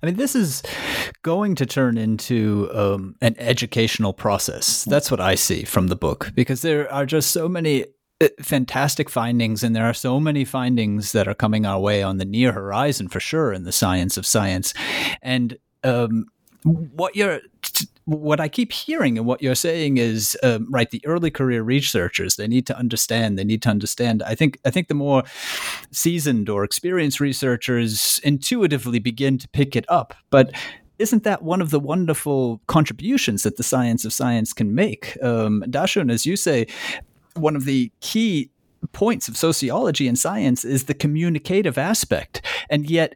I 0.02 0.06
mean, 0.06 0.16
this 0.16 0.36
is 0.36 0.64
going 1.24 1.56
to 1.56 1.66
turn 1.66 1.98
into 1.98 2.70
um, 2.74 3.16
an 3.22 3.36
educational 3.38 4.14
process. 4.14 4.86
That's 4.86 5.12
what 5.12 5.20
I 5.20 5.36
see 5.36 5.64
from 5.64 5.88
the 5.88 5.96
book 5.96 6.32
because 6.34 6.62
there 6.62 6.92
are 6.92 7.06
just 7.06 7.32
so 7.32 7.50
many 7.50 7.86
fantastic 8.42 9.10
findings, 9.10 9.64
and 9.64 9.76
there 9.76 9.86
are 9.86 9.94
so 9.94 10.20
many 10.20 10.46
findings 10.46 11.12
that 11.14 11.28
are 11.28 11.36
coming 11.36 11.66
our 11.66 11.80
way 11.80 12.04
on 12.04 12.18
the 12.18 12.26
near 12.26 12.52
horizon 12.52 13.08
for 13.08 13.20
sure 13.20 13.54
in 13.54 13.64
the 13.64 13.72
science 13.72 14.18
of 14.18 14.26
science. 14.26 14.74
And 15.22 15.58
um, 15.84 16.26
what 16.64 17.16
you're 17.16 17.40
what 18.06 18.40
I 18.40 18.48
keep 18.48 18.72
hearing 18.72 19.20
and 19.20 19.28
what 19.28 19.42
you're 19.42 19.54
saying 19.54 19.98
is 19.98 20.36
um, 20.42 20.66
right. 20.72 20.90
The 20.90 21.06
early 21.06 21.30
career 21.30 21.62
researchers 21.62 22.36
they 22.36 22.48
need 22.48 22.66
to 22.68 22.78
understand. 22.78 23.38
They 23.38 23.44
need 23.44 23.62
to 23.64 23.70
understand. 23.70 24.24
I 24.24 24.36
think 24.36 24.60
I 24.66 24.72
think 24.72 24.88
the 24.88 24.96
more 24.96 25.24
seasoned 25.92 26.50
or 26.50 26.64
experienced 26.64 27.20
researchers 27.20 28.20
intuitively 28.24 29.00
begin 29.00 29.38
to 29.38 29.48
pick 29.50 29.76
it 29.76 29.86
up, 29.90 30.14
but 30.30 30.52
isn't 30.98 31.24
that 31.24 31.44
one 31.44 31.62
of 31.62 31.70
the 31.70 31.80
wonderful 31.80 32.62
contributions 32.68 33.44
that 33.44 33.56
the 33.56 33.64
science 33.64 34.04
of 34.04 34.12
science 34.12 34.52
can 34.52 34.76
make? 34.76 35.18
Um, 35.24 35.64
Dashun, 35.68 36.12
as 36.12 36.26
you 36.26 36.36
say, 36.36 36.68
one 37.40 37.56
of 37.56 37.66
the 37.66 37.92
key 38.02 38.52
points 38.92 39.28
of 39.28 39.38
sociology 39.38 40.08
and 40.08 40.18
science 40.18 40.64
is 40.64 40.86
the 40.86 40.94
communicative 40.94 41.78
aspect. 41.78 42.42
And 42.70 42.90
yet, 42.90 43.16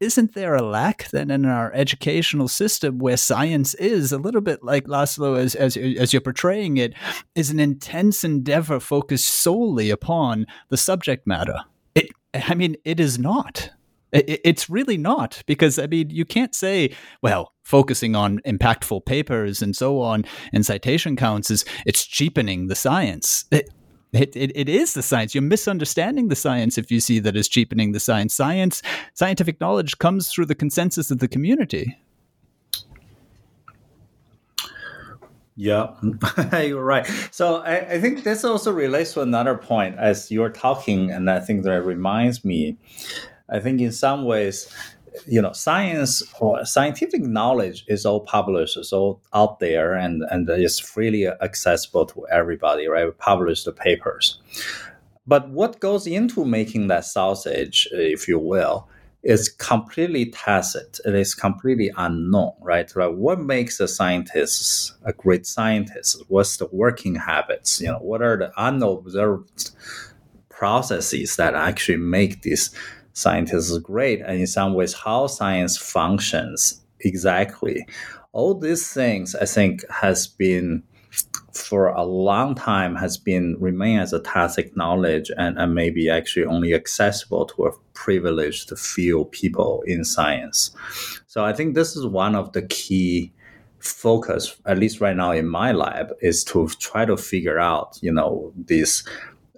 isn't 0.00 0.34
there 0.34 0.54
a 0.54 0.62
lack 0.62 1.10
then 1.10 1.30
in 1.30 1.44
our 1.44 1.72
educational 1.72 2.46
system 2.46 2.98
where 2.98 3.16
science 3.16 3.74
is 3.74 4.12
a 4.12 4.18
little 4.18 4.40
bit 4.40 4.62
like 4.62 4.84
Laszlo, 4.84 5.36
as, 5.36 5.56
as, 5.56 5.76
as 5.76 6.12
you're 6.12 6.20
portraying 6.20 6.76
it, 6.76 6.94
is 7.34 7.50
an 7.50 7.58
intense 7.58 8.22
endeavor 8.22 8.78
focused 8.78 9.28
solely 9.28 9.90
upon 9.90 10.46
the 10.68 10.76
subject 10.76 11.26
matter? 11.26 11.58
It, 11.96 12.10
I 12.32 12.54
mean, 12.54 12.76
it 12.84 13.00
is 13.00 13.18
not. 13.18 13.70
It's 14.12 14.70
really 14.70 14.96
not 14.96 15.42
because 15.46 15.78
I 15.78 15.86
mean 15.86 16.10
you 16.10 16.24
can't 16.24 16.54
say 16.54 16.94
well 17.22 17.52
focusing 17.62 18.16
on 18.16 18.40
impactful 18.46 19.04
papers 19.04 19.60
and 19.60 19.76
so 19.76 20.00
on 20.00 20.24
and 20.52 20.64
citation 20.64 21.14
counts 21.16 21.50
is 21.50 21.64
it's 21.84 22.06
cheapening 22.06 22.68
the 22.68 22.74
science. 22.74 23.44
It, 23.50 23.68
it, 24.12 24.34
it, 24.34 24.52
it 24.54 24.68
is 24.70 24.94
the 24.94 25.02
science. 25.02 25.34
You're 25.34 25.42
misunderstanding 25.42 26.28
the 26.28 26.36
science 26.36 26.78
if 26.78 26.90
you 26.90 27.00
see 27.00 27.18
that 27.18 27.36
as 27.36 27.46
cheapening 27.46 27.92
the 27.92 28.00
science. 28.00 28.34
Science, 28.34 28.82
scientific 29.12 29.60
knowledge 29.60 29.98
comes 29.98 30.30
through 30.30 30.46
the 30.46 30.54
consensus 30.54 31.10
of 31.10 31.18
the 31.18 31.28
community. 31.28 31.98
Yeah, 35.56 35.88
you're 36.52 36.84
right. 36.84 37.04
So 37.32 37.56
I, 37.56 37.94
I, 37.94 38.00
think 38.00 38.22
this 38.22 38.44
also 38.44 38.70
relates 38.70 39.14
to 39.14 39.22
another 39.22 39.56
point 39.56 39.98
as 39.98 40.30
you're 40.30 40.50
talking, 40.50 41.10
and 41.10 41.28
I 41.28 41.40
think 41.40 41.64
that 41.64 41.82
reminds 41.82 42.44
me 42.44 42.78
I 43.48 43.60
think 43.60 43.80
in 43.80 43.92
some 43.92 44.24
ways, 44.24 44.72
you 45.26 45.40
know, 45.40 45.52
science 45.52 46.22
or 46.40 46.64
scientific 46.64 47.22
knowledge 47.22 47.84
is 47.88 48.06
all 48.06 48.20
published, 48.20 48.76
it's 48.76 48.92
all 48.92 49.20
out 49.32 49.58
there, 49.58 49.94
and 49.94 50.22
and 50.30 50.48
it's 50.48 50.78
freely 50.78 51.26
accessible 51.26 52.06
to 52.06 52.26
everybody, 52.28 52.86
right? 52.86 53.06
We 53.06 53.12
publish 53.12 53.64
the 53.64 53.72
papers, 53.72 54.38
but 55.26 55.48
what 55.50 55.80
goes 55.80 56.06
into 56.06 56.44
making 56.44 56.88
that 56.88 57.04
sausage, 57.04 57.88
if 57.92 58.28
you 58.28 58.38
will, 58.38 58.88
is 59.22 59.48
completely 59.48 60.26
tacit. 60.30 61.00
It 61.04 61.14
is 61.14 61.34
completely 61.34 61.90
unknown, 61.96 62.52
right? 62.60 62.90
Right. 62.94 63.12
What 63.12 63.40
makes 63.40 63.80
a 63.80 63.88
scientist 63.88 64.94
a 65.04 65.12
great 65.12 65.46
scientist? 65.46 66.22
What's 66.28 66.58
the 66.58 66.68
working 66.70 67.16
habits? 67.16 67.80
You 67.80 67.88
know, 67.88 67.98
what 67.98 68.22
are 68.22 68.36
the 68.36 68.52
unobserved 68.60 69.70
processes 70.48 71.36
that 71.36 71.54
actually 71.54 71.98
make 71.98 72.42
these 72.42 72.70
scientists 73.18 73.70
is 73.70 73.78
great? 73.78 74.20
And 74.20 74.38
in 74.38 74.46
some 74.46 74.74
ways, 74.74 74.94
how 74.94 75.26
science 75.26 75.76
functions 75.76 76.80
exactly. 77.00 77.86
All 78.32 78.54
these 78.54 78.92
things, 78.92 79.34
I 79.34 79.44
think, 79.44 79.88
has 79.90 80.26
been 80.26 80.82
for 81.52 81.88
a 81.88 82.04
long 82.04 82.54
time 82.54 82.94
has 82.94 83.16
been 83.16 83.56
remain 83.58 83.98
as 83.98 84.12
a 84.12 84.20
tacit 84.20 84.76
knowledge 84.76 85.30
and, 85.36 85.58
and 85.58 85.74
maybe 85.74 86.08
actually 86.08 86.44
only 86.44 86.74
accessible 86.74 87.46
to 87.46 87.64
a 87.64 87.72
privileged 87.94 88.70
few 88.78 89.24
people 89.26 89.82
in 89.86 90.04
science. 90.04 90.70
So 91.26 91.44
I 91.44 91.52
think 91.52 91.74
this 91.74 91.96
is 91.96 92.06
one 92.06 92.34
of 92.34 92.52
the 92.52 92.62
key 92.62 93.32
focus, 93.80 94.56
at 94.66 94.78
least 94.78 95.00
right 95.00 95.16
now 95.16 95.32
in 95.32 95.48
my 95.48 95.72
lab, 95.72 96.12
is 96.20 96.44
to 96.44 96.68
try 96.78 97.04
to 97.04 97.16
figure 97.16 97.58
out, 97.58 97.98
you 98.02 98.12
know, 98.12 98.52
this 98.54 99.02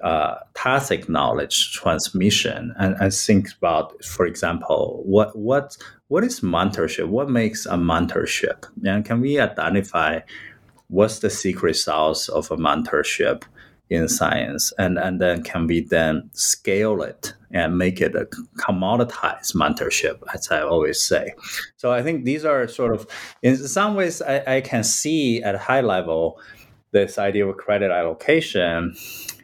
uh, 0.03 0.37
tacit 0.55 1.09
knowledge 1.09 1.73
transmission 1.73 2.75
and, 2.79 2.97
and 3.01 3.13
think 3.13 3.49
about, 3.59 4.03
for 4.05 4.27
example, 4.27 5.03
what 5.05 5.37
what 5.37 5.77
what 6.09 6.25
is 6.25 6.41
mentorship? 6.41 7.09
What 7.09 7.31
makes 7.31 7.67
a 7.67 7.75
mentorship? 7.75 8.67
And 8.85 9.05
can 9.05 9.21
we 9.21 9.39
identify 9.39 10.21
what's 10.89 11.21
the 11.21 11.31
secret 11.31 11.77
sauce 11.77 12.29
of 12.29 12.51
a 12.51 12.57
mentorship 12.57 13.45
in 13.91 14.09
science 14.09 14.73
and 14.79 14.99
and 14.99 15.21
then 15.21 15.43
can 15.43 15.67
we 15.67 15.81
then 15.81 16.31
scale 16.33 17.03
it 17.03 17.35
and 17.51 17.77
make 17.77 18.01
it 18.01 18.15
a 18.15 18.25
commoditized 18.57 19.55
mentorship 19.57 20.23
as 20.33 20.49
i 20.53 20.61
always 20.61 21.03
say 21.03 21.35
so 21.77 21.91
i 21.91 22.01
think 22.01 22.25
these 22.25 22.45
are 22.45 22.69
sort 22.69 22.95
of 22.95 23.05
in 23.43 23.57
some 23.57 23.97
ways 23.97 24.23
i, 24.23 24.57
I 24.57 24.61
can 24.61 24.85
see 24.85 25.43
at 25.43 25.57
a 25.57 25.59
high 25.59 25.81
level 25.81 26.41
this 26.93 27.19
idea 27.19 27.47
of 27.47 27.57
credit 27.57 27.91
allocation 27.91 28.95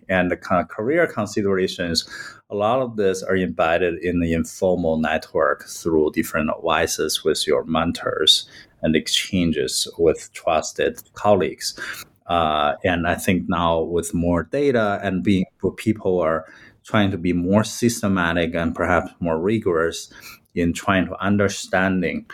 and 0.09 0.31
the 0.31 0.37
kind 0.37 0.63
of 0.63 0.69
career 0.69 1.07
considerations 1.07 2.09
a 2.49 2.55
lot 2.55 2.81
of 2.81 2.97
this 2.97 3.23
are 3.23 3.37
embedded 3.37 3.99
in 4.05 4.21
the 4.21 4.33
informal 4.33 4.99
network 4.99 5.65
through 5.67 6.13
different 6.13 6.51
advices 6.57 7.25
with 7.25 7.47
your 7.47 7.65
mentors 7.65 8.49
and 8.83 8.95
exchanges 8.95 9.89
with 9.99 10.31
trusted 10.33 11.03
colleagues. 11.15 11.79
Uh, 12.27 12.75
and 12.85 13.07
I 13.09 13.17
think 13.17 13.49
now 13.49 13.81
with 13.81 14.15
more 14.15 14.45
data 14.45 15.01
and 15.03 15.25
being 15.25 15.45
people 15.77 16.21
are 16.21 16.45
trying 16.85 17.11
to 17.11 17.19
be 17.19 17.33
more 17.33 17.65
systematic 17.65 18.55
and 18.55 18.75
perhaps 18.75 19.11
more 19.19 19.41
rigorous 19.41 20.13
in 20.55 20.73
trying 20.73 21.07
to 21.07 21.21
understanding 21.21 22.27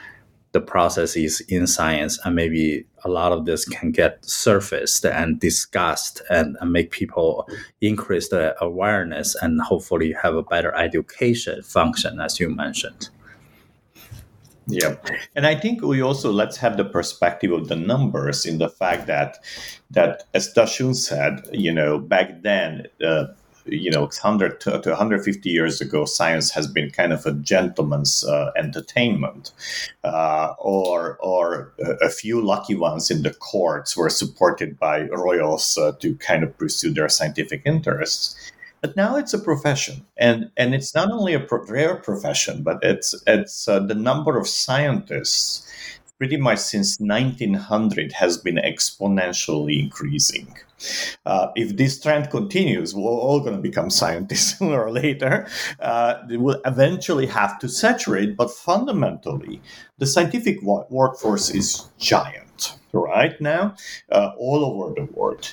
the 0.52 0.60
processes 0.60 1.40
in 1.48 1.66
science 1.66 2.18
and 2.24 2.34
maybe 2.34 2.84
a 3.04 3.08
lot 3.08 3.32
of 3.32 3.46
this 3.46 3.64
can 3.64 3.90
get 3.90 4.24
surfaced 4.24 5.04
and 5.04 5.40
discussed 5.40 6.22
and, 6.30 6.56
and 6.60 6.72
make 6.72 6.90
people 6.90 7.48
increase 7.80 8.28
the 8.28 8.54
awareness 8.62 9.34
and 9.42 9.60
hopefully 9.62 10.12
have 10.22 10.34
a 10.34 10.42
better 10.42 10.74
education 10.74 11.62
function 11.62 12.20
as 12.20 12.38
you 12.38 12.48
mentioned 12.48 13.08
yeah. 14.66 14.96
And 15.34 15.46
I 15.46 15.54
think 15.54 15.82
we 15.82 16.00
also 16.00 16.30
let's 16.30 16.56
have 16.58 16.76
the 16.76 16.84
perspective 16.84 17.50
of 17.52 17.68
the 17.68 17.76
numbers 17.76 18.46
in 18.46 18.58
the 18.58 18.68
fact 18.68 19.06
that 19.06 19.38
that 19.90 20.24
as 20.34 20.52
Dashun 20.54 20.94
said, 20.94 21.42
you 21.52 21.72
know, 21.72 21.98
back 21.98 22.42
then 22.42 22.86
uh, 23.04 23.26
you 23.66 23.90
know 23.90 24.02
100 24.02 24.60
to, 24.60 24.70
150 24.70 25.48
years 25.48 25.80
ago 25.80 26.04
science 26.04 26.50
has 26.50 26.66
been 26.66 26.90
kind 26.90 27.12
of 27.12 27.24
a 27.26 27.32
gentleman's 27.32 28.24
uh, 28.24 28.50
entertainment. 28.56 29.52
Uh, 30.04 30.54
or 30.58 31.16
or 31.20 31.72
a 32.00 32.08
few 32.08 32.40
lucky 32.40 32.74
ones 32.74 33.10
in 33.10 33.22
the 33.22 33.32
courts 33.32 33.96
were 33.96 34.10
supported 34.10 34.78
by 34.78 35.02
royals 35.02 35.78
uh, 35.78 35.92
to 36.00 36.14
kind 36.16 36.42
of 36.42 36.56
pursue 36.58 36.92
their 36.92 37.08
scientific 37.08 37.62
interests. 37.64 38.36
But 38.80 38.96
now 38.96 39.14
it's 39.16 39.32
a 39.32 39.38
profession, 39.38 40.04
and 40.16 40.50
and 40.56 40.74
it's 40.74 40.92
not 40.92 41.12
only 41.12 41.34
a 41.34 41.46
rare 41.68 41.94
profession, 41.94 42.64
but 42.64 42.78
it's 42.82 43.14
it's 43.28 43.68
uh, 43.68 43.78
the 43.78 43.94
number 43.94 44.36
of 44.36 44.48
scientists 44.48 45.68
pretty 46.22 46.36
much 46.36 46.60
since 46.60 47.00
1900 47.00 48.12
has 48.12 48.38
been 48.38 48.54
exponentially 48.54 49.80
increasing. 49.80 50.56
Uh, 51.26 51.48
if 51.56 51.76
this 51.76 52.00
trend 52.00 52.30
continues, 52.30 52.94
we're 52.94 53.02
all 53.02 53.40
going 53.40 53.56
to 53.56 53.60
become 53.60 53.90
scientists 53.90 54.56
sooner 54.58 54.84
or 54.84 54.92
later. 54.92 55.48
Uh, 55.80 56.22
it 56.30 56.40
will 56.40 56.60
eventually 56.64 57.26
have 57.26 57.58
to 57.58 57.68
saturate, 57.68 58.36
but 58.36 58.52
fundamentally, 58.52 59.60
the 59.98 60.06
scientific 60.06 60.62
workforce 60.62 61.50
is 61.50 61.88
giant 61.98 62.78
right 62.92 63.40
now, 63.40 63.74
uh, 64.12 64.30
all 64.38 64.64
over 64.64 64.94
the 64.94 65.12
world. 65.12 65.52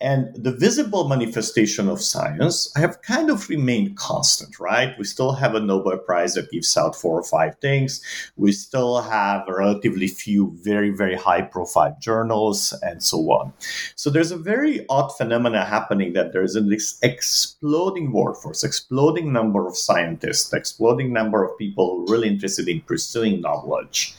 And 0.00 0.34
the 0.34 0.52
visible 0.52 1.08
manifestation 1.08 1.88
of 1.88 2.02
science 2.02 2.70
have 2.76 3.00
kind 3.00 3.30
of 3.30 3.48
remained 3.48 3.96
constant, 3.96 4.60
right? 4.60 4.96
We 4.98 5.04
still 5.04 5.32
have 5.32 5.54
a 5.54 5.60
Nobel 5.60 5.96
Prize 5.96 6.34
that 6.34 6.50
gives 6.50 6.76
out 6.76 6.94
four 6.94 7.18
or 7.18 7.22
five 7.22 7.56
things. 7.60 8.02
We 8.36 8.52
still 8.52 9.00
have 9.00 9.48
relatively 9.48 10.08
few 10.08 10.54
very, 10.62 10.90
very 10.90 11.14
high 11.14 11.42
profile 11.42 11.96
journals 11.98 12.74
and 12.82 13.02
so 13.02 13.18
on. 13.32 13.54
So 13.94 14.10
there's 14.10 14.32
a 14.32 14.36
very 14.36 14.84
odd 14.90 15.08
phenomena 15.16 15.64
happening 15.64 16.12
that 16.12 16.34
there's 16.34 16.56
an 16.56 16.70
exploding 17.02 18.12
workforce, 18.12 18.64
exploding 18.64 19.32
number 19.32 19.66
of 19.66 19.78
scientists, 19.78 20.52
exploding 20.52 21.10
number 21.10 21.42
of 21.42 21.56
people 21.56 22.04
really 22.06 22.28
interested 22.28 22.68
in 22.68 22.82
pursuing 22.82 23.40
knowledge. 23.40 24.14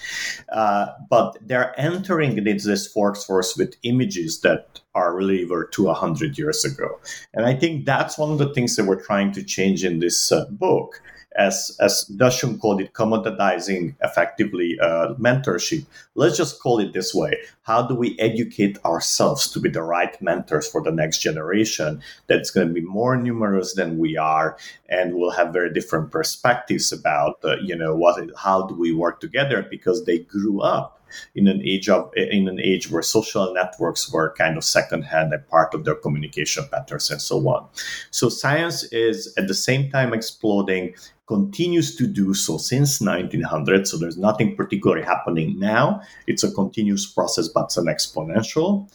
Uh, 0.51 0.88
but 1.07 1.38
they're 1.41 1.80
entering 1.80 2.36
into 2.36 2.67
this 2.67 2.95
workforce 2.95 3.55
with 3.55 3.75
images 3.84 4.41
that 4.41 4.82
really 5.06 5.45
were 5.45 5.66
to 5.66 5.84
100 5.86 6.38
years 6.38 6.66
ago. 6.66 7.00
And 7.34 7.45
I 7.45 7.54
think 7.54 7.86
that's 7.86 8.18
one 8.18 8.32
of 8.32 8.38
the 8.38 8.54
things 8.54 8.76
that 8.76 8.86
we're 8.86 9.02
trying 9.02 9.32
to 9.34 9.43
change 9.43 9.84
in 9.84 10.00
this 10.00 10.32
uh, 10.32 10.45
book. 10.50 11.02
As, 11.38 11.78
as 11.80 12.10
Dashun 12.18 12.60
called 12.60 12.82
it, 12.82 12.93
commoditizing 12.93 13.95
effectively 14.02 14.76
uh, 14.82 15.14
mentorship. 15.20 15.86
Let's 16.16 16.36
just 16.36 16.60
call 16.60 16.80
it 16.80 16.93
this 16.93 17.14
way. 17.14 17.38
How 17.62 17.84
do 17.84 17.93
we 17.93 18.18
educate 18.18 18.84
ourselves 18.84 19.48
to 19.52 19.60
be 19.60 19.70
the 19.70 19.84
right 19.84 20.20
mentors 20.20 20.68
for 20.68 20.82
the 20.82 20.91
next 20.91 21.20
generation 21.20 22.02
that's 22.26 22.50
going 22.50 22.70
to 22.70 22.74
be 22.74 22.82
more 22.82 23.16
numerous 23.16 23.76
than 23.76 24.00
we 24.00 24.18
are 24.18 24.58
and 24.89 25.14
will 25.14 25.30
have 25.30 25.54
very 25.54 25.72
different 25.72 26.12
perspectives 26.12 26.91
about, 26.91 27.38
uh, 27.43 27.58
you 27.58 27.76
know, 27.76 27.95
what, 27.95 28.18
how 28.36 28.66
do 28.66 28.74
we 28.74 28.91
work 28.91 29.20
together 29.20 29.62
because 29.70 30.06
they 30.06 30.18
grew 30.18 30.62
up 30.62 30.97
in 31.36 31.47
an 31.47 31.62
age 31.64 31.89
of 31.89 32.12
in 32.16 32.47
an 32.47 32.60
age 32.60 32.89
where 32.91 33.01
social 33.01 33.53
networks 33.53 34.12
were 34.12 34.34
kind 34.38 34.58
of 34.58 34.64
secondhand 34.64 35.34
and 35.34 35.47
part 35.47 35.74
of 35.74 35.86
their 35.86 35.95
communication 35.95 36.66
patterns 36.72 37.10
and 37.12 37.22
so 37.22 37.38
on. 37.47 37.68
So 38.12 38.30
science 38.30 38.84
is 38.91 39.34
at 39.38 39.47
the 39.47 39.53
same 39.53 39.89
time 39.89 40.14
exploding 40.14 40.95
continues 41.28 41.95
to 41.97 42.08
do 42.08 42.34
so 42.34 42.58
since 42.58 43.01
1900 43.01 43.86
so 43.86 43.97
there's 43.97 44.18
nothing 44.18 44.55
particularly 44.55 45.03
happening 45.03 45.60
now 45.60 46.01
it's 46.26 46.41
a 46.43 46.51
continuous 46.51 47.05
process 47.05 47.49
but 47.49 47.66
it's 47.66 47.76
an 47.76 47.88
exponential 47.88 48.89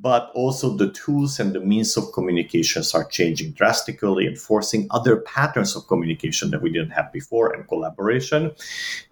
but 0.00 0.30
also 0.34 0.76
the 0.76 0.90
tools 0.90 1.40
and 1.40 1.52
the 1.52 1.60
means 1.60 1.96
of 1.96 2.12
communications 2.12 2.94
are 2.94 3.04
changing 3.04 3.52
drastically 3.52 4.26
and 4.26 4.38
forcing 4.38 4.86
other 4.90 5.16
patterns 5.18 5.74
of 5.74 5.86
communication 5.86 6.50
that 6.50 6.60
we 6.60 6.70
didn't 6.70 6.90
have 6.90 7.10
before 7.12 7.52
and 7.52 7.66
collaboration. 7.68 8.52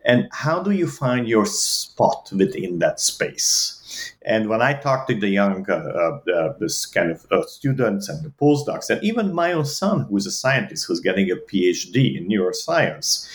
And 0.05 0.29
how 0.33 0.63
do 0.63 0.73
you 0.73 0.87
find 0.87 1.27
your 1.27 1.47
spot 1.47 2.31
within 2.33 2.81
that 2.81 3.01
space? 3.01 3.81
And 4.27 4.49
when 4.49 4.61
I 4.61 4.75
talk 4.75 5.07
to 5.07 5.15
the 5.15 5.29
young, 5.29 5.65
uh, 5.71 5.75
uh, 5.75 6.55
this 6.59 6.85
kind 6.87 7.13
of 7.13 7.27
uh, 7.31 7.47
students 7.47 8.09
and 8.09 8.25
the 8.25 8.31
postdocs, 8.31 8.91
and 8.91 9.03
even 9.03 9.33
my 9.33 9.53
own 9.53 9.65
son, 9.65 10.01
who 10.01 10.17
is 10.17 10.27
a 10.27 10.33
scientist 10.33 10.87
who's 10.87 11.01
getting 11.01 11.31
a 11.31 11.37
PhD 11.37 12.17
in 12.17 12.29
neuroscience, 12.29 13.29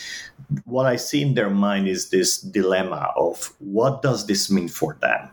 what 0.64 0.86
I 0.86 0.96
see 0.96 1.22
in 1.22 1.34
their 1.34 1.50
mind 1.50 1.88
is 1.88 2.10
this 2.10 2.40
dilemma 2.40 3.12
of 3.16 3.54
what 3.58 4.02
does 4.02 4.26
this 4.26 4.50
mean 4.50 4.68
for 4.68 4.96
them? 5.00 5.30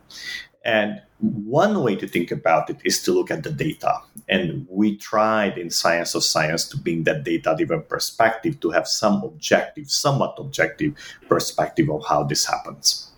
And 0.63 1.01
one 1.20 1.84
way 1.84 1.95
to 1.95 2.07
think 2.07 2.32
about 2.32 2.70
it 2.70 2.78
is 2.84 3.01
to 3.03 3.11
look 3.11 3.32
at 3.32 3.43
the 3.43 3.51
data. 3.51 3.99
And 4.30 4.68
we 4.70 4.97
tried 4.97 5.57
in 5.57 5.70
Science 5.70 6.13
of 6.13 6.24
Science 6.24 6.68
to 6.70 6.78
bring 6.78 7.03
that 7.05 7.24
data 7.24 7.55
driven 7.57 7.82
perspective 7.84 8.59
to 8.59 8.70
have 8.72 8.88
some 8.88 9.24
objective, 9.24 9.89
somewhat 9.89 10.36
objective 10.38 10.93
perspective 11.28 11.89
of 11.89 12.05
how 12.05 12.24
this 12.24 12.45
happens. 12.45 13.11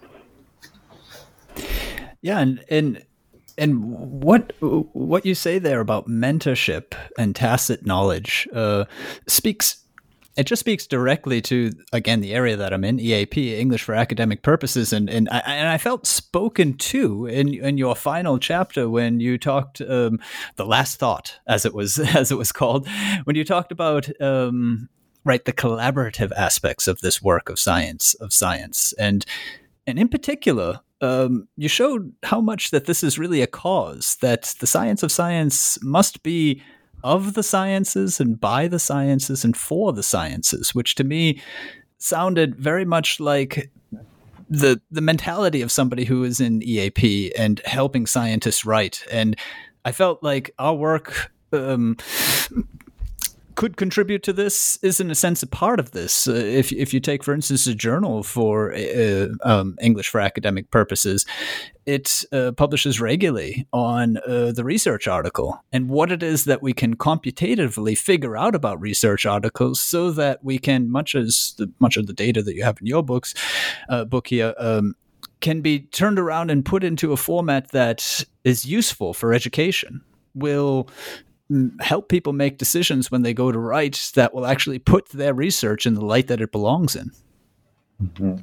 Yeah, 2.22 2.39
and 2.39 2.64
and 2.70 3.06
and 3.58 3.84
what 4.22 4.54
what 4.60 5.26
you 5.26 5.36
say 5.36 5.60
there 5.60 5.80
about 5.80 6.08
mentorship 6.08 6.93
and 7.18 7.36
tacit 7.36 7.86
knowledge 7.86 8.47
uh, 8.54 8.86
speaks 9.28 9.84
it 10.40 10.48
just 10.48 10.62
speaks 10.62 10.88
directly 10.88 11.42
to 11.42 11.74
again 11.92 12.22
the 12.22 12.34
area 12.34 12.56
that 12.56 12.72
I'm 12.72 12.86
in, 12.86 12.98
EAP, 12.98 13.60
English 13.60 13.84
for 13.84 13.94
Academic 13.94 14.42
Purposes, 14.42 14.94
and 14.94 15.10
and 15.10 15.28
I, 15.30 15.40
and 15.40 15.68
I 15.68 15.78
felt 15.78 16.08
spoken 16.08 16.78
to 16.78 17.26
in 17.26 17.54
in 17.54 17.78
your 17.78 17.94
final 17.94 18.40
chapter 18.40 18.90
when 18.90 19.20
you 19.20 19.38
talked 19.38 19.82
um, 19.82 20.20
the 20.56 20.66
last 20.66 20.98
thought, 20.98 21.40
as 21.46 21.66
it 21.66 21.74
was 21.74 22.00
as 22.16 22.32
it 22.32 22.38
was 22.38 22.54
called, 22.54 22.88
when 23.26 23.36
you 23.36 23.44
talked 23.44 23.72
about. 23.72 24.10
Um, 24.22 24.90
right 25.26 25.44
the 25.44 25.52
collaborative 25.52 26.32
aspects 26.32 26.88
of 26.88 27.02
this 27.02 27.22
work 27.22 27.50
of 27.50 27.60
science 27.60 28.14
of 28.16 28.32
science 28.32 28.94
and 28.94 29.26
and 29.86 30.00
in 30.00 30.08
particular 30.08 30.80
um, 31.02 31.50
you 31.58 31.68
showed 31.68 32.14
how 32.24 32.40
much 32.40 32.72
that 32.72 32.86
this 32.86 33.04
is 33.04 33.20
really 33.20 33.42
a 33.42 33.48
cause 33.48 34.16
that 34.22 34.56
the 34.62 34.66
science 34.66 35.04
of 35.04 35.12
science 35.12 35.78
must 35.84 36.24
be 36.24 36.64
of 37.04 37.34
the 37.34 37.43
sciences 37.43 38.20
and 38.20 38.39
by 38.39 38.68
the 38.68 38.80
sciences 38.80 39.43
and 39.43 39.56
for 39.56 39.93
the 39.93 40.04
sciences, 40.04 40.76
which 40.76 40.95
to 40.95 41.04
me 41.04 41.41
sounded 41.97 42.56
very 42.56 42.86
much 42.86 43.20
like 43.20 43.72
the 44.50 44.82
the 44.89 45.02
mentality 45.02 45.62
of 45.62 45.72
somebody 45.72 46.06
who 46.06 46.24
is 46.24 46.39
in 46.39 46.64
EAP 46.64 47.32
and 47.38 47.62
helping 47.66 48.06
scientists 48.06 48.66
write. 48.66 49.06
And 49.12 49.36
I 49.86 49.91
felt 49.91 50.24
like 50.24 50.52
our 50.58 50.74
work 50.74 51.32
um, 51.54 51.97
could 53.60 53.76
contribute 53.76 54.24
to 54.24 54.32
this 54.32 54.80
is 54.82 55.01
in 55.01 55.12
a 55.12 55.16
sense 55.16 55.43
a 55.43 55.47
part 55.47 55.82
of 55.82 55.91
this. 55.91 56.30
Uh, 56.30 56.32
if 56.32 56.72
if 56.72 56.93
you 56.93 57.01
take, 57.01 57.26
for 57.26 57.34
instance, 57.34 57.68
a 57.68 57.76
journal 57.76 58.24
for 58.24 58.74
uh, 58.74 59.28
um, 59.43 59.76
English 59.82 60.07
for 60.07 60.22
academic 60.22 60.72
purposes, 60.72 61.26
it 61.86 62.24
uh, 62.32 62.53
publishes 62.53 63.01
regularly 63.01 63.68
on 63.74 64.16
uh, 64.20 64.53
the 64.53 64.64
research 64.64 65.10
article 65.10 65.62
and 65.74 65.89
what 65.89 66.10
it 66.10 66.24
is 66.24 66.45
that 66.45 66.64
we 66.64 66.72
can 66.72 66.95
computatively 66.95 67.97
figure 67.97 68.38
out 68.38 68.55
about 68.55 68.80
research 68.80 69.26
articles, 69.26 69.82
so 69.82 70.10
that 70.12 70.41
we 70.41 70.57
can 70.57 70.89
much 70.89 71.14
as 71.14 71.53
the, 71.57 71.70
much 71.80 71.97
of 71.97 72.07
the 72.07 72.14
data 72.14 72.41
that 72.41 72.55
you 72.55 72.64
have 72.64 72.78
in 72.80 72.88
your 72.88 73.03
books 73.03 73.36
uh, 73.89 74.05
book 74.05 74.28
here. 74.28 74.53
Um, 74.57 74.95
can 75.41 75.60
be 75.60 75.80
turned 75.80 76.18
around 76.18 76.49
and 76.49 76.64
put 76.64 76.82
into 76.82 77.12
a 77.12 77.18
format 77.18 77.72
that 77.72 78.24
is 78.45 78.64
useful 78.64 79.14
for 79.14 79.34
education 79.34 80.01
will 80.34 80.88
help 81.80 82.10
people 82.10 82.34
make 82.34 82.58
decisions 82.58 83.10
when 83.10 83.24
they 83.24 83.34
go 83.34 83.52
to 83.52 83.58
write 83.58 84.12
that 84.16 84.34
will 84.34 84.45
actually 84.45 84.80
put 84.80 85.10
their 85.10 85.34
research 85.34 85.86
in 85.86 85.95
the 85.95 86.06
light 86.06 86.28
that 86.28 86.41
it 86.41 86.52
belongs 86.52 86.95
in. 86.95 87.12
Mm-hmm. 88.02 88.38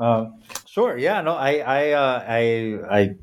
Uh, 0.00 0.26
sure. 0.66 0.96
Yeah. 0.96 1.20
No. 1.22 1.34
I. 1.34 1.56
I. 1.56 1.90
Uh, 1.90 2.24
I. 2.28 2.78
I. 2.90 3.16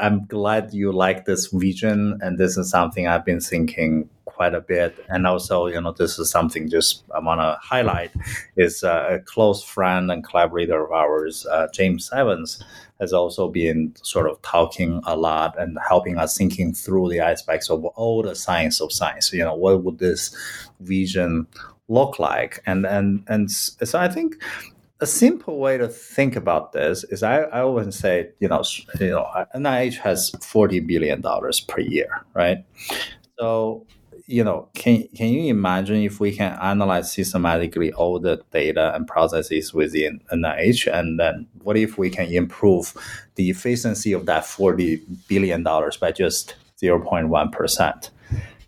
I'm 0.00 0.26
glad 0.26 0.74
you 0.74 0.92
like 0.92 1.24
this 1.24 1.46
vision, 1.52 2.18
and 2.20 2.36
this 2.38 2.56
is 2.56 2.70
something 2.70 3.06
I've 3.06 3.24
been 3.24 3.40
thinking 3.40 4.10
quite 4.36 4.54
a 4.54 4.60
bit. 4.60 5.04
And 5.08 5.26
also, 5.26 5.66
you 5.66 5.80
know, 5.80 5.92
this 5.92 6.18
is 6.18 6.30
something 6.30 6.68
just 6.68 7.02
I 7.14 7.20
want 7.20 7.40
to 7.40 7.58
highlight 7.62 8.12
is 8.56 8.84
uh, 8.84 9.06
a 9.10 9.18
close 9.18 9.64
friend 9.64 10.10
and 10.12 10.22
collaborator 10.22 10.84
of 10.84 10.92
ours, 10.92 11.46
uh, 11.46 11.68
James 11.72 12.10
Evans, 12.12 12.62
has 13.00 13.12
also 13.12 13.48
been 13.48 13.94
sort 14.02 14.30
of 14.30 14.40
talking 14.42 15.00
a 15.06 15.16
lot 15.16 15.58
and 15.58 15.78
helping 15.88 16.18
us 16.18 16.36
thinking 16.36 16.74
through 16.74 17.08
the 17.08 17.20
aspects 17.20 17.70
of 17.70 17.84
all 17.84 18.22
the 18.22 18.34
science 18.34 18.80
of 18.80 18.92
science. 18.92 19.32
You 19.32 19.44
know, 19.44 19.54
what 19.54 19.82
would 19.84 19.98
this 19.98 20.36
vision 20.80 21.46
look 21.88 22.18
like? 22.18 22.62
And 22.66 22.86
and 22.86 23.24
and 23.28 23.50
so 23.50 23.98
I 23.98 24.08
think 24.08 24.36
a 25.00 25.06
simple 25.06 25.58
way 25.58 25.76
to 25.78 25.88
think 25.88 26.36
about 26.36 26.72
this 26.72 27.04
is 27.04 27.22
I, 27.22 27.42
I 27.42 27.60
always 27.60 27.98
say, 27.98 28.30
you 28.40 28.48
know, 28.48 28.62
you 29.00 29.10
know, 29.10 29.26
NIH 29.54 29.98
has 29.98 30.30
forty 30.42 30.80
billion 30.80 31.20
dollars 31.20 31.60
per 31.60 31.80
year, 31.80 32.24
right? 32.34 32.64
So 33.38 33.86
you 34.26 34.42
know, 34.42 34.68
can 34.74 35.06
can 35.14 35.28
you 35.28 35.48
imagine 35.48 36.02
if 36.02 36.18
we 36.18 36.32
can 36.32 36.52
analyze 36.60 37.12
systematically 37.12 37.92
all 37.92 38.18
the 38.18 38.42
data 38.50 38.94
and 38.94 39.06
processes 39.06 39.72
within 39.72 40.20
NIH, 40.32 40.92
and 40.92 41.18
then 41.18 41.46
what 41.62 41.76
if 41.76 41.96
we 41.96 42.10
can 42.10 42.26
improve 42.32 42.94
the 43.36 43.50
efficiency 43.50 44.12
of 44.12 44.26
that 44.26 44.44
forty 44.44 45.02
billion 45.28 45.62
dollars 45.62 45.96
by 45.96 46.10
just 46.10 46.56
zero 46.78 47.00
point 47.00 47.28
one 47.28 47.50
percent? 47.50 48.10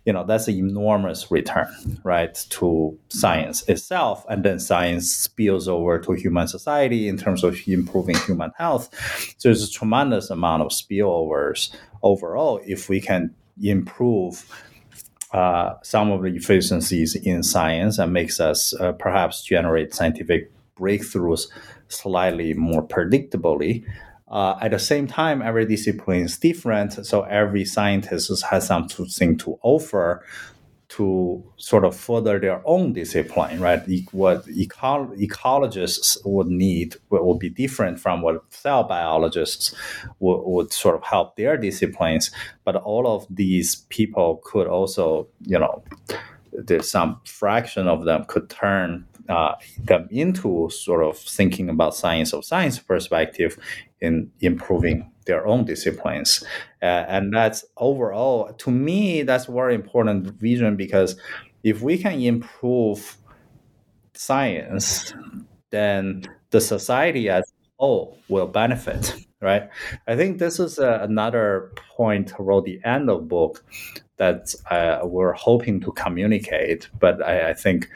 You 0.05 0.13
know, 0.13 0.23
that's 0.23 0.47
an 0.47 0.55
enormous 0.55 1.29
return, 1.29 1.67
right, 2.03 2.33
to 2.51 2.97
science 3.09 3.67
itself, 3.67 4.25
and 4.29 4.43
then 4.43 4.59
science 4.59 5.11
spills 5.11 5.67
over 5.67 5.99
to 5.99 6.13
human 6.13 6.47
society 6.47 7.09
in 7.09 7.17
terms 7.17 7.43
of 7.43 7.59
improving 7.67 8.15
human 8.19 8.51
health. 8.57 8.89
So 9.37 9.49
there's 9.49 9.67
a 9.67 9.71
tremendous 9.71 10.29
amount 10.29 10.63
of 10.63 10.69
spillovers 10.69 11.75
overall 12.01 12.61
if 12.65 12.87
we 12.87 13.01
can 13.01 13.35
improve 13.61 14.45
uh, 15.31 15.75
some 15.83 16.11
of 16.11 16.23
the 16.23 16.29
efficiencies 16.29 17.15
in 17.15 17.43
science 17.43 17.99
and 17.99 18.11
makes 18.11 18.39
us 18.39 18.73
uh, 18.79 18.91
perhaps 18.93 19.43
generate 19.43 19.93
scientific 19.93 20.51
breakthroughs 20.75 21.47
slightly 21.87 22.53
more 22.53 22.85
predictably. 22.85 23.85
Uh, 24.27 24.57
at 24.61 24.71
the 24.71 24.79
same 24.79 25.07
time, 25.07 25.41
every 25.41 25.65
discipline 25.65 26.21
is 26.21 26.37
different, 26.37 27.05
so 27.05 27.23
every 27.23 27.65
scientist 27.65 28.43
has 28.45 28.67
something 28.67 29.37
to 29.37 29.59
offer 29.63 30.23
to 30.89 31.43
sort 31.57 31.85
of 31.85 31.95
further 31.95 32.39
their 32.39 32.61
own 32.65 32.93
discipline, 32.93 33.59
right? 33.61 33.81
What 34.11 34.47
eco- 34.49 35.13
ecologists 35.15 36.17
would 36.25 36.47
need 36.47 36.95
would 37.09 37.39
be 37.39 37.49
different 37.49 37.99
from 37.99 38.21
what 38.21 38.43
cell 38.49 38.83
biologists 38.83 39.75
would, 40.19 40.41
would 40.45 40.73
sort 40.73 40.95
of 40.95 41.03
help 41.03 41.35
their 41.35 41.57
disciplines. 41.57 42.31
But 42.63 42.75
all 42.75 43.07
of 43.07 43.27
these 43.29 43.75
people 43.89 44.41
could 44.43 44.67
also, 44.67 45.27
you 45.45 45.59
know, 45.59 45.83
there's 46.51 46.89
some 46.89 47.21
fraction 47.23 47.87
of 47.87 48.05
them 48.05 48.25
could 48.25 48.49
turn 48.49 49.05
uh, 49.29 49.53
them 49.77 50.07
into 50.09 50.69
sort 50.71 51.03
of 51.03 51.17
thinking 51.17 51.69
about 51.69 51.95
science 51.95 52.33
of 52.33 52.43
science 52.43 52.79
perspective 52.79 53.59
in 54.01 54.31
improving 54.41 55.11
their 55.25 55.45
own 55.45 55.65
disciplines. 55.65 56.43
Uh, 56.81 57.05
and 57.07 57.33
that's 57.33 57.65
overall, 57.77 58.53
to 58.53 58.71
me, 58.71 59.21
that's 59.23 59.45
very 59.45 59.75
important 59.75 60.27
vision 60.39 60.75
because 60.75 61.19
if 61.63 61.81
we 61.81 61.97
can 61.97 62.21
improve 62.21 63.17
science, 64.13 65.13
then 65.71 66.23
the 66.51 66.61
society 66.61 67.29
as 67.29 67.43
a 67.43 67.67
whole 67.79 68.17
will 68.29 68.47
benefit, 68.47 69.13
right? 69.41 69.69
I 70.07 70.15
think 70.15 70.39
this 70.39 70.59
is 70.59 70.79
uh, 70.79 70.99
another 71.01 71.71
point 71.95 72.29
toward 72.29 72.65
the 72.65 72.79
end 72.83 73.09
of 73.09 73.27
book 73.27 73.63
that 74.17 74.53
uh, 74.69 74.99
we're 75.03 75.33
hoping 75.33 75.79
to 75.81 75.91
communicate, 75.93 76.89
but 76.99 77.21
I, 77.21 77.49
I 77.51 77.53
think 77.53 77.89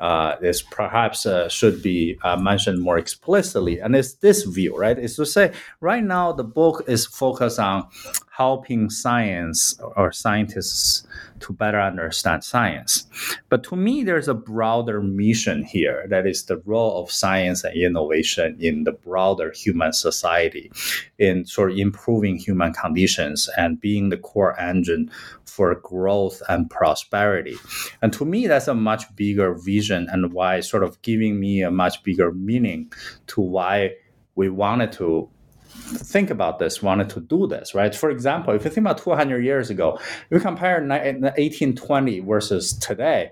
uh, 0.00 0.36
is 0.42 0.62
perhaps 0.62 1.26
uh, 1.26 1.48
should 1.48 1.82
be 1.82 2.18
uh, 2.22 2.36
mentioned 2.36 2.82
more 2.82 2.98
explicitly. 2.98 3.80
And 3.80 3.96
it's 3.96 4.14
this 4.14 4.44
view, 4.44 4.76
right? 4.76 4.98
Is 4.98 5.16
to 5.16 5.26
say, 5.26 5.52
right 5.80 6.04
now 6.04 6.32
the 6.32 6.44
book 6.44 6.84
is 6.86 7.06
focused 7.06 7.58
on 7.58 7.88
helping 8.36 8.90
science 8.90 9.80
or 9.96 10.12
scientists 10.12 11.06
to 11.40 11.54
better 11.54 11.80
understand 11.80 12.44
science. 12.44 13.06
But 13.48 13.64
to 13.64 13.76
me, 13.76 14.04
there's 14.04 14.28
a 14.28 14.34
broader 14.34 15.00
mission 15.00 15.64
here 15.64 16.06
that 16.10 16.26
is 16.26 16.44
the 16.44 16.58
role 16.66 17.02
of 17.02 17.10
science 17.10 17.64
and 17.64 17.74
innovation 17.74 18.56
in 18.60 18.84
the 18.84 18.92
broader 18.92 19.52
human 19.52 19.94
society, 19.94 20.70
in 21.18 21.46
sort 21.46 21.70
of 21.70 21.78
improving 21.78 22.36
human 22.36 22.74
conditions 22.74 23.48
and 23.56 23.80
being 23.80 24.10
the 24.10 24.18
core 24.18 24.58
engine 24.60 25.10
for 25.46 25.74
growth 25.76 26.42
and 26.50 26.68
prosperity. 26.68 27.56
And 28.02 28.12
to 28.12 28.26
me, 28.26 28.46
that's 28.46 28.68
a 28.68 28.74
much 28.74 29.04
bigger 29.16 29.54
vision 29.54 30.08
and 30.10 30.34
why 30.34 30.60
sort 30.60 30.82
of 30.82 31.00
giving 31.00 31.40
me 31.40 31.62
a 31.62 31.70
much 31.70 32.02
bigger 32.02 32.32
meaning 32.32 32.92
to 33.28 33.40
why 33.40 33.92
we 34.34 34.50
wanted 34.50 34.92
to 34.92 35.30
think 35.76 36.30
about 36.30 36.58
this, 36.58 36.82
wanted 36.82 37.08
to 37.10 37.20
do 37.20 37.46
this, 37.46 37.74
right? 37.74 37.94
For 37.94 38.10
example, 38.10 38.54
if 38.54 38.64
you 38.64 38.70
think 38.70 38.86
about 38.86 38.98
200 38.98 39.44
years 39.44 39.70
ago, 39.70 39.98
you 40.30 40.40
compare 40.40 40.80
1820 40.80 42.20
versus 42.20 42.72
today, 42.74 43.30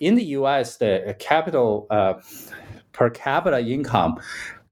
in 0.00 0.14
the 0.14 0.24
US, 0.38 0.76
the 0.76 1.16
capital 1.18 1.86
uh, 1.90 2.14
per 2.92 3.10
capita 3.10 3.60
income 3.60 4.20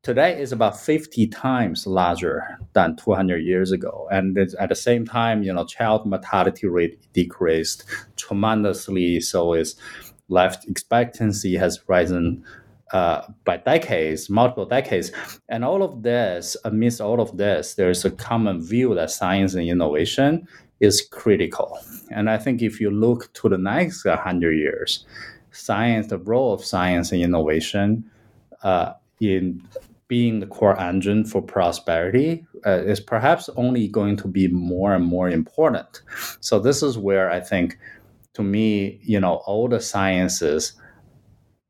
today 0.03 0.41
is 0.41 0.51
about 0.51 0.79
50 0.79 1.29
times 1.29 1.87
larger 1.87 2.59
than 2.73 2.97
200 2.97 3.39
years 3.39 3.71
ago 3.71 4.09
and 4.11 4.37
at 4.37 4.69
the 4.69 4.75
same 4.75 5.05
time 5.05 5.45
you 5.45 5.53
know 5.53 5.65
child 5.65 6.05
mortality 6.05 6.67
rate 6.67 6.99
decreased 7.13 7.85
tremendously 8.17 9.21
so 9.21 9.53
is 9.53 9.77
life 10.29 10.57
expectancy 10.67 11.55
has 11.55 11.81
risen 11.89 12.45
uh, 12.93 13.23
by 13.45 13.57
decades, 13.57 14.29
multiple 14.29 14.67
decades. 14.67 15.13
And 15.49 15.65
all 15.65 15.83
of 15.83 16.03
this, 16.03 16.57
amidst 16.65 17.01
all 17.01 17.21
of 17.21 17.37
this, 17.37 17.75
there's 17.75 18.05
a 18.05 18.11
common 18.11 18.63
view 18.63 18.95
that 18.95 19.11
science 19.11 19.55
and 19.55 19.69
innovation 19.69 20.47
is 20.81 21.01
critical. 21.01 21.79
And 22.11 22.29
I 22.29 22.39
think 22.39 22.61
if 22.61 22.81
you 22.81 22.91
look 22.91 23.33
to 23.35 23.49
the 23.49 23.59
next 23.59 24.05
100 24.05 24.53
years, 24.53 25.07
science, 25.53 26.09
the 26.09 26.19
role 26.19 26.53
of 26.53 26.65
science 26.65 27.13
and 27.13 27.23
innovation 27.23 28.11
uh, 28.63 28.95
in 29.21 29.63
being 30.09 30.41
the 30.41 30.47
core 30.47 30.79
engine 30.79 31.25
for 31.25 31.41
prosperity 31.41 32.45
uh, 32.67 32.83
is 32.85 33.01
perhaps 33.01 33.49
only 33.57 33.89
going 33.89 34.17
to 34.17 34.29
be 34.29 34.49
more 34.49 34.95
and 34.95 35.07
more 35.07 35.31
important. 35.31 36.03
So 36.41 36.59
this 36.59 36.83
is 36.83 36.99
where 36.99 37.31
I 37.31 37.41
think, 37.41 37.79
to 38.35 38.43
me, 38.43 39.01
you 39.03 39.21
know, 39.21 39.37
all 39.47 39.69
the 39.69 39.81
sciences, 39.81 40.75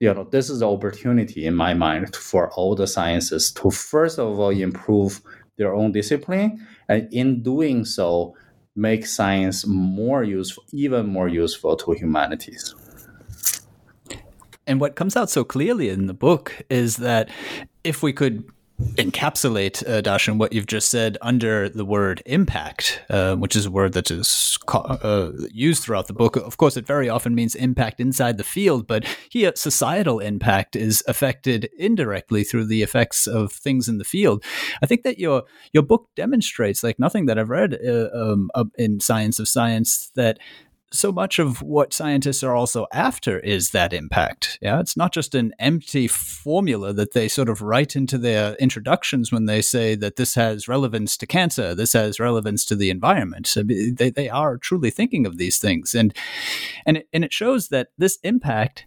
you 0.02 0.12
know, 0.12 0.24
this 0.24 0.50
is 0.50 0.58
the 0.58 0.68
opportunity 0.68 1.46
in 1.46 1.54
my 1.54 1.74
mind 1.74 2.16
for 2.16 2.50
all 2.54 2.74
the 2.74 2.88
sciences 2.88 3.52
to 3.52 3.70
first 3.70 4.18
of 4.18 4.36
all 4.40 4.50
improve 4.50 5.20
their 5.58 5.72
own 5.72 5.92
discipline, 5.92 6.66
and 6.88 7.08
in 7.12 7.40
doing 7.40 7.84
so, 7.84 8.34
make 8.74 9.06
science 9.06 9.64
more 9.64 10.24
useful, 10.24 10.64
even 10.72 11.06
more 11.06 11.28
useful 11.28 11.76
to 11.76 11.92
humanities. 11.92 12.74
And 14.66 14.80
what 14.80 14.96
comes 14.96 15.16
out 15.16 15.30
so 15.30 15.44
clearly 15.44 15.88
in 15.88 16.08
the 16.08 16.14
book 16.14 16.52
is 16.68 16.96
that 16.96 17.28
if 17.84 18.02
we 18.02 18.12
could 18.12 18.42
encapsulate 18.80 19.82
uh, 19.88 20.02
Dashun 20.02 20.38
what 20.38 20.52
you've 20.52 20.66
just 20.66 20.90
said 20.90 21.16
under 21.22 21.68
the 21.68 21.84
word 21.84 22.22
impact, 22.26 23.02
uh, 23.10 23.36
which 23.36 23.56
is 23.56 23.66
a 23.66 23.70
word 23.70 23.92
that 23.92 24.10
is 24.10 24.58
uh, 24.74 25.30
used 25.50 25.82
throughout 25.82 26.06
the 26.06 26.12
book. 26.12 26.36
Of 26.36 26.56
course, 26.56 26.76
it 26.76 26.86
very 26.86 27.08
often 27.08 27.34
means 27.34 27.54
impact 27.54 28.00
inside 28.00 28.38
the 28.38 28.44
field, 28.44 28.86
but 28.86 29.04
here 29.30 29.52
societal 29.54 30.18
impact 30.20 30.76
is 30.76 31.02
affected 31.06 31.70
indirectly 31.78 32.44
through 32.44 32.66
the 32.66 32.82
effects 32.82 33.26
of 33.26 33.52
things 33.52 33.88
in 33.88 33.98
the 33.98 34.04
field. 34.04 34.44
I 34.82 34.86
think 34.86 35.02
that 35.02 35.18
your 35.18 35.44
your 35.72 35.82
book 35.82 36.08
demonstrates, 36.16 36.82
like 36.82 36.98
nothing 36.98 37.26
that 37.26 37.38
I've 37.38 37.50
read 37.50 37.78
uh, 37.86 38.08
um, 38.14 38.50
in 38.76 39.00
Science 39.00 39.38
of 39.38 39.48
Science, 39.48 40.10
that 40.14 40.38
so 40.92 41.10
much 41.10 41.38
of 41.38 41.62
what 41.62 41.92
scientists 41.92 42.42
are 42.42 42.54
also 42.54 42.86
after 42.92 43.38
is 43.40 43.70
that 43.70 43.92
impact. 43.92 44.58
Yeah, 44.60 44.80
it's 44.80 44.96
not 44.96 45.12
just 45.12 45.34
an 45.34 45.52
empty 45.58 46.06
formula 46.06 46.92
that 46.92 47.12
they 47.12 47.28
sort 47.28 47.48
of 47.48 47.62
write 47.62 47.96
into 47.96 48.18
their 48.18 48.54
introductions 48.54 49.32
when 49.32 49.46
they 49.46 49.62
say 49.62 49.94
that 49.96 50.16
this 50.16 50.34
has 50.34 50.68
relevance 50.68 51.16
to 51.18 51.26
cancer, 51.26 51.74
this 51.74 51.94
has 51.94 52.20
relevance 52.20 52.64
to 52.66 52.76
the 52.76 52.90
environment. 52.90 53.52
They, 53.56 54.10
they 54.10 54.28
are 54.28 54.58
truly 54.58 54.90
thinking 54.90 55.26
of 55.26 55.38
these 55.38 55.58
things, 55.58 55.94
and 55.94 56.14
and 56.86 56.98
it, 56.98 57.08
and 57.12 57.24
it 57.24 57.32
shows 57.32 57.68
that 57.68 57.88
this 57.96 58.18
impact 58.22 58.84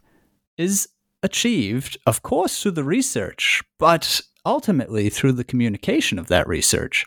is 0.57 0.89
achieved, 1.23 1.97
of 2.05 2.21
course, 2.21 2.61
through 2.61 2.71
the 2.71 2.83
research, 2.83 3.63
but 3.79 4.21
ultimately 4.45 5.09
through 5.09 5.33
the 5.33 5.43
communication 5.43 6.19
of 6.19 6.27
that 6.27 6.47
research. 6.47 7.05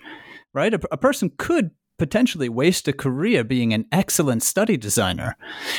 Right, 0.55 0.75
a, 0.75 0.81
a 0.91 0.97
person 0.97 1.31
could 1.37 1.71
potentially 1.99 2.49
waste 2.49 2.89
a 2.89 2.93
career 2.93 3.45
being 3.45 3.75
an 3.75 3.87
excellent 3.93 4.43
study 4.43 4.77
designer, 4.77 5.37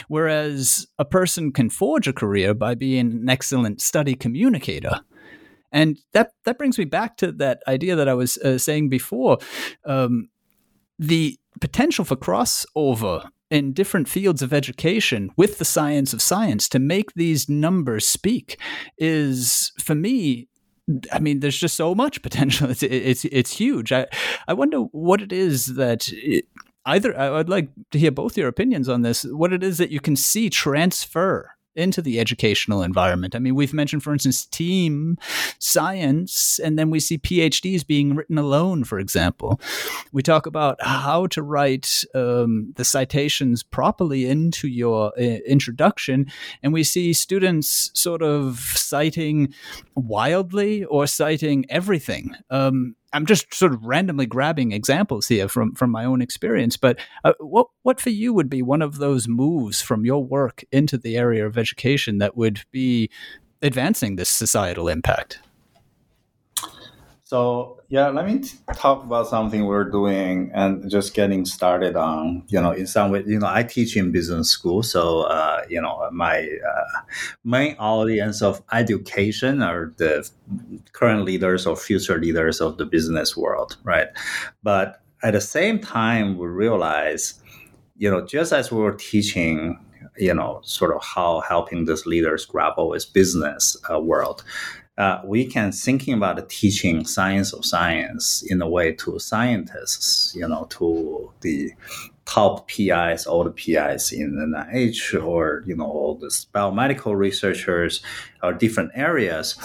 whereas 0.08 0.88
a 0.98 1.06
person 1.06 1.52
can 1.52 1.70
forge 1.70 2.08
a 2.08 2.14
career 2.14 2.54
by 2.54 2.76
being 2.76 3.12
an 3.12 3.30
excellent 3.30 3.82
study 3.82 4.16
communicator. 4.16 5.00
And 5.72 6.00
that 6.14 6.32
that 6.46 6.58
brings 6.58 6.78
me 6.78 6.86
back 6.86 7.18
to 7.18 7.32
that 7.34 7.62
idea 7.68 7.96
that 7.96 8.10
I 8.10 8.14
was 8.14 8.38
uh, 8.38 8.58
saying 8.58 8.90
before, 8.90 9.38
um, 9.86 10.30
the 10.98 11.38
potential 11.62 12.06
for 12.06 12.16
crossover 12.16 13.30
in 13.50 13.74
different 13.74 14.08
fields 14.08 14.42
of 14.42 14.54
education 14.54 15.32
with 15.36 15.58
the 15.58 15.66
science 15.66 16.14
of 16.14 16.22
science 16.22 16.70
to 16.70 16.80
make 16.80 17.14
these 17.14 17.50
numbers 17.50 18.08
speak 18.08 18.60
is 18.98 19.72
for 19.80 19.96
me 19.96 20.49
I 21.12 21.20
mean, 21.20 21.40
there's 21.40 21.58
just 21.58 21.76
so 21.76 21.94
much 21.94 22.22
potential. 22.22 22.70
It's 22.70 22.84
it's 22.84 23.26
it's 23.26 23.52
huge. 23.52 23.92
I 23.92 24.08
I 24.48 24.54
wonder 24.54 24.80
what 24.80 25.22
it 25.22 25.32
is 25.32 25.76
that. 25.76 26.10
It, 26.12 26.46
either 26.86 27.18
I'd 27.20 27.50
like 27.50 27.70
to 27.92 28.00
hear 28.00 28.10
both 28.10 28.38
your 28.38 28.48
opinions 28.48 28.90
on 28.90 29.02
this. 29.02 29.24
What 29.24 29.54
it 29.54 29.64
is 29.64 29.78
that 29.78 29.92
you 29.92 30.00
can 30.00 30.16
see 30.16 30.50
transfer 30.50 31.52
into 31.80 32.02
the 32.02 32.20
educational 32.20 32.84
environment. 32.84 33.36
I 33.36 33.40
mean, 33.40 33.56
we've 33.56 33.74
mentioned, 33.74 34.04
for 34.04 34.14
instance, 34.14 34.46
team 34.46 35.18
science, 35.60 36.60
and 36.60 36.78
then 36.78 36.90
we 36.90 37.00
see 37.00 37.18
PhDs 37.18 37.86
being 37.86 38.16
written 38.16 38.38
alone, 38.38 38.84
for 38.84 39.00
example. 39.00 39.60
We 40.12 40.22
talk 40.22 40.46
about 40.46 40.78
how 40.82 41.28
to 41.28 41.42
write 41.42 42.04
um, 42.14 42.74
the 42.76 42.86
citations 42.86 43.64
properly 43.64 44.28
into 44.28 44.68
your 44.68 45.14
uh, 45.18 45.22
introduction, 45.48 46.28
and 46.62 46.74
we 46.74 46.84
see 46.84 47.14
students 47.14 47.92
sort 47.94 48.22
of 48.22 48.60
citing 48.60 49.54
wildly 49.96 50.84
or 50.86 51.08
citing 51.08 51.66
everything. 51.70 52.36
Um, 52.50 52.96
I'm 53.14 53.26
just 53.26 53.54
sort 53.54 53.74
of 53.74 53.84
randomly 53.84 54.26
grabbing 54.26 54.72
examples 54.72 55.28
here 55.28 55.48
from 55.48 55.74
from 55.74 55.92
my 55.92 56.06
own 56.06 56.22
experience. 56.22 56.78
But 56.78 57.00
uh, 57.24 57.34
what 57.40 57.68
what 57.84 58.00
for 58.00 58.10
you 58.10 58.34
would 58.34 58.50
be 58.50 58.62
one 58.62 58.82
of 58.82 58.98
those 58.98 59.28
moves 59.28 59.82
from 59.82 60.06
your 60.06 60.24
work 60.24 60.64
into 60.72 60.98
the 60.98 61.18
area 61.18 61.46
of 61.46 61.58
education 61.58 62.20
that 62.20 62.38
would 62.38 62.62
be 62.72 63.10
advancing 63.62 64.16
this 64.16 64.30
societal 64.30 64.88
impact? 64.88 65.40
So 67.30 67.80
yeah, 67.90 68.10
let 68.10 68.26
me 68.26 68.40
t- 68.40 68.58
talk 68.74 69.04
about 69.04 69.28
something 69.28 69.66
we're 69.66 69.90
doing 69.90 70.50
and 70.54 70.90
just 70.90 71.14
getting 71.14 71.46
started 71.46 71.96
on. 71.96 72.44
You 72.48 72.60
know, 72.60 72.72
in 72.72 72.88
some 72.88 73.12
way, 73.12 73.24
you 73.26 73.38
know, 73.38 73.48
I 73.48 73.62
teach 73.62 73.96
in 73.96 74.12
business 74.12 74.50
school, 74.50 74.82
so 74.82 75.22
uh, 75.24 75.59
you 75.70 75.82
know, 75.82 76.10
my 76.12 76.40
uh, 76.42 77.02
main 77.44 77.76
audience 77.80 78.42
of 78.42 78.62
education 78.72 79.62
are 79.62 79.94
the 79.98 80.30
current 80.94 81.26
leaders 81.26 81.66
or 81.66 81.76
future 81.76 82.20
leaders 82.20 82.62
of 82.62 82.78
the 82.78 82.86
business 82.86 83.36
world, 83.38 83.78
right? 83.84 84.08
But 84.64 85.02
at 85.24 85.34
the 85.34 85.42
same 85.42 85.80
time, 85.80 86.38
we 86.38 86.48
realize, 86.48 87.42
you 87.98 88.10
know, 88.10 88.26
just 88.26 88.54
as 88.54 88.72
we 88.72 88.80
were 88.80 88.96
teaching 88.96 89.80
you 90.18 90.34
know 90.34 90.60
sort 90.64 90.94
of 90.94 91.02
how 91.04 91.40
helping 91.42 91.86
these 91.86 92.06
leaders 92.06 92.46
grapple 92.46 92.90
with 92.90 93.14
business 93.14 93.78
uh, 93.90 94.00
world 94.00 94.44
uh, 95.00 95.22
we 95.24 95.46
can 95.46 95.72
thinking 95.72 96.14
about 96.14 96.50
teaching 96.50 97.06
science 97.06 97.54
of 97.54 97.64
science 97.64 98.44
in 98.44 98.62
a 98.62 98.68
way 98.68 98.92
to 98.92 99.18
scientists, 99.18 100.36
you 100.36 100.46
know, 100.46 100.68
to 100.70 101.32
the 101.40 101.72
top 102.30 102.68
PIs, 102.68 103.26
all 103.26 103.44
the 103.44 103.50
PIs 103.50 104.12
in 104.12 104.54
NIH 104.54 105.20
or, 105.26 105.64
you 105.66 105.76
know, 105.76 105.86
all 105.86 106.14
the 106.14 106.28
biomedical 106.54 107.18
researchers 107.18 108.04
or 108.44 108.54
different 108.54 108.92
areas. 108.94 109.58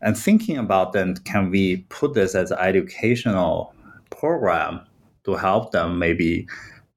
And 0.00 0.16
thinking 0.16 0.56
about 0.56 0.92
then, 0.92 1.16
can 1.24 1.50
we 1.50 1.78
put 1.88 2.14
this 2.14 2.36
as 2.36 2.52
an 2.52 2.58
educational 2.58 3.74
program 4.10 4.80
to 5.24 5.34
help 5.34 5.72
them 5.72 5.98
maybe 5.98 6.46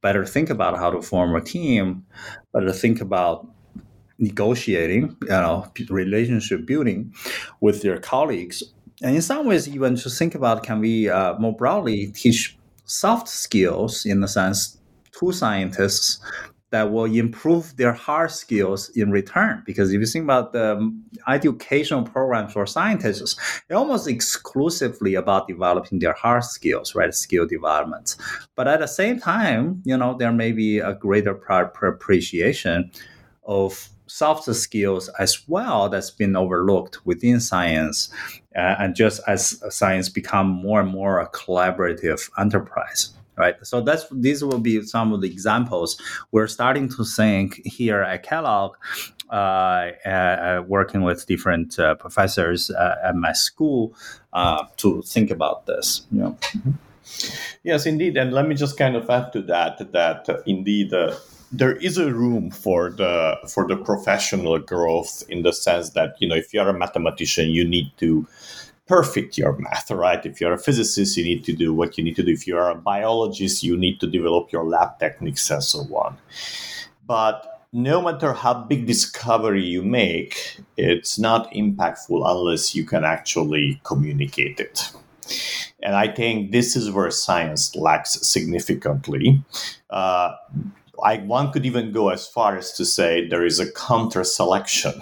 better 0.01 0.23
think 0.23 0.51
about 0.51 0.77
how 0.77 0.91
to 0.91 1.01
form 1.01 1.35
a 1.35 1.41
team, 1.41 2.05
better 2.53 2.71
think 2.71 3.01
about 3.01 3.47
negotiating, 4.19 5.17
you 5.21 5.27
know, 5.29 5.65
relationship 5.89 6.67
building 6.67 7.11
with 7.59 7.81
their 7.81 7.97
colleagues. 7.97 8.61
And 9.01 9.15
in 9.15 9.23
some 9.23 9.47
ways, 9.47 9.67
even 9.67 9.95
to 9.95 10.09
think 10.11 10.35
about 10.35 10.63
can 10.63 10.79
we 10.79 11.09
uh, 11.09 11.39
more 11.39 11.55
broadly 11.55 12.07
teach 12.07 12.55
soft 12.85 13.27
skills 13.27 14.05
in 14.05 14.21
the 14.21 14.27
sense 14.27 14.76
to 15.19 15.31
scientists 15.31 16.19
that 16.69 16.91
will 16.91 17.05
improve 17.05 17.77
their 17.77 17.93
hard 17.93 18.29
skills 18.29 18.89
in 18.89 19.09
return. 19.09 19.63
Because 19.65 19.93
if 19.93 19.99
you 20.01 20.05
think 20.05 20.23
about 20.23 20.51
the 20.51 20.93
educational 21.27 22.03
programs 22.03 22.51
for 22.51 22.65
scientists, 22.65 23.37
they're 23.67 23.77
almost 23.77 24.07
exclusively 24.07 25.15
about 25.15 25.47
developing 25.47 25.99
their 25.99 26.13
hard 26.13 26.43
skills, 26.43 26.93
right? 26.93 27.13
Skill 27.13 27.47
development. 27.47 28.17
But 28.55 28.67
at 28.67 28.79
the 28.79 28.87
same 28.87 29.19
time, 29.19 29.81
you 29.85 29.95
know, 29.95 30.17
there 30.17 30.33
may 30.33 30.51
be 30.51 30.79
a 30.79 30.93
greater 30.93 31.31
appreciation 31.31 32.91
of 33.45 33.89
soft 34.07 34.43
skills 34.53 35.09
as 35.19 35.47
well 35.47 35.89
that's 35.89 36.11
been 36.11 36.35
overlooked 36.35 37.05
within 37.05 37.39
science 37.39 38.09
uh, 38.55 38.75
and 38.79 38.95
just 38.95 39.21
as 39.27 39.61
science 39.69 40.09
become 40.09 40.47
more 40.47 40.79
and 40.81 40.89
more 40.89 41.19
a 41.19 41.29
collaborative 41.29 42.29
enterprise 42.37 43.16
right? 43.37 43.55
So 43.65 43.81
that's 43.81 44.05
these 44.11 44.43
will 44.43 44.59
be 44.59 44.81
some 44.83 45.13
of 45.13 45.21
the 45.21 45.29
examples. 45.29 46.01
We're 46.31 46.47
starting 46.47 46.89
to 46.89 47.05
think 47.05 47.61
here 47.65 48.01
at 48.01 48.23
kellogg 48.23 48.75
uh, 49.29 49.91
uh, 50.05 50.63
working 50.67 51.03
with 51.03 51.25
different 51.27 51.77
uh, 51.79 51.95
professors 51.95 52.71
uh, 52.71 52.95
at 53.03 53.15
my 53.15 53.33
school 53.33 53.93
uh, 54.33 54.65
to 54.77 55.01
think 55.01 55.31
about 55.31 55.65
this 55.65 56.05
you 56.11 56.19
know? 56.19 56.37
yes 57.63 57.85
indeed. 57.85 58.17
And 58.17 58.33
let 58.33 58.47
me 58.47 58.55
just 58.55 58.77
kind 58.77 58.95
of 58.95 59.09
add 59.09 59.31
to 59.33 59.41
that 59.43 59.91
that 59.91 60.43
indeed 60.45 60.91
there 61.51 61.75
is 61.77 61.97
a 61.97 62.13
room 62.13 62.51
for 62.51 62.89
the 62.89 63.37
for 63.47 63.67
the 63.67 63.77
professional 63.77 64.59
growth 64.59 65.23
in 65.29 65.43
the 65.43 65.53
sense 65.53 65.91
that 65.91 66.15
you 66.19 66.27
know 66.27 66.35
if 66.35 66.53
you're 66.53 66.67
a 66.67 66.77
mathematician 66.77 67.49
you 67.49 67.65
need 67.67 67.91
to 67.97 68.27
perfect. 68.87 69.37
Your 69.37 69.57
math 69.57 69.91
right? 69.91 70.25
If 70.25 70.41
you're 70.41 70.53
a 70.53 70.59
physicist 70.59 71.17
you 71.17 71.23
need 71.23 71.43
to 71.45 71.53
do 71.53 71.73
what 71.73 71.97
you 71.97 72.03
need 72.03 72.15
to 72.15 72.23
do. 72.23 72.31
If 72.31 72.47
you're 72.47 72.69
a 72.69 72.75
biologist 72.75 73.63
you 73.63 73.77
need 73.77 73.99
to 73.99 74.07
develop 74.07 74.51
your 74.51 74.65
lab 74.65 74.99
techniques 74.99 75.49
and 75.51 75.63
so 75.63 75.79
on. 75.95 76.17
But 77.05 77.65
no 77.73 78.01
matter 78.01 78.33
how 78.33 78.53
big 78.53 78.87
discovery 78.87 79.63
you 79.63 79.83
make 79.83 80.59
it's 80.77 81.19
not 81.19 81.51
impactful 81.51 82.23
unless 82.25 82.73
you 82.73 82.85
can 82.85 83.03
actually 83.03 83.79
communicate 83.83 84.59
it. 84.59 84.91
And 85.83 85.95
I 85.95 86.07
think 86.07 86.51
this 86.51 86.75
is 86.75 86.89
where 86.91 87.11
science 87.11 87.75
lacks 87.75 88.13
significantly. 88.27 89.43
Uh, 89.89 90.35
I, 91.03 91.17
one 91.17 91.51
could 91.51 91.65
even 91.65 91.91
go 91.91 92.09
as 92.09 92.27
far 92.27 92.57
as 92.57 92.71
to 92.73 92.85
say 92.85 93.27
there 93.27 93.45
is 93.45 93.59
a 93.59 93.71
counter 93.71 94.23
selection 94.23 94.93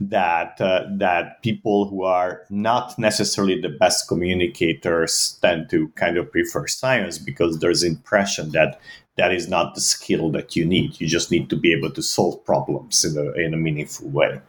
that 0.00 0.60
uh, 0.60 0.84
that 0.98 1.42
people 1.42 1.88
who 1.88 2.02
are 2.02 2.42
not 2.50 2.98
necessarily 2.98 3.60
the 3.60 3.68
best 3.68 4.08
communicators 4.08 5.38
tend 5.42 5.70
to 5.70 5.88
kind 5.90 6.16
of 6.16 6.30
prefer 6.30 6.66
science 6.66 7.18
because 7.18 7.58
there's 7.58 7.82
impression 7.82 8.52
that 8.52 8.80
that 9.16 9.32
is 9.32 9.48
not 9.48 9.74
the 9.74 9.80
skill 9.80 10.30
that 10.30 10.56
you 10.56 10.64
need. 10.64 11.00
You 11.00 11.06
just 11.06 11.30
need 11.30 11.48
to 11.50 11.56
be 11.56 11.72
able 11.72 11.90
to 11.90 12.02
solve 12.02 12.44
problems 12.44 13.04
in 13.04 13.16
a 13.16 13.32
in 13.32 13.54
a 13.54 13.56
meaningful 13.56 14.08
way. 14.08 14.40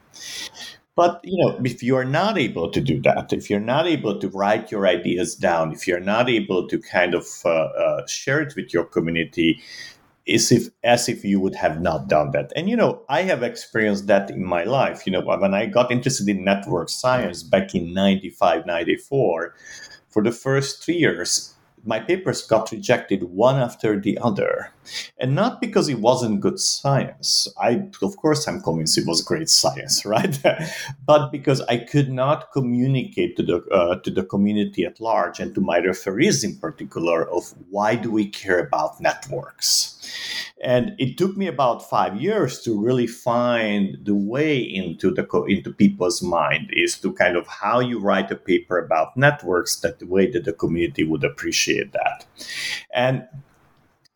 But 0.98 1.20
you 1.22 1.38
know, 1.44 1.60
if 1.64 1.80
you 1.80 1.94
are 1.96 2.04
not 2.04 2.36
able 2.36 2.72
to 2.72 2.80
do 2.80 3.00
that, 3.02 3.32
if 3.32 3.48
you're 3.48 3.60
not 3.60 3.86
able 3.86 4.18
to 4.18 4.28
write 4.30 4.72
your 4.72 4.84
ideas 4.84 5.36
down, 5.36 5.70
if 5.72 5.86
you're 5.86 6.00
not 6.00 6.28
able 6.28 6.66
to 6.66 6.76
kind 6.80 7.14
of 7.14 7.24
uh, 7.44 7.50
uh, 7.50 8.06
share 8.08 8.40
it 8.40 8.56
with 8.56 8.74
your 8.74 8.82
community, 8.82 9.62
is 10.28 10.52
if 10.52 10.68
as 10.84 11.08
if 11.08 11.24
you 11.24 11.40
would 11.40 11.54
have 11.54 11.80
not 11.80 12.08
done 12.08 12.30
that. 12.32 12.52
And 12.54 12.68
you 12.68 12.76
know, 12.76 13.02
I 13.08 13.22
have 13.22 13.42
experienced 13.42 14.06
that 14.06 14.30
in 14.30 14.44
my 14.44 14.64
life. 14.64 15.06
You 15.06 15.12
know, 15.12 15.22
when 15.22 15.54
I 15.54 15.66
got 15.66 15.90
interested 15.90 16.28
in 16.28 16.44
network 16.44 16.90
science 16.90 17.42
back 17.42 17.74
in 17.74 17.94
95, 17.94 18.66
94, 18.66 19.54
for 20.08 20.22
the 20.22 20.32
first 20.32 20.84
three 20.84 20.96
years, 20.96 21.54
my 21.84 22.00
papers 22.00 22.42
got 22.42 22.70
rejected 22.70 23.22
one 23.22 23.56
after 23.56 23.98
the 23.98 24.18
other. 24.18 24.72
And 25.18 25.34
not 25.34 25.60
because 25.60 25.88
it 25.88 26.00
wasn't 26.00 26.40
good 26.40 26.58
science. 26.58 27.48
I, 27.60 27.88
of 28.02 28.16
course, 28.16 28.46
I'm 28.48 28.60
convinced 28.60 28.98
it 28.98 29.06
was 29.06 29.22
great 29.22 29.48
science, 29.48 30.04
right? 30.04 30.38
but 31.06 31.30
because 31.30 31.60
I 31.62 31.78
could 31.78 32.10
not 32.10 32.52
communicate 32.52 33.36
to 33.36 33.42
the 33.42 33.56
uh, 33.70 34.00
to 34.00 34.10
the 34.10 34.24
community 34.24 34.84
at 34.84 35.00
large 35.00 35.40
and 35.40 35.54
to 35.54 35.60
my 35.60 35.78
referees 35.78 36.44
in 36.44 36.56
particular 36.56 37.28
of 37.28 37.54
why 37.70 37.94
do 37.94 38.10
we 38.10 38.26
care 38.26 38.58
about 38.58 39.00
networks. 39.00 39.97
And 40.62 40.92
it 40.98 41.16
took 41.16 41.36
me 41.36 41.46
about 41.46 41.88
five 41.88 42.20
years 42.20 42.60
to 42.62 42.78
really 42.78 43.06
find 43.06 43.98
the 44.02 44.14
way 44.14 44.58
into 44.58 45.10
the 45.10 45.26
into 45.48 45.72
people's 45.72 46.22
mind 46.22 46.70
is 46.72 46.98
to 46.98 47.12
kind 47.12 47.36
of 47.36 47.46
how 47.46 47.80
you 47.80 48.00
write 48.00 48.30
a 48.30 48.36
paper 48.36 48.78
about 48.78 49.16
networks 49.16 49.76
that 49.80 49.98
the 49.98 50.06
way 50.06 50.30
that 50.30 50.44
the 50.44 50.52
community 50.52 51.04
would 51.04 51.24
appreciate 51.24 51.92
that, 51.92 52.26
and 52.92 53.26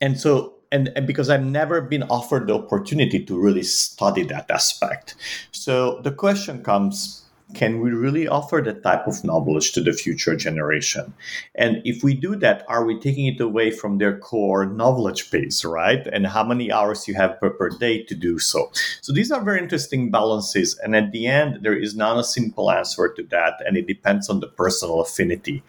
and 0.01 0.19
so 0.19 0.55
and, 0.73 0.91
and, 0.97 1.07
because 1.07 1.29
I've 1.29 1.45
never 1.45 1.81
been 1.83 2.03
offered 2.05 2.47
the 2.47 2.55
opportunity 2.55 3.25
to 3.25 3.39
really 3.39 3.63
study 3.63 4.25
that 4.25 4.51
aspect. 4.51 5.15
So 5.53 6.01
the 6.01 6.11
question 6.11 6.65
comes 6.65 7.22
can 7.55 7.81
we 7.81 7.91
really 7.91 8.29
offer 8.29 8.61
that 8.63 8.83
type 8.83 9.07
of 9.07 9.23
knowledge 9.25 9.73
to 9.73 9.81
the 9.81 9.93
future 9.93 10.37
generation? 10.37 11.15
And 11.55 11.83
if 11.85 12.03
we 12.03 12.15
do 12.15 12.37
that, 12.37 12.65
are 12.69 12.85
we 12.85 12.99
taking 12.99 13.27
it 13.27 13.41
away 13.41 13.71
from 13.71 13.99
their 13.99 14.19
core 14.19 14.67
knowledge 14.67 15.31
base, 15.31 15.65
right? 15.65 16.07
And 16.07 16.27
how 16.27 16.45
many 16.45 16.71
hours 16.71 17.07
you 17.09 17.15
have 17.15 17.39
per, 17.41 17.51
per 17.51 17.71
day 17.71 18.03
to 18.05 18.15
do 18.15 18.39
so? 18.39 18.71
So 19.01 19.13
these 19.13 19.31
are 19.31 19.45
very 19.45 19.61
interesting 19.61 20.11
balances. 20.11 20.79
And 20.83 20.97
at 20.97 21.13
the 21.13 21.27
end, 21.27 21.61
there 21.63 21.77
is 21.77 21.95
not 21.97 22.19
a 22.19 22.25
simple 22.25 22.71
answer 22.71 23.13
to 23.15 23.23
that. 23.31 23.55
And 23.67 23.77
it 23.77 23.87
depends 23.87 24.29
on 24.29 24.41
the 24.41 24.49
personal 24.49 25.01
affinity. 25.01 25.63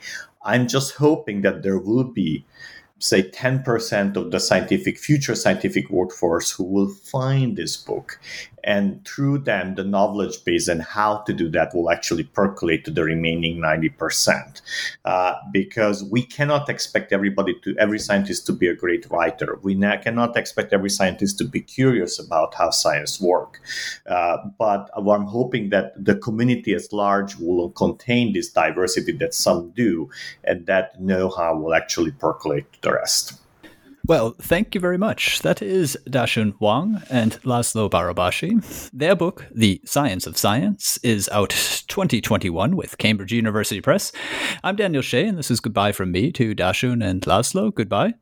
I'm 0.43 0.67
just 0.67 0.95
hoping 0.95 1.41
that 1.41 1.63
there 1.63 1.79
will 1.79 2.03
be 2.03 2.45
say 3.03 3.21
10% 3.21 4.15
of 4.15 4.31
the 4.31 4.39
scientific 4.39 4.97
future 4.97 5.35
scientific 5.35 5.89
workforce 5.89 6.51
who 6.51 6.63
will 6.63 6.87
find 6.87 7.57
this 7.57 7.75
book 7.75 8.17
and 8.63 9.05
through 9.05 9.37
them 9.39 9.75
the 9.75 9.83
knowledge 9.83 10.43
base 10.45 10.67
and 10.67 10.81
how 10.81 11.17
to 11.17 11.33
do 11.33 11.49
that 11.49 11.73
will 11.73 11.89
actually 11.89 12.23
percolate 12.23 12.85
to 12.85 12.91
the 12.91 13.03
remaining 13.03 13.57
90% 13.57 14.61
uh, 15.05 15.35
because 15.51 16.03
we 16.03 16.23
cannot 16.23 16.69
expect 16.69 17.11
everybody 17.11 17.53
to 17.63 17.75
every 17.77 17.99
scientist 17.99 18.45
to 18.45 18.53
be 18.53 18.67
a 18.67 18.75
great 18.75 19.09
writer. 19.09 19.59
We 19.61 19.75
cannot 19.75 20.37
expect 20.37 20.73
every 20.73 20.89
scientist 20.89 21.37
to 21.39 21.45
be 21.45 21.61
curious 21.61 22.19
about 22.19 22.53
how 22.55 22.69
science 22.69 23.19
work. 23.19 23.59
Uh, 24.07 24.37
but 24.57 24.89
i'm 24.95 25.25
hoping 25.25 25.69
that 25.69 25.93
the 26.03 26.15
community 26.15 26.73
at 26.73 26.91
large 26.91 27.35
will 27.37 27.69
contain 27.71 28.33
this 28.33 28.49
diversity 28.49 29.11
that 29.11 29.33
some 29.33 29.69
do 29.71 30.09
and 30.43 30.65
that 30.65 30.99
know-how 31.01 31.55
will 31.55 31.73
actually 31.73 32.11
percolate 32.11 32.71
to 32.73 32.81
the 32.81 32.93
rest 32.93 33.42
well, 34.05 34.35
thank 34.41 34.75
you 34.75 34.81
very 34.81 34.97
much. 34.97 35.39
That 35.41 35.61
is 35.61 35.97
Dashun 36.07 36.55
Wang 36.59 37.01
and 37.09 37.33
Laszlo 37.43 37.89
Barabási. 37.89 38.89
Their 38.91 39.15
book, 39.15 39.45
The 39.53 39.81
Science 39.85 40.27
of 40.27 40.37
Science, 40.37 40.99
is 41.03 41.29
out 41.29 41.51
2021 41.87 42.75
with 42.75 42.97
Cambridge 42.97 43.31
University 43.31 43.79
Press. 43.79 44.11
I'm 44.63 44.75
Daniel 44.75 45.01
Shea, 45.01 45.27
and 45.27 45.37
this 45.37 45.49
is 45.49 45.59
goodbye 45.59 45.93
from 45.93 46.11
me 46.11 46.31
to 46.33 46.53
Dashun 46.53 47.03
and 47.03 47.21
Laszlo. 47.21 47.73
Goodbye. 47.73 48.15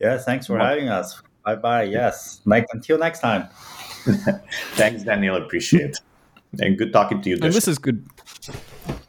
Yeah, 0.00 0.18
thanks 0.18 0.46
for 0.46 0.58
having 0.58 0.88
us. 0.88 1.20
Bye 1.44 1.56
bye. 1.56 1.82
Yes. 1.82 2.40
Like, 2.44 2.66
until 2.72 2.98
next 2.98 3.20
time. 3.20 3.48
thanks, 4.74 5.02
Daniel. 5.02 5.36
Appreciate 5.36 5.90
it. 5.90 6.00
And 6.60 6.78
good 6.78 6.92
talking 6.92 7.22
to 7.22 7.30
you. 7.30 7.38
And 7.42 7.52
this 7.52 7.68
is 7.68 7.78
good. 7.78 8.06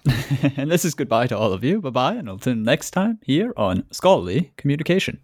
and 0.57 0.69
this 0.69 0.85
is 0.85 0.93
goodbye 0.93 1.27
to 1.27 1.37
all 1.37 1.53
of 1.53 1.63
you. 1.63 1.81
Bye 1.81 1.89
bye, 1.89 2.13
and 2.15 2.29
until 2.29 2.55
next 2.55 2.91
time 2.91 3.19
here 3.23 3.53
on 3.57 3.85
Scholarly 3.91 4.51
Communication. 4.57 5.19